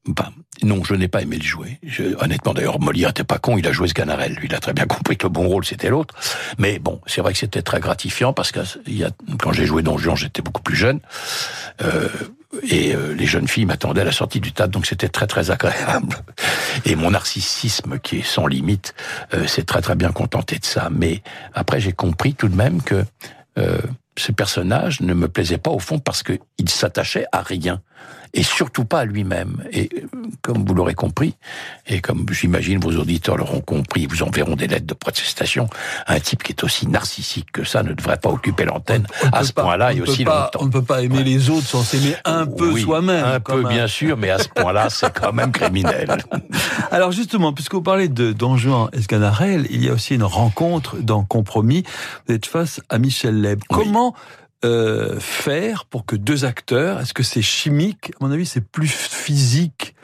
bah, 0.09 0.31
non, 0.63 0.83
je 0.85 0.95
n'ai 0.95 1.09
pas 1.09 1.23
aimé 1.23 1.37
le 1.37 1.43
jouer. 1.45 1.79
Je- 1.83 2.15
honnêtement, 2.23 2.55
d'ailleurs, 2.55 2.81
Molière 2.81 3.11
était 3.11 3.25
pas 3.25 3.39
con, 3.39 3.57
il 3.59 3.67
a 3.67 3.73
joué 3.73 3.89
ce 3.89 3.95
Ganarelle. 3.95 4.35
Lui, 4.35 4.47
il 4.49 4.55
a 4.55 4.61
très 4.61 4.73
bien 4.73 4.87
compris 4.87 5.17
que 5.17 5.25
le 5.27 5.31
bon 5.31 5.47
rôle 5.49 5.65
c'était 5.65 5.89
l'autre. 5.91 6.15
Mais 6.59 6.79
bon, 6.79 7.01
c'est 7.07 7.21
vrai 7.21 7.33
que 7.33 7.39
c'était 7.39 7.63
très 7.63 7.81
gratifiant 7.81 8.33
parce 8.33 8.53
que 8.53 8.61
y 8.87 9.05
a, 9.05 9.11
quand 9.41 9.53
j'ai 9.53 9.67
joué 9.67 9.83
Don 9.83 9.99
Juan, 9.99 10.17
j'étais 10.17 10.43
beaucoup 10.43 10.63
plus 10.63 10.77
jeune. 10.77 11.01
Euh, 11.83 12.09
et 12.69 12.95
euh, 12.95 13.15
les 13.15 13.27
jeunes 13.27 13.49
filles 13.49 13.65
m'attendaient 13.65 14.03
à 14.03 14.05
la 14.05 14.13
sortie 14.13 14.39
du 14.41 14.53
théâtre, 14.53 14.73
donc 14.73 14.87
c'était 14.87 15.09
très 15.09 15.27
très 15.27 15.51
agréable. 15.51 16.17
Et 16.85 16.97
mon 16.97 17.11
narcissisme, 17.13 17.99
qui 17.99 18.19
est 18.19 18.27
sans 18.27 18.47
limite, 18.47 18.95
euh, 19.35 19.47
s'est 19.47 19.63
très 19.65 19.81
très 19.81 19.95
bien 19.95 20.13
contenté 20.13 20.59
de 20.59 20.65
ça. 20.65 20.91
Mais 20.91 21.23
après, 21.55 21.81
j'ai 21.81 21.93
compris 21.93 22.35
tout 22.35 22.49
de 22.49 22.57
même 22.57 22.83
que 22.83 23.05
euh, 23.59 23.79
ce 24.19 24.33
personnage 24.33 25.01
ne 25.01 25.15
me 25.15 25.29
plaisait 25.29 25.59
pas 25.59 25.71
au 25.71 25.79
fond 25.79 25.99
parce 25.99 26.23
que 26.23 26.35
il 26.59 26.69
s'attachait 26.69 27.25
à 27.33 27.41
rien 27.41 27.81
et 28.35 28.43
surtout 28.43 28.85
pas 28.85 29.01
à 29.01 29.05
lui-même. 29.05 29.63
Et 29.73 29.91
comme 30.41 30.65
vous 30.65 30.75
l'aurez 30.75 30.95
compris, 30.95 31.35
et 31.87 32.01
comme 32.01 32.25
j'imagine 32.31 32.79
vos 32.81 32.93
auditeurs 32.97 33.37
l'auront 33.37 33.61
compris, 33.61 34.07
vous 34.07 34.23
enverront 34.23 34.57
des 34.57 34.67
lettres 34.67 34.87
de 34.87 34.95
protestation. 34.95 35.69
Un 36.07 36.19
type 36.21 36.43
qui 36.43 36.53
est 36.53 36.65
aussi 36.65 36.87
narcissique 36.87 37.53
que 37.53 37.65
ça 37.65 37.83
ne 37.83 37.93
devrait 37.93 38.17
pas 38.17 38.31
occuper 38.31 38.65
l'antenne 38.65 39.07
à 39.33 39.45
ce 39.45 39.53
point-là 39.53 39.93
et 39.93 40.01
aussi 40.01 40.25
pas- 40.25 40.45
longtemps. 40.45 40.59
On 40.63 40.67
ne 40.67 40.71
peut 40.73 40.83
pas 40.83 41.03
aimer 41.03 41.25
les 41.25 41.51
autres 41.51 41.67
sans 41.67 41.83
s'aimer 41.83 42.17
un 42.25 42.47
peu 42.47 42.73
Oui, 42.73 42.83
soi-même. 42.83 43.25
Un 43.25 43.41
peu, 43.41 43.63
bien 43.69 43.87
sûr, 43.87 44.17
mais 44.17 44.31
à 44.31 44.39
ce 44.39 44.49
point-là, 44.49 44.89
c'est 44.91 45.13
quand 45.13 45.33
même 45.33 45.53
criminel. 45.53 46.17
Alors 46.91 47.13
justement, 47.13 47.53
puisque 47.53 47.75
vous 47.75 47.83
parlez 47.83 48.09
de 48.09 48.33
Don 48.33 48.57
Juan 48.57 48.89
Esganarelle, 48.93 49.67
il 49.71 49.85
y 49.85 49.89
a 49.89 49.93
aussi 49.93 50.15
une 50.15 50.23
rencontre 50.25 50.97
dans 50.99 51.25
Compromis. 51.25 51.85
Vous 52.27 52.35
êtes 52.35 52.47
face 52.47 52.81
à 52.89 52.99
Michel 52.99 53.41
Leb. 53.41 53.61
Comment 53.69 54.15
euh, 54.65 55.19
faire 55.21 55.85
pour 55.87 56.07
que 56.07 56.17
deux 56.17 56.45
acteurs, 56.45 57.01
est-ce 57.01 57.15
que 57.15 57.23
c'est 57.23 57.43
chimique 57.43 58.13
À 58.21 58.25
mon 58.25 58.31
avis, 58.31 58.47
c'est 58.47 58.67
plus 58.67 58.89
physique 58.89 59.95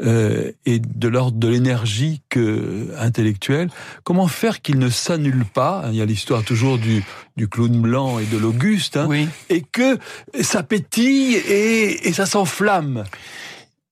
euh, 0.00 0.52
et 0.64 0.78
de 0.78 1.08
l'ordre 1.08 1.38
de 1.38 1.48
l'énergie 1.48 2.22
que 2.28 2.94
intellectuelle. 2.98 3.68
Comment 4.04 4.28
faire 4.28 4.62
qu'ils 4.62 4.78
ne 4.78 4.90
s'annulent 4.90 5.44
pas 5.44 5.86
Il 5.90 5.96
y 5.96 6.02
a 6.02 6.04
l'histoire 6.04 6.44
toujours 6.44 6.78
du, 6.78 7.02
du 7.36 7.48
clown 7.48 7.80
blanc 7.80 8.18
et 8.18 8.24
de 8.26 8.38
l'Auguste, 8.38 8.96
hein, 8.96 9.08
et 9.48 9.62
que 9.62 9.98
ça 10.40 10.62
pétille 10.62 11.34
et, 11.34 12.08
et 12.08 12.12
ça 12.12 12.26
s'enflamme? 12.26 13.04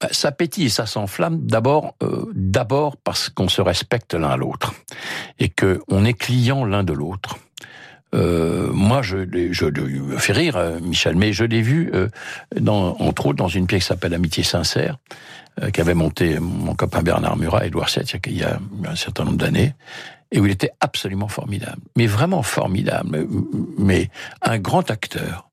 Bah, 0.01 0.09
Ça 0.11 0.31
pétille 0.31 0.67
et 0.67 0.69
ça 0.69 0.87
s'enflamme 0.87 1.47
d'abord, 1.47 1.95
euh, 2.03 2.31
d'abord 2.35 2.97
parce 2.99 3.31
qu'on 3.31 3.49
se 3.49 3.63
respecte 3.63 4.15
l'un 4.15 4.29
à 4.29 4.37
l'autre 4.37 4.75
et 5.39 5.49
que 5.49 5.81
on 5.89 6.05
est 6.05 6.13
client 6.13 6.65
l'un 6.65 6.85
de 6.85 6.93
l'autre. 6.93 7.39
Euh, 8.17 8.71
moi, 8.73 9.03
je, 9.03 9.19
je, 9.51 9.67
me 9.67 10.19
fais 10.19 10.33
rire, 10.33 10.57
euh, 10.57 10.81
Michel, 10.81 11.17
mais 11.17 11.33
je 11.33 11.45
l'ai 11.45 11.63
vu, 11.63 11.91
euh, 11.95 12.09
dans, 12.59 12.97
entre 12.99 13.27
autres, 13.27 13.37
dans 13.37 13.49
une 13.49 13.67
pièce 13.67 13.85
qui 13.85 13.89
s'appelle 13.89 14.15
Amitié 14.15 14.43
sincère, 14.43 14.99
euh, 15.63 15.71
qu'avait 15.71 15.95
monté 15.95 16.39
mon 16.41 16.75
copain 16.75 17.03
Bernard 17.03 17.37
Murat, 17.37 17.67
Édouard 17.67 17.89
VII, 17.89 18.21
il 18.27 18.39
y 18.39 18.43
a 18.43 18.59
un 18.87 18.97
certain 18.97 19.25
nombre 19.25 19.39
d'années, 19.39 19.75
et 20.33 20.41
où 20.41 20.47
il 20.47 20.53
était 20.53 20.73
absolument 20.81 21.29
formidable, 21.29 21.81
mais 21.97 22.07
vraiment 22.07 22.43
formidable, 22.43 23.27
mais 23.79 24.11
un 24.43 24.59
grand 24.59 24.91
acteur, 24.91 25.49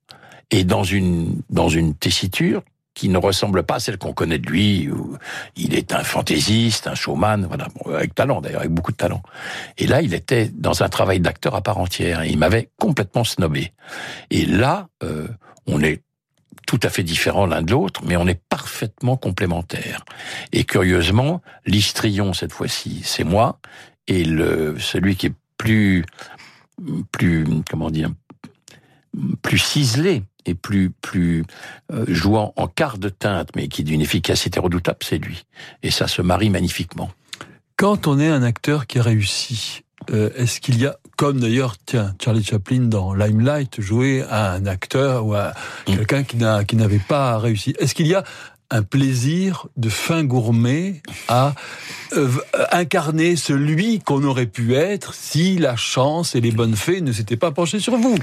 et 0.50 0.64
dans 0.64 0.84
une 0.84 1.42
dans 1.50 1.70
une 1.70 1.94
tessiture 1.94 2.64
qui 2.94 3.10
ne 3.10 3.18
ressemble 3.18 3.64
pas 3.64 3.76
à 3.76 3.80
celle 3.80 3.98
qu'on 3.98 4.14
connaît 4.14 4.40
de 4.40 4.48
lui. 4.48 4.90
Où 4.90 5.18
il 5.56 5.74
est 5.74 5.94
un 5.94 6.04
fantaisiste, 6.04 6.88
un 6.88 6.96
showman, 6.96 7.48
voilà, 7.48 7.68
avec 7.96 8.16
talent 8.16 8.42
d'ailleurs, 8.42 8.62
avec 8.62 8.72
beaucoup 8.72 8.92
de 8.92 8.98
talent. 8.98 9.22
Et 9.78 9.88
là, 9.88 10.02
il 10.02 10.14
était 10.14 10.50
dans 10.54 10.84
un 10.84 10.90
travail 10.90 11.20
d'acteur 11.20 11.56
à 11.56 11.62
part 11.62 11.78
entière. 11.78 12.24
il 12.26 12.38
m'avait 12.38 12.70
complètement 12.78 13.24
snobé. 13.24 13.74
Et 14.30 14.46
là, 14.46 14.88
euh, 15.04 15.28
on 15.68 15.82
est 15.82 16.02
tout 16.68 16.80
à 16.84 16.90
fait 16.90 17.04
différents 17.04 17.46
l'un 17.46 17.62
de 17.62 17.72
l'autre, 17.72 18.02
mais 18.06 18.16
on 18.16 18.28
est 18.28 18.42
parfaitement 18.50 19.18
complémentaires. 19.18 20.06
Et 20.52 20.64
curieusement, 20.64 21.42
l'histrion 21.66 22.34
cette 22.34 22.54
fois-ci, 22.54 23.02
c'est 23.04 23.24
moi, 23.24 23.60
et 24.08 24.24
le 24.24 24.78
celui 24.80 25.16
qui 25.16 25.28
est 25.28 25.34
plus 25.58 26.06
plus 27.12 27.46
comment 27.70 27.90
dire 27.90 28.12
plus 29.42 29.60
ciselé 29.60 30.24
et 30.46 30.54
plus 30.54 30.90
plus 30.90 31.44
euh, 31.92 32.06
jouant 32.08 32.54
en 32.56 32.68
quart 32.68 32.98
de 32.98 33.10
teinte, 33.10 33.50
mais 33.56 33.68
qui 33.68 33.82
est 33.82 33.86
d'une 33.86 34.02
efficacité 34.02 34.60
redoutable, 34.60 35.00
c'est 35.02 35.18
lui. 35.18 35.46
Et 35.82 35.92
ça 35.92 36.08
se 36.08 36.22
marie 36.22 36.50
magnifiquement. 36.50 37.10
Quand 37.78 38.08
on 38.08 38.20
est 38.20 38.30
un 38.30 38.44
acteur 38.44 38.88
qui 38.88 39.00
réussit, 39.00 39.84
euh, 40.12 40.30
est-ce 40.36 40.60
qu'il 40.62 40.80
y 40.80 40.86
a, 40.86 40.98
comme 41.18 41.40
d'ailleurs, 41.40 41.76
tiens, 41.86 42.14
Charlie 42.24 42.44
Chaplin 42.44 42.82
dans 42.82 43.14
Limelight 43.14 43.82
jouait 43.82 44.24
à 44.30 44.52
un 44.52 44.66
acteur 44.66 45.26
ou 45.26 45.34
à 45.34 45.54
mm. 45.88 45.96
quelqu'un 45.96 46.24
qui 46.64 46.76
n'avait 46.76 47.00
pas 47.00 47.38
réussi, 47.38 47.74
est-ce 47.80 47.96
qu'il 47.96 48.08
y 48.08 48.16
a 48.16 48.24
un 48.74 48.82
plaisir 48.82 49.68
de 49.78 49.88
fin 49.88 50.24
gourmet 50.24 51.02
à 51.28 51.54
euh, 52.14 52.30
incarner 52.72 53.36
celui 53.36 54.00
qu'on 54.00 54.24
aurait 54.24 54.48
pu 54.48 54.74
être 54.74 55.14
si 55.14 55.58
la 55.58 55.76
chance 55.76 56.34
et 56.36 56.42
les 56.42 56.52
bonnes 56.52 56.76
fées 56.76 57.02
ne 57.02 57.12
s'étaient 57.12 57.38
pas 57.38 57.52
penchées 57.52 57.80
sur 57.80 57.98
vous? 57.98 58.18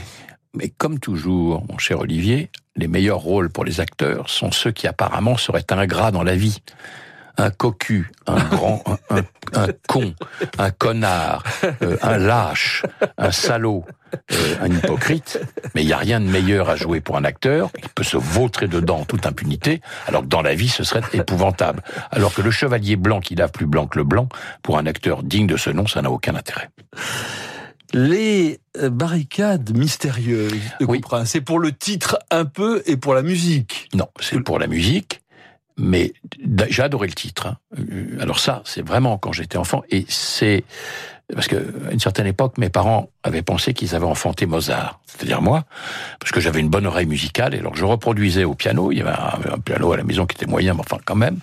Mais 0.55 0.68
comme 0.68 0.98
toujours, 0.98 1.64
mon 1.68 1.78
cher 1.78 2.01
Olivier, 2.01 2.51
les 2.76 2.88
meilleurs 2.88 3.18
rôles 3.18 3.51
pour 3.51 3.64
les 3.64 3.80
acteurs 3.80 4.28
sont 4.28 4.51
ceux 4.51 4.72
qui 4.72 4.86
apparemment 4.86 5.36
seraient 5.36 5.70
ingrats 5.70 6.11
dans 6.11 6.22
la 6.22 6.34
vie. 6.34 6.62
Un 7.36 7.51
cocu, 7.51 8.11
un 8.26 8.42
grand, 8.44 8.82
un, 9.55 9.66
con, 9.88 10.14
un 10.59 10.70
connard, 10.70 11.42
euh, 11.82 11.96
un 12.03 12.18
lâche, 12.18 12.84
un 13.16 13.30
salaud, 13.30 13.84
euh, 14.32 14.57
un 14.61 14.70
hypocrite. 14.70 15.40
Mais 15.74 15.82
il 15.82 15.86
n'y 15.86 15.92
a 15.92 15.98
rien 15.98 16.20
de 16.20 16.26
meilleur 16.26 16.68
à 16.68 16.76
jouer 16.76 17.01
pour 17.01 17.16
un 17.16 17.24
acteur. 17.24 17.70
Il 17.82 17.88
peut 17.88 18.03
se 18.03 18.18
vautrer 18.18 18.66
dedans 18.66 18.98
en 18.98 19.05
toute 19.05 19.24
impunité, 19.26 19.80
alors 20.07 20.22
que 20.22 20.26
dans 20.26 20.42
la 20.42 20.55
vie, 20.55 20.68
ce 20.68 20.84
serait 20.84 21.03
épouvantable. 21.14 21.82
Alors 22.11 22.34
que 22.34 22.42
le 22.42 22.51
chevalier 22.51 22.96
blanc 22.96 23.20
qui 23.20 23.36
lave 23.36 23.53
plus 23.53 23.66
blanc 23.66 23.86
que 23.86 23.98
le 23.98 24.05
blanc, 24.05 24.28
pour 24.62 24.76
un 24.76 24.84
acteur 24.86 25.22
digne 25.22 25.46
de 25.46 25.57
ce 25.57 25.70
nom, 25.70 25.86
ça 25.86 26.03
n'a 26.03 26.11
aucun 26.11 26.34
intérêt 26.34 26.68
les 27.93 28.61
euh, 28.76 28.91
barricades 28.91 29.76
mystérieuses 29.76 30.53
de 30.80 30.86
oui. 30.86 31.01
c'est 31.24 31.41
pour 31.41 31.59
le 31.59 31.72
titre 31.72 32.18
un 32.30 32.45
peu 32.45 32.82
et 32.86 32.97
pour 32.97 33.14
la 33.14 33.22
musique. 33.22 33.88
Non, 33.95 34.09
c'est 34.20 34.41
pour 34.41 34.59
la 34.59 34.66
musique, 34.66 35.22
mais 35.76 36.12
j'ai 36.68 36.82
adoré 36.82 37.09
le 37.09 37.14
titre. 37.14 37.47
Hein. 37.47 37.59
Euh, 37.78 38.18
alors 38.20 38.38
ça, 38.38 38.62
c'est 38.64 38.86
vraiment 38.86 39.18
quand 39.18 39.32
j'étais 39.32 39.59
enfant, 39.59 39.82
et 39.91 40.05
c'est 40.09 40.64
parce 41.35 41.49
que 41.49 41.57
à 41.89 41.93
une 41.93 42.01
certaine 42.01 42.26
époque, 42.26 42.59
mes 42.59 42.68
parents 42.68 43.11
avaient 43.22 43.43
pensé 43.43 43.74
qu'ils 43.74 43.95
avaient 43.95 44.07
enfanté 44.07 44.47
Mozart, 44.47 45.01
c'est-à-dire 45.07 45.43
moi, 45.43 45.64
parce 46.18 46.33
que 46.33 46.41
j'avais 46.41 46.61
une 46.61 46.68
bonne 46.68 46.87
oreille 46.87 47.07
musicale, 47.07 47.55
et 47.55 47.59
alors 47.59 47.76
je 47.76 47.85
reproduisais 47.85 48.45
au 48.45 48.55
piano, 48.55 48.93
il 48.93 48.99
y 48.99 49.01
avait 49.01 49.11
un, 49.11 49.59
piano 49.59 49.93
à 49.93 49.97
la 49.97 50.05
maison 50.05 50.26
qui 50.26 50.37
était 50.37 50.47
moyen, 50.47 50.74
mais 50.74 50.81
enfin 50.81 50.99
quand 51.05 51.16
même, 51.16 51.39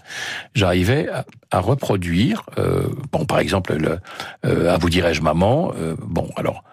j'arrivais 0.56 1.08
à, 1.52 1.60
reproduire, 1.60 2.44
euh, 2.58 2.88
bon 3.12 3.26
par 3.26 3.40
exemple, 3.40 3.76
le, 3.76 4.00
euh, 4.46 4.74
à 4.74 4.78
vous 4.78 4.90
dirais-je 4.90 5.22
maman, 5.22 5.72
euh, 5.78 5.96
bon 6.00 6.30
alors 6.36 6.64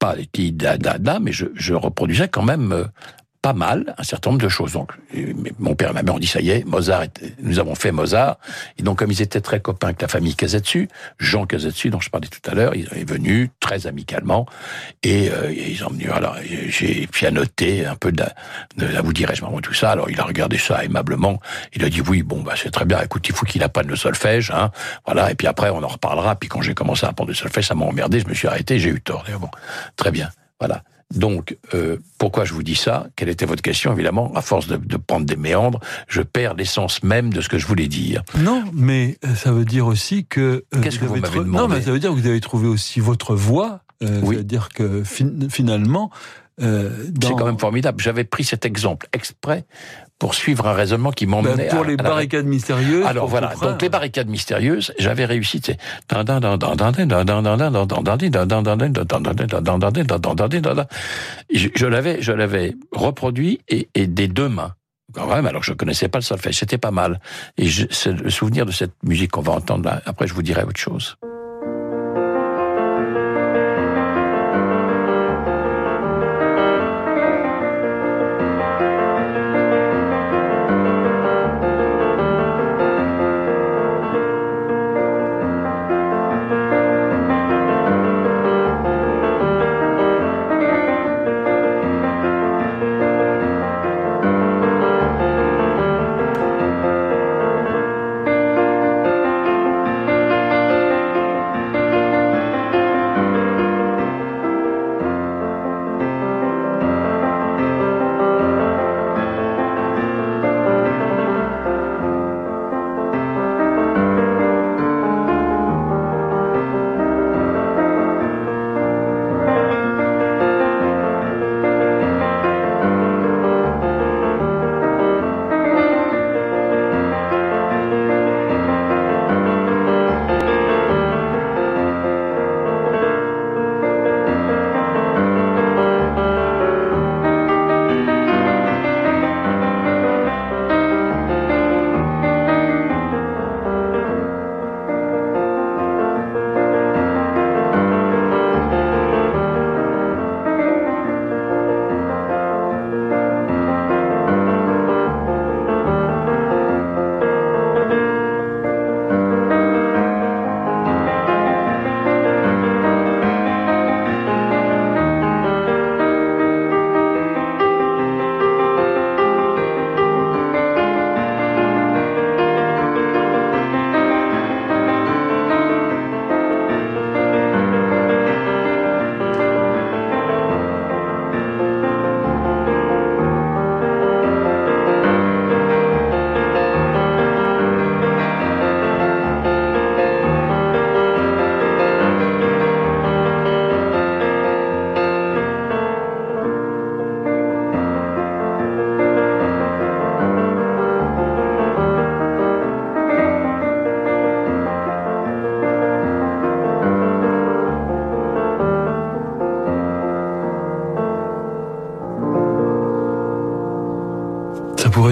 pas 0.00 0.14
les 0.16 0.50
da 0.50 0.78
da 0.78 0.98
da, 0.98 1.20
mais 1.20 1.30
je, 1.30 1.46
je 1.54 1.74
reproduisais 1.74 2.28
quand 2.28 2.42
même 2.42 2.72
euh, 2.72 2.84
pas 3.42 3.52
mal 3.54 3.94
un 3.96 4.02
certain 4.02 4.30
nombre 4.30 4.42
de 4.42 4.48
choses. 4.48 4.72
Donc, 4.72 4.92
mon 5.58 5.74
père 5.74 5.90
et 5.90 5.94
ma 5.94 6.02
mère 6.02 6.14
ont 6.14 6.18
dit 6.18 6.26
ça 6.26 6.40
y 6.40 6.50
est, 6.50 6.64
Mozart, 6.66 7.04
nous 7.40 7.58
avons 7.58 7.74
fait 7.74 7.90
Mozart. 7.90 8.38
Et 8.78 8.82
donc, 8.82 8.98
comme 8.98 9.10
ils 9.10 9.22
étaient 9.22 9.40
très 9.40 9.60
copains 9.60 9.88
avec 9.88 10.02
la 10.02 10.08
famille 10.08 10.34
Casetsu, 10.34 10.88
Jean 11.18 11.46
Casetsu, 11.46 11.90
dont 11.90 12.00
je 12.00 12.10
parlais 12.10 12.28
tout 12.28 12.50
à 12.50 12.54
l'heure, 12.54 12.74
il 12.74 12.88
est 12.94 13.08
venu 13.08 13.50
très 13.60 13.86
amicalement 13.86 14.46
et, 15.02 15.30
euh, 15.30 15.52
ils 15.52 15.82
ont 15.84 15.90
venu. 15.90 16.10
Alors, 16.10 16.36
j'ai 16.68 17.06
pianoté 17.06 17.86
un 17.86 17.96
peu 17.96 18.12
de, 18.12 18.24
de 18.76 18.86
la 18.86 19.00
vous 19.00 19.12
dirais-je 19.12 19.42
maman 19.42 19.60
tout 19.60 19.74
ça. 19.74 19.92
Alors, 19.92 20.10
il 20.10 20.20
a 20.20 20.24
regardé 20.24 20.58
ça 20.58 20.84
aimablement. 20.84 21.40
Il 21.72 21.84
a 21.84 21.88
dit 21.88 22.02
oui, 22.02 22.22
bon, 22.22 22.42
bah 22.42 22.54
c'est 22.56 22.70
très 22.70 22.84
bien. 22.84 23.00
Écoute, 23.02 23.26
il 23.28 23.34
faut 23.34 23.46
qu'il 23.46 23.62
apprenne 23.62 23.88
le 23.88 23.96
solfège, 23.96 24.50
hein. 24.50 24.70
Voilà. 25.06 25.30
Et 25.30 25.34
puis 25.34 25.46
après, 25.46 25.70
on 25.70 25.82
en 25.82 25.88
reparlera. 25.88 26.36
Puis 26.36 26.48
quand 26.48 26.60
j'ai 26.60 26.74
commencé 26.74 27.06
à 27.06 27.10
apprendre 27.10 27.28
le 27.28 27.34
solfège, 27.34 27.66
ça 27.66 27.74
m'a 27.74 27.86
emmerdé. 27.86 28.20
Je 28.20 28.28
me 28.28 28.34
suis 28.34 28.48
arrêté. 28.48 28.78
J'ai 28.78 28.90
eu 28.90 29.00
tort. 29.00 29.24
Bon, 29.40 29.48
très 29.96 30.10
bien. 30.10 30.28
Voilà. 30.58 30.82
Donc, 31.14 31.56
euh, 31.74 31.96
pourquoi 32.18 32.44
je 32.44 32.54
vous 32.54 32.62
dis 32.62 32.76
ça? 32.76 33.08
Quelle 33.16 33.28
était 33.28 33.46
votre 33.46 33.62
question? 33.62 33.92
Évidemment, 33.92 34.32
à 34.34 34.42
force 34.42 34.68
de, 34.68 34.76
de 34.76 34.96
prendre 34.96 35.26
des 35.26 35.36
méandres, 35.36 35.80
je 36.06 36.22
perds 36.22 36.54
l'essence 36.54 37.02
même 37.02 37.32
de 37.32 37.40
ce 37.40 37.48
que 37.48 37.58
je 37.58 37.66
voulais 37.66 37.88
dire. 37.88 38.22
Non, 38.38 38.64
mais 38.72 39.18
euh, 39.24 39.34
ça 39.34 39.50
veut 39.50 39.64
dire 39.64 39.86
aussi 39.86 40.24
que... 40.24 40.64
Euh, 40.74 40.80
Qu'est-ce 40.80 40.98
que 40.98 41.06
vous 41.06 41.16
m'avez 41.16 41.40
demandé 41.40 41.58
Non, 41.58 41.68
mais 41.68 41.82
ça 41.82 41.90
veut 41.90 41.98
dire 41.98 42.10
que 42.10 42.16
vous 42.16 42.28
avez 42.28 42.40
trouvé 42.40 42.68
aussi 42.68 43.00
votre 43.00 43.34
voix. 43.34 43.80
Euh, 44.02 44.20
oui. 44.22 44.36
C'est-à-dire 44.36 44.68
que 44.68 45.02
fin, 45.02 45.28
finalement... 45.48 46.10
Euh, 46.60 46.90
dans... 47.08 47.28
C'est 47.28 47.34
quand 47.34 47.46
même 47.46 47.58
formidable. 47.58 48.02
J'avais 48.02 48.24
pris 48.24 48.44
cet 48.44 48.64
exemple 48.66 49.08
exprès 49.12 49.64
pour 50.18 50.34
suivre 50.34 50.68
un 50.68 50.74
raisonnement 50.74 51.12
qui 51.12 51.26
m'emmenait 51.26 51.68
ben 51.68 51.74
pour 51.74 51.84
les 51.84 51.96
barricades 51.96 52.44
la... 52.44 52.50
mystérieuses. 52.50 53.06
Alors 53.06 53.26
voilà, 53.26 53.54
donc 53.60 53.80
les 53.80 53.88
barricades 53.88 54.28
mystérieuses, 54.28 54.92
j'avais 54.98 55.24
réussi. 55.24 55.62
Je 61.50 61.86
l'avais, 61.86 62.20
je 62.20 62.32
l'avais 62.32 62.76
reproduit 62.92 63.60
et, 63.68 63.88
et 63.94 64.06
des 64.06 64.28
deux 64.28 64.48
mains. 64.48 64.74
Quand 65.14 65.26
même, 65.26 65.46
alors 65.46 65.64
je 65.64 65.72
connaissais 65.72 66.08
pas 66.08 66.18
le 66.18 66.24
solfège, 66.24 66.58
c'était 66.58 66.78
pas 66.78 66.92
mal. 66.92 67.20
Et 67.56 67.68
c'est 67.90 68.12
le 68.12 68.30
souvenir 68.30 68.66
de 68.66 68.72
cette 68.72 68.92
musique 69.02 69.32
qu'on 69.32 69.40
va 69.40 69.52
entendre 69.52 69.86
là. 69.86 70.02
Après, 70.04 70.26
je 70.26 70.34
vous 70.34 70.42
dirai 70.42 70.62
autre 70.62 70.78
chose. 70.78 71.16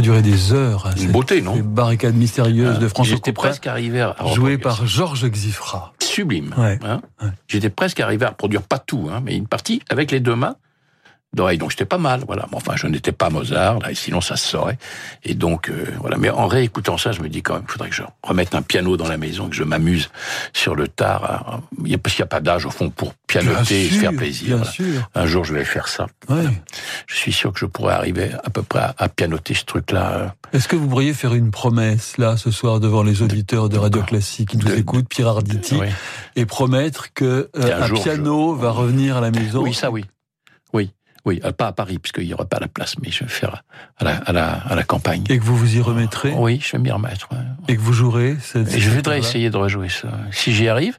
Pourrait 0.03 0.21
durer 0.21 0.23
des 0.23 0.53
heures. 0.53 0.87
hein, 0.87 0.91
Une 1.01 1.11
beauté, 1.13 1.43
non 1.43 1.55
ces 1.57 1.63
barricades 1.63 2.15
mystérieuses 2.15 2.79
de 2.79 2.89
François 2.89 3.17
J'étais 3.17 3.33
presque 3.33 3.67
arrivé 3.67 4.01
à 4.01 4.15
joué 4.35 4.59
par 4.59 4.87
Georges 4.87 5.29
Xifra. 5.29 5.93
sublime. 6.03 6.55
Ouais. 6.57 6.79
hein. 6.85 7.01
J'étais 7.47 7.71
presque 7.71 8.01
arrivé 8.01 8.25
à 8.27 8.33
produire 8.33 8.63
pas 8.63 8.79
tout, 8.79 9.09
hein, 9.13 9.21
mais 9.25 9.37
une 9.37 9.47
partie 9.47 9.83
avec 9.89 10.11
les 10.11 10.21
deux 10.21 10.37
mains 10.37 10.57
d'oreille. 11.39 11.59
Donc 11.59 11.71
j'étais 11.71 11.85
pas 11.87 11.99
mal, 11.99 12.23
voilà. 12.27 12.47
Mais 12.51 12.57
enfin, 12.57 12.75
je 12.77 12.87
n'étais 12.87 13.13
pas 13.13 13.31
Mozart, 13.31 13.79
là, 13.81 13.91
et 13.91 13.95
sinon 13.95 14.21
ça 14.21 14.37
se 14.37 14.47
saurait. 14.47 14.79
Et 15.25 15.35
donc 15.35 15.71
euh, 15.71 15.87
voilà. 16.01 16.17
Mais 16.19 16.31
en 16.31 16.47
réécoutant 16.47 16.99
ça, 16.99 17.13
je 17.13 17.23
me 17.23 17.29
dis 17.29 17.43
quand 17.43 17.55
même, 17.55 17.65
il 17.69 17.73
faudrait 17.73 17.89
que 17.89 17.95
je 17.95 18.03
remette 18.23 18.55
un 18.55 18.63
piano 18.63 18.97
dans 18.97 19.09
la 19.09 19.17
maison, 19.17 19.49
que 19.49 19.57
je 19.57 19.65
m'amuse 19.65 20.11
sur 20.53 20.75
le 20.75 20.89
tard. 20.89 21.23
a, 21.25 21.61
parce 22.03 22.15
qu'il 22.15 22.23
n'y 22.23 22.29
a 22.29 22.35
pas 22.37 22.41
d'âge 22.41 22.67
au 22.67 22.71
fond 22.71 22.91
pour 22.91 23.15
pianoter 23.27 23.87
et 23.87 23.89
se 23.91 23.95
faire 23.99 24.13
plaisir. 24.13 24.47
bien 24.49 24.57
voilà. 24.59 24.71
sûr. 24.73 25.09
Un 25.15 25.27
jour, 25.27 25.45
je 25.45 25.55
vais 25.55 25.65
faire 25.65 25.89
ça. 25.89 26.07
Ouais. 26.29 26.45
Je 27.07 27.15
suis 27.15 27.33
sûr 27.33 27.53
que 27.53 27.59
je 27.61 27.67
pourrais 27.67 27.95
arriver 27.95 28.31
à 28.45 28.51
peu 28.51 28.63
près 28.63 28.81
à, 28.81 28.95
à 28.99 29.09
pianoter 29.09 29.55
ce 29.55 29.65
truc-là. 29.65 30.11
euh, 30.13 30.27
Est-ce 30.53 30.69
que 30.69 30.77
vous 30.77 30.89
pourriez 30.89 31.13
faire 31.15 31.35
une 31.35 31.51
promesse, 31.51 32.19
là, 32.19 32.37
ce 32.37 32.51
soir, 32.51 32.81
devant 32.81 33.03
les 33.03 33.23
auditeurs 33.23 33.69
de 33.69 33.79
Radio 33.79 34.03
Classique 34.03 34.51
qui 34.51 34.57
nous 34.59 34.73
écoutent, 34.75 35.09
Pierre 35.09 35.29
Arditi, 35.29 35.77
oui. 35.81 35.89
et 36.37 36.47
promettre 36.47 37.13
que 37.15 37.49
euh, 37.57 37.69
Qu'un 37.69 37.83
un 37.83 37.87
jour, 37.87 38.03
piano 38.03 38.55
va 38.55 38.71
revenir 38.71 39.17
à 39.17 39.21
la 39.21 39.31
maison? 39.31 39.63
Oui, 39.63 39.75
ça 39.75 39.91
oui. 39.91 40.05
Oui, 41.25 41.41
euh, 41.45 41.53
pas 41.53 41.67
à 41.69 41.73
Paris, 41.73 41.99
puisqu'il 41.99 42.27
n'y 42.27 42.35
aura 42.35 42.45
pas 42.47 42.59
la 42.61 42.69
place, 42.69 42.97
mais 43.03 43.11
je 43.11 43.25
vais 43.25 43.31
faire 43.31 43.63
à 43.99 44.05
la, 44.05 44.17
à 44.17 44.33
la, 44.33 44.51
à 44.53 44.75
la 44.75 44.83
campagne. 44.83 45.25
Et 45.29 45.39
que 45.39 45.45
vous 45.45 45.57
vous 45.57 45.77
y 45.77 45.81
remettrez? 45.81 46.33
Oui, 46.37 46.61
je 46.65 46.73
vais 46.73 46.79
m'y 46.83 46.91
remettre. 46.91 47.29
ouais. 47.33 47.39
Et 47.69 47.77
que 47.77 47.81
vous 47.81 47.93
jouerez 47.93 48.37
cette, 48.43 48.73
Et 48.75 48.81
je 48.81 48.91
voudrais 48.91 49.17
cette- 49.17 49.29
essayer 49.31 49.51
de 49.51 49.57
rejouer 49.57 49.89
ça. 49.89 50.09
Si 50.31 50.53
j'y 50.55 50.69
arrive, 50.69 50.97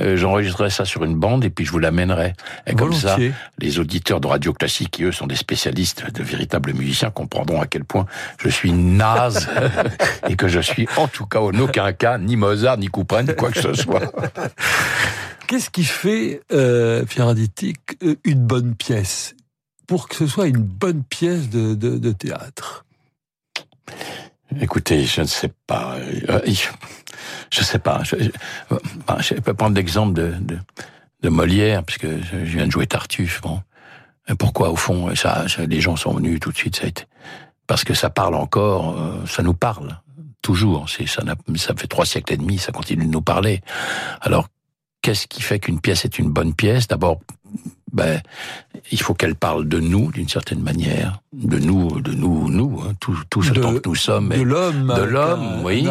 euh, 0.00 0.16
j'enregistrerai 0.16 0.70
ça 0.70 0.84
sur 0.84 1.04
une 1.04 1.16
bande 1.16 1.44
et 1.44 1.50
puis 1.50 1.64
je 1.64 1.72
vous 1.72 1.78
l'amènerai. 1.78 2.32
Et 2.66 2.74
comme 2.74 2.92
ça, 2.92 3.16
les 3.58 3.78
auditeurs 3.78 4.20
de 4.20 4.26
Radio 4.26 4.52
Classique, 4.52 4.90
qui 4.92 5.04
eux 5.04 5.12
sont 5.12 5.26
des 5.26 5.36
spécialistes, 5.36 6.10
de 6.12 6.22
véritables 6.22 6.72
musiciens, 6.72 7.10
comprendront 7.10 7.60
à 7.60 7.66
quel 7.66 7.84
point 7.84 8.06
je 8.38 8.48
suis 8.48 8.72
naze 8.72 9.48
et 10.28 10.36
que 10.36 10.48
je 10.48 10.60
suis 10.60 10.88
en 10.96 11.06
tout 11.08 11.26
cas 11.26 11.40
en 11.40 11.52
aucun 11.58 11.92
cas 11.92 12.18
ni 12.18 12.36
Mozart, 12.36 12.78
ni 12.78 12.88
Couperin, 12.88 13.24
ni 13.24 13.34
quoi 13.34 13.50
que 13.50 13.60
ce 13.60 13.74
soit. 13.74 14.12
Qu'est-ce 15.46 15.70
qui 15.70 15.84
fait, 15.84 16.40
euh, 16.52 17.04
Pierre 17.04 17.28
euh, 17.28 18.14
une 18.24 18.44
bonne 18.44 18.74
pièce? 18.74 19.35
Pour 19.86 20.08
que 20.08 20.16
ce 20.16 20.26
soit 20.26 20.46
une 20.46 20.62
bonne 20.62 21.04
pièce 21.04 21.48
de, 21.48 22.12
théâtre 22.12 22.84
Écoutez, 24.60 25.04
je 25.04 25.22
ne 25.22 25.26
sais 25.26 25.52
pas. 25.66 25.96
Euh, 25.96 26.40
Je 26.46 26.68
je 27.50 27.62
sais 27.62 27.78
pas. 27.78 28.02
Je, 28.04 28.16
je, 29.20 29.34
peux 29.34 29.54
prendre 29.54 29.76
l'exemple 29.76 30.14
de, 30.14 30.34
de, 30.40 30.58
de 31.22 31.28
Molière, 31.28 31.84
puisque 31.84 32.06
je 32.06 32.36
viens 32.36 32.66
de 32.66 32.72
jouer 32.72 32.86
Tartuffe. 32.86 33.40
Bon. 33.42 33.60
Pourquoi, 34.38 34.70
au 34.70 34.76
fond, 34.76 35.14
ça, 35.14 35.46
les 35.68 35.80
gens 35.80 35.96
sont 35.96 36.14
venus 36.14 36.40
tout 36.40 36.50
de 36.50 36.56
suite 36.56 36.76
ça 36.76 36.84
a 36.84 36.88
été, 36.88 37.04
Parce 37.66 37.84
que 37.84 37.94
ça 37.94 38.10
parle 38.10 38.34
encore, 38.34 38.98
euh, 38.98 39.26
ça 39.26 39.42
nous 39.42 39.54
parle. 39.54 40.00
Toujours. 40.42 40.88
Ça, 40.88 41.22
ça 41.56 41.74
fait 41.76 41.86
trois 41.86 42.06
siècles 42.06 42.34
et 42.34 42.36
demi, 42.36 42.58
ça 42.58 42.72
continue 42.72 43.06
de 43.06 43.10
nous 43.10 43.22
parler. 43.22 43.62
Alors, 44.20 44.48
qu'est-ce 45.02 45.26
qui 45.26 45.42
fait 45.42 45.58
qu'une 45.58 45.80
pièce 45.80 46.04
est 46.04 46.18
une 46.18 46.30
bonne 46.30 46.54
pièce? 46.54 46.88
D'abord, 46.88 47.20
ben, 47.92 48.20
il 48.90 49.00
faut 49.00 49.14
qu'elle 49.14 49.34
parle 49.36 49.68
de 49.68 49.78
nous, 49.78 50.10
d'une 50.10 50.28
certaine 50.28 50.60
manière. 50.60 51.20
De 51.32 51.58
nous, 51.58 52.00
de 52.00 52.12
nous, 52.12 52.48
nous, 52.50 52.80
hein, 52.82 52.92
tout, 53.00 53.16
tout 53.30 53.42
ce 53.42 53.52
De- 53.52 53.60
temps 53.60 53.74
que 53.74 53.88
nous 53.88 53.94
sommes. 53.94 54.30
de 54.30 54.42
l'homme 54.42 54.92
De 54.96 55.02
l'homme, 55.02 55.62
oui. 55.64 55.86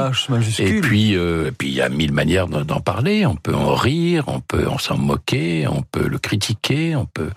Et 0.60 0.82
puis, 0.82 1.16
euh, 1.16 1.48
et 1.48 1.52
puis, 1.52 1.70
il 1.70 1.74
y 1.74 1.82
a 1.82 1.90
mille 1.90 2.12
manières 2.12 2.48
d'en 2.48 2.64
d'en 2.66 2.82
parler. 2.82 3.26
On 3.26 3.36
peut 3.36 3.56
en 3.56 3.76
rire, 3.76 4.26
on 4.28 4.40
peut 4.42 4.68
en 4.68 4.78
s'en 4.78 4.98
moquer, 4.98 5.68
on 5.68 5.82
peut 5.84 6.08
le 6.08 6.18
critiquer, 6.20 6.96
on 6.96 7.06
peut. 7.06 7.30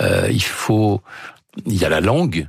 euh, 0.00 0.28
il 0.32 0.42
faut. 0.42 1.00
Il 1.66 1.76
y 1.76 1.84
a 1.84 1.88
la 1.90 2.00
langue. 2.00 2.48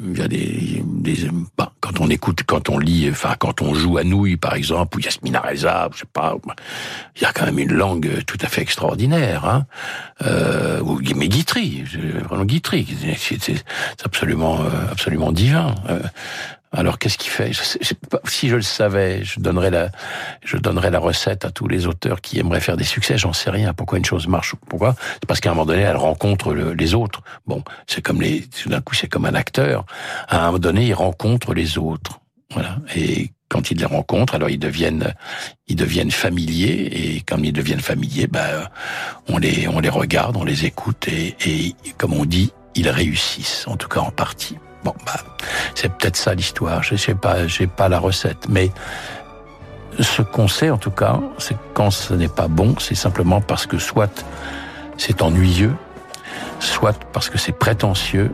Il 0.00 0.18
y 0.18 0.22
a 0.22 0.28
des, 0.28 0.82
des 0.84 1.28
bah, 1.56 1.72
quand 1.80 2.00
on 2.00 2.08
écoute, 2.08 2.42
quand 2.46 2.68
on 2.68 2.78
lit, 2.78 3.08
enfin 3.10 3.34
quand 3.38 3.62
on 3.62 3.74
joue 3.74 3.98
à 3.98 4.04
Nouilles 4.04 4.36
par 4.36 4.54
exemple, 4.54 4.98
ou 4.98 5.00
Yasmina 5.00 5.40
Reza, 5.40 5.88
je 5.92 6.00
sais 6.00 6.06
pas, 6.12 6.36
il 7.16 7.22
y 7.22 7.24
a 7.24 7.32
quand 7.32 7.44
même 7.44 7.58
une 7.58 7.72
langue 7.72 8.24
tout 8.26 8.38
à 8.40 8.46
fait 8.46 8.62
extraordinaire, 8.62 9.44
hein. 9.44 9.66
Euh, 10.22 10.80
ou 10.80 11.00
mais 11.16 11.28
Guitry, 11.28 11.84
vraiment 12.28 12.44
Guitry, 12.44 12.86
c'est 13.18 13.64
absolument, 14.04 14.60
euh, 14.60 14.68
absolument 14.90 15.32
divin. 15.32 15.74
Euh, 15.88 16.00
alors 16.72 16.98
qu'est-ce 16.98 17.18
qu'il 17.18 17.30
fait? 17.32 17.50
Si 18.24 18.48
je 18.48 18.54
le 18.56 18.62
savais, 18.62 19.24
je 19.24 19.40
donnerais 19.40 19.70
la, 19.70 19.90
je 20.44 20.56
donnerais 20.56 20.90
la 20.90 21.00
recette 21.00 21.44
à 21.44 21.50
tous 21.50 21.66
les 21.66 21.86
auteurs 21.86 22.20
qui 22.20 22.38
aimeraient 22.38 22.60
faire 22.60 22.76
des 22.76 22.84
succès. 22.84 23.18
J'en 23.18 23.32
sais 23.32 23.50
rien. 23.50 23.74
Pourquoi 23.74 23.98
une 23.98 24.04
chose 24.04 24.28
marche 24.28 24.54
Pourquoi 24.68 24.94
C'est 25.14 25.26
parce 25.26 25.40
qu'à 25.40 25.50
un 25.50 25.54
moment 25.54 25.66
donné, 25.66 25.82
elle 25.82 25.96
rencontre 25.96 26.54
le- 26.54 26.72
les 26.72 26.94
autres. 26.94 27.22
Bon, 27.46 27.64
c'est 27.88 28.02
comme 28.02 28.22
les. 28.22 28.44
D'un 28.66 28.80
coup, 28.80 28.94
c'est 28.94 29.08
comme 29.08 29.24
un 29.24 29.34
acteur. 29.34 29.84
À 30.28 30.42
un 30.42 30.46
moment 30.46 30.58
donné, 30.60 30.86
il 30.86 30.94
rencontre 30.94 31.54
les 31.54 31.76
autres. 31.76 32.20
Voilà. 32.52 32.76
Et 32.94 33.30
quand 33.48 33.72
ils 33.72 33.78
les 33.78 33.84
rencontrent, 33.84 34.36
alors 34.36 34.48
ils 34.50 34.58
deviennent, 34.58 35.12
ils 35.66 35.74
deviennent 35.76 36.12
familiers. 36.12 36.88
Et 36.92 37.20
quand 37.22 37.38
ils 37.42 37.52
deviennent 37.52 37.80
familiers, 37.80 38.28
ben, 38.28 38.68
on 39.28 39.38
les, 39.38 39.66
on 39.66 39.80
les 39.80 39.88
regarde, 39.88 40.36
on 40.36 40.44
les 40.44 40.66
écoute 40.66 41.08
et, 41.08 41.34
et 41.44 41.74
comme 41.98 42.12
on 42.12 42.24
dit, 42.24 42.52
ils 42.76 42.88
réussissent. 42.88 43.66
En 43.66 43.76
tout 43.76 43.88
cas, 43.88 44.00
en 44.00 44.12
partie. 44.12 44.56
Bon, 44.84 44.94
bah, 45.04 45.12
c'est 45.74 45.92
peut-être 45.92 46.16
ça 46.16 46.34
l'histoire. 46.34 46.82
Je 46.82 46.96
sais 46.96 47.14
pas, 47.14 47.46
j'ai 47.46 47.66
pas 47.66 47.88
la 47.88 47.98
recette, 47.98 48.46
mais 48.48 48.70
ce 49.98 50.22
qu'on 50.22 50.48
sait 50.48 50.70
en 50.70 50.78
tout 50.78 50.90
cas, 50.90 51.20
c'est 51.38 51.56
quand 51.74 51.90
ce 51.90 52.14
n'est 52.14 52.28
pas 52.28 52.48
bon, 52.48 52.74
c'est 52.78 52.94
simplement 52.94 53.40
parce 53.40 53.66
que 53.66 53.78
soit 53.78 54.24
c'est 54.96 55.22
ennuyeux, 55.22 55.74
soit 56.58 56.96
parce 57.12 57.28
que 57.30 57.38
c'est 57.38 57.52
prétentieux, 57.52 58.30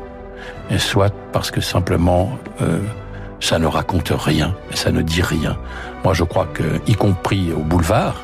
et 0.71 0.79
soit 0.79 1.15
parce 1.33 1.51
que 1.51 1.61
simplement 1.61 2.39
euh, 2.61 2.81
ça 3.41 3.59
ne 3.59 3.67
raconte 3.67 4.13
rien, 4.15 4.55
ça 4.75 4.91
ne 4.91 5.03
dit 5.03 5.23
rien. 5.23 5.57
Moi, 6.05 6.15
je 6.15 6.25
crois 6.25 6.47
que, 6.47 6.81
y 6.87 6.95
compris 6.95 7.53
au 7.53 7.61
boulevard, 7.61 8.21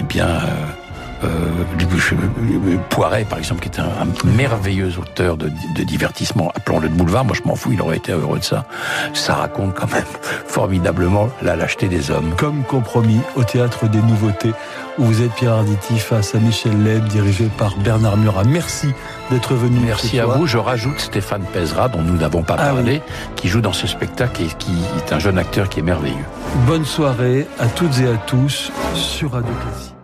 eh 0.00 0.02
bien, 0.04 0.28
euh, 0.28 0.40
Poiret, 2.90 3.24
par 3.24 3.38
exemple, 3.38 3.60
qui 3.60 3.68
est 3.68 3.80
un, 3.80 3.84
un 3.84 4.36
merveilleux 4.36 4.98
auteur 4.98 5.36
de, 5.36 5.50
de 5.74 5.82
divertissement, 5.82 6.52
appelons-le 6.54 6.88
de 6.88 6.94
boulevard, 6.94 7.24
moi 7.24 7.36
je 7.36 7.46
m'en 7.46 7.56
fous, 7.56 7.72
il 7.72 7.80
aurait 7.80 7.96
été 7.96 8.12
heureux 8.12 8.38
de 8.38 8.44
ça. 8.44 8.66
Ça 9.14 9.34
raconte 9.34 9.74
quand 9.74 9.90
même 9.92 10.04
formidablement 10.46 11.28
la 11.42 11.56
lâcheté 11.56 11.88
des 11.88 12.10
hommes. 12.10 12.34
Comme 12.36 12.62
compromis 12.64 13.20
au 13.34 13.44
théâtre 13.44 13.88
des 13.88 14.02
nouveautés, 14.02 14.52
où 14.98 15.04
vous 15.04 15.22
êtes 15.22 15.32
Pierre 15.32 15.54
Arditi 15.54 15.98
face 15.98 16.34
à 16.34 16.38
Michel 16.38 16.82
Leb, 16.82 17.04
dirigé 17.08 17.48
par 17.58 17.76
Bernard 17.76 18.16
Murat. 18.16 18.44
Merci 18.44 18.88
d'être 19.30 19.54
venu. 19.54 19.78
Merci 19.84 20.18
à 20.18 20.24
soir. 20.24 20.38
vous. 20.38 20.46
Je 20.46 20.58
rajoute 20.58 20.98
Stéphane 21.00 21.44
Pezra, 21.52 21.88
dont 21.88 22.02
nous 22.02 22.16
n'avons 22.16 22.42
pas 22.42 22.56
Ah 22.58 22.72
parlé, 22.72 23.02
qui 23.34 23.48
joue 23.48 23.60
dans 23.60 23.72
ce 23.72 23.86
spectacle 23.86 24.42
et 24.42 24.48
qui 24.58 24.72
est 24.98 25.12
un 25.12 25.18
jeune 25.18 25.38
acteur 25.38 25.68
qui 25.68 25.80
est 25.80 25.82
merveilleux. 25.82 26.14
Bonne 26.66 26.84
soirée 26.84 27.46
à 27.58 27.66
toutes 27.66 27.98
et 28.00 28.08
à 28.08 28.16
tous 28.16 28.70
sur 28.94 29.32
Radio 29.32 29.52
Classique. 29.62 29.95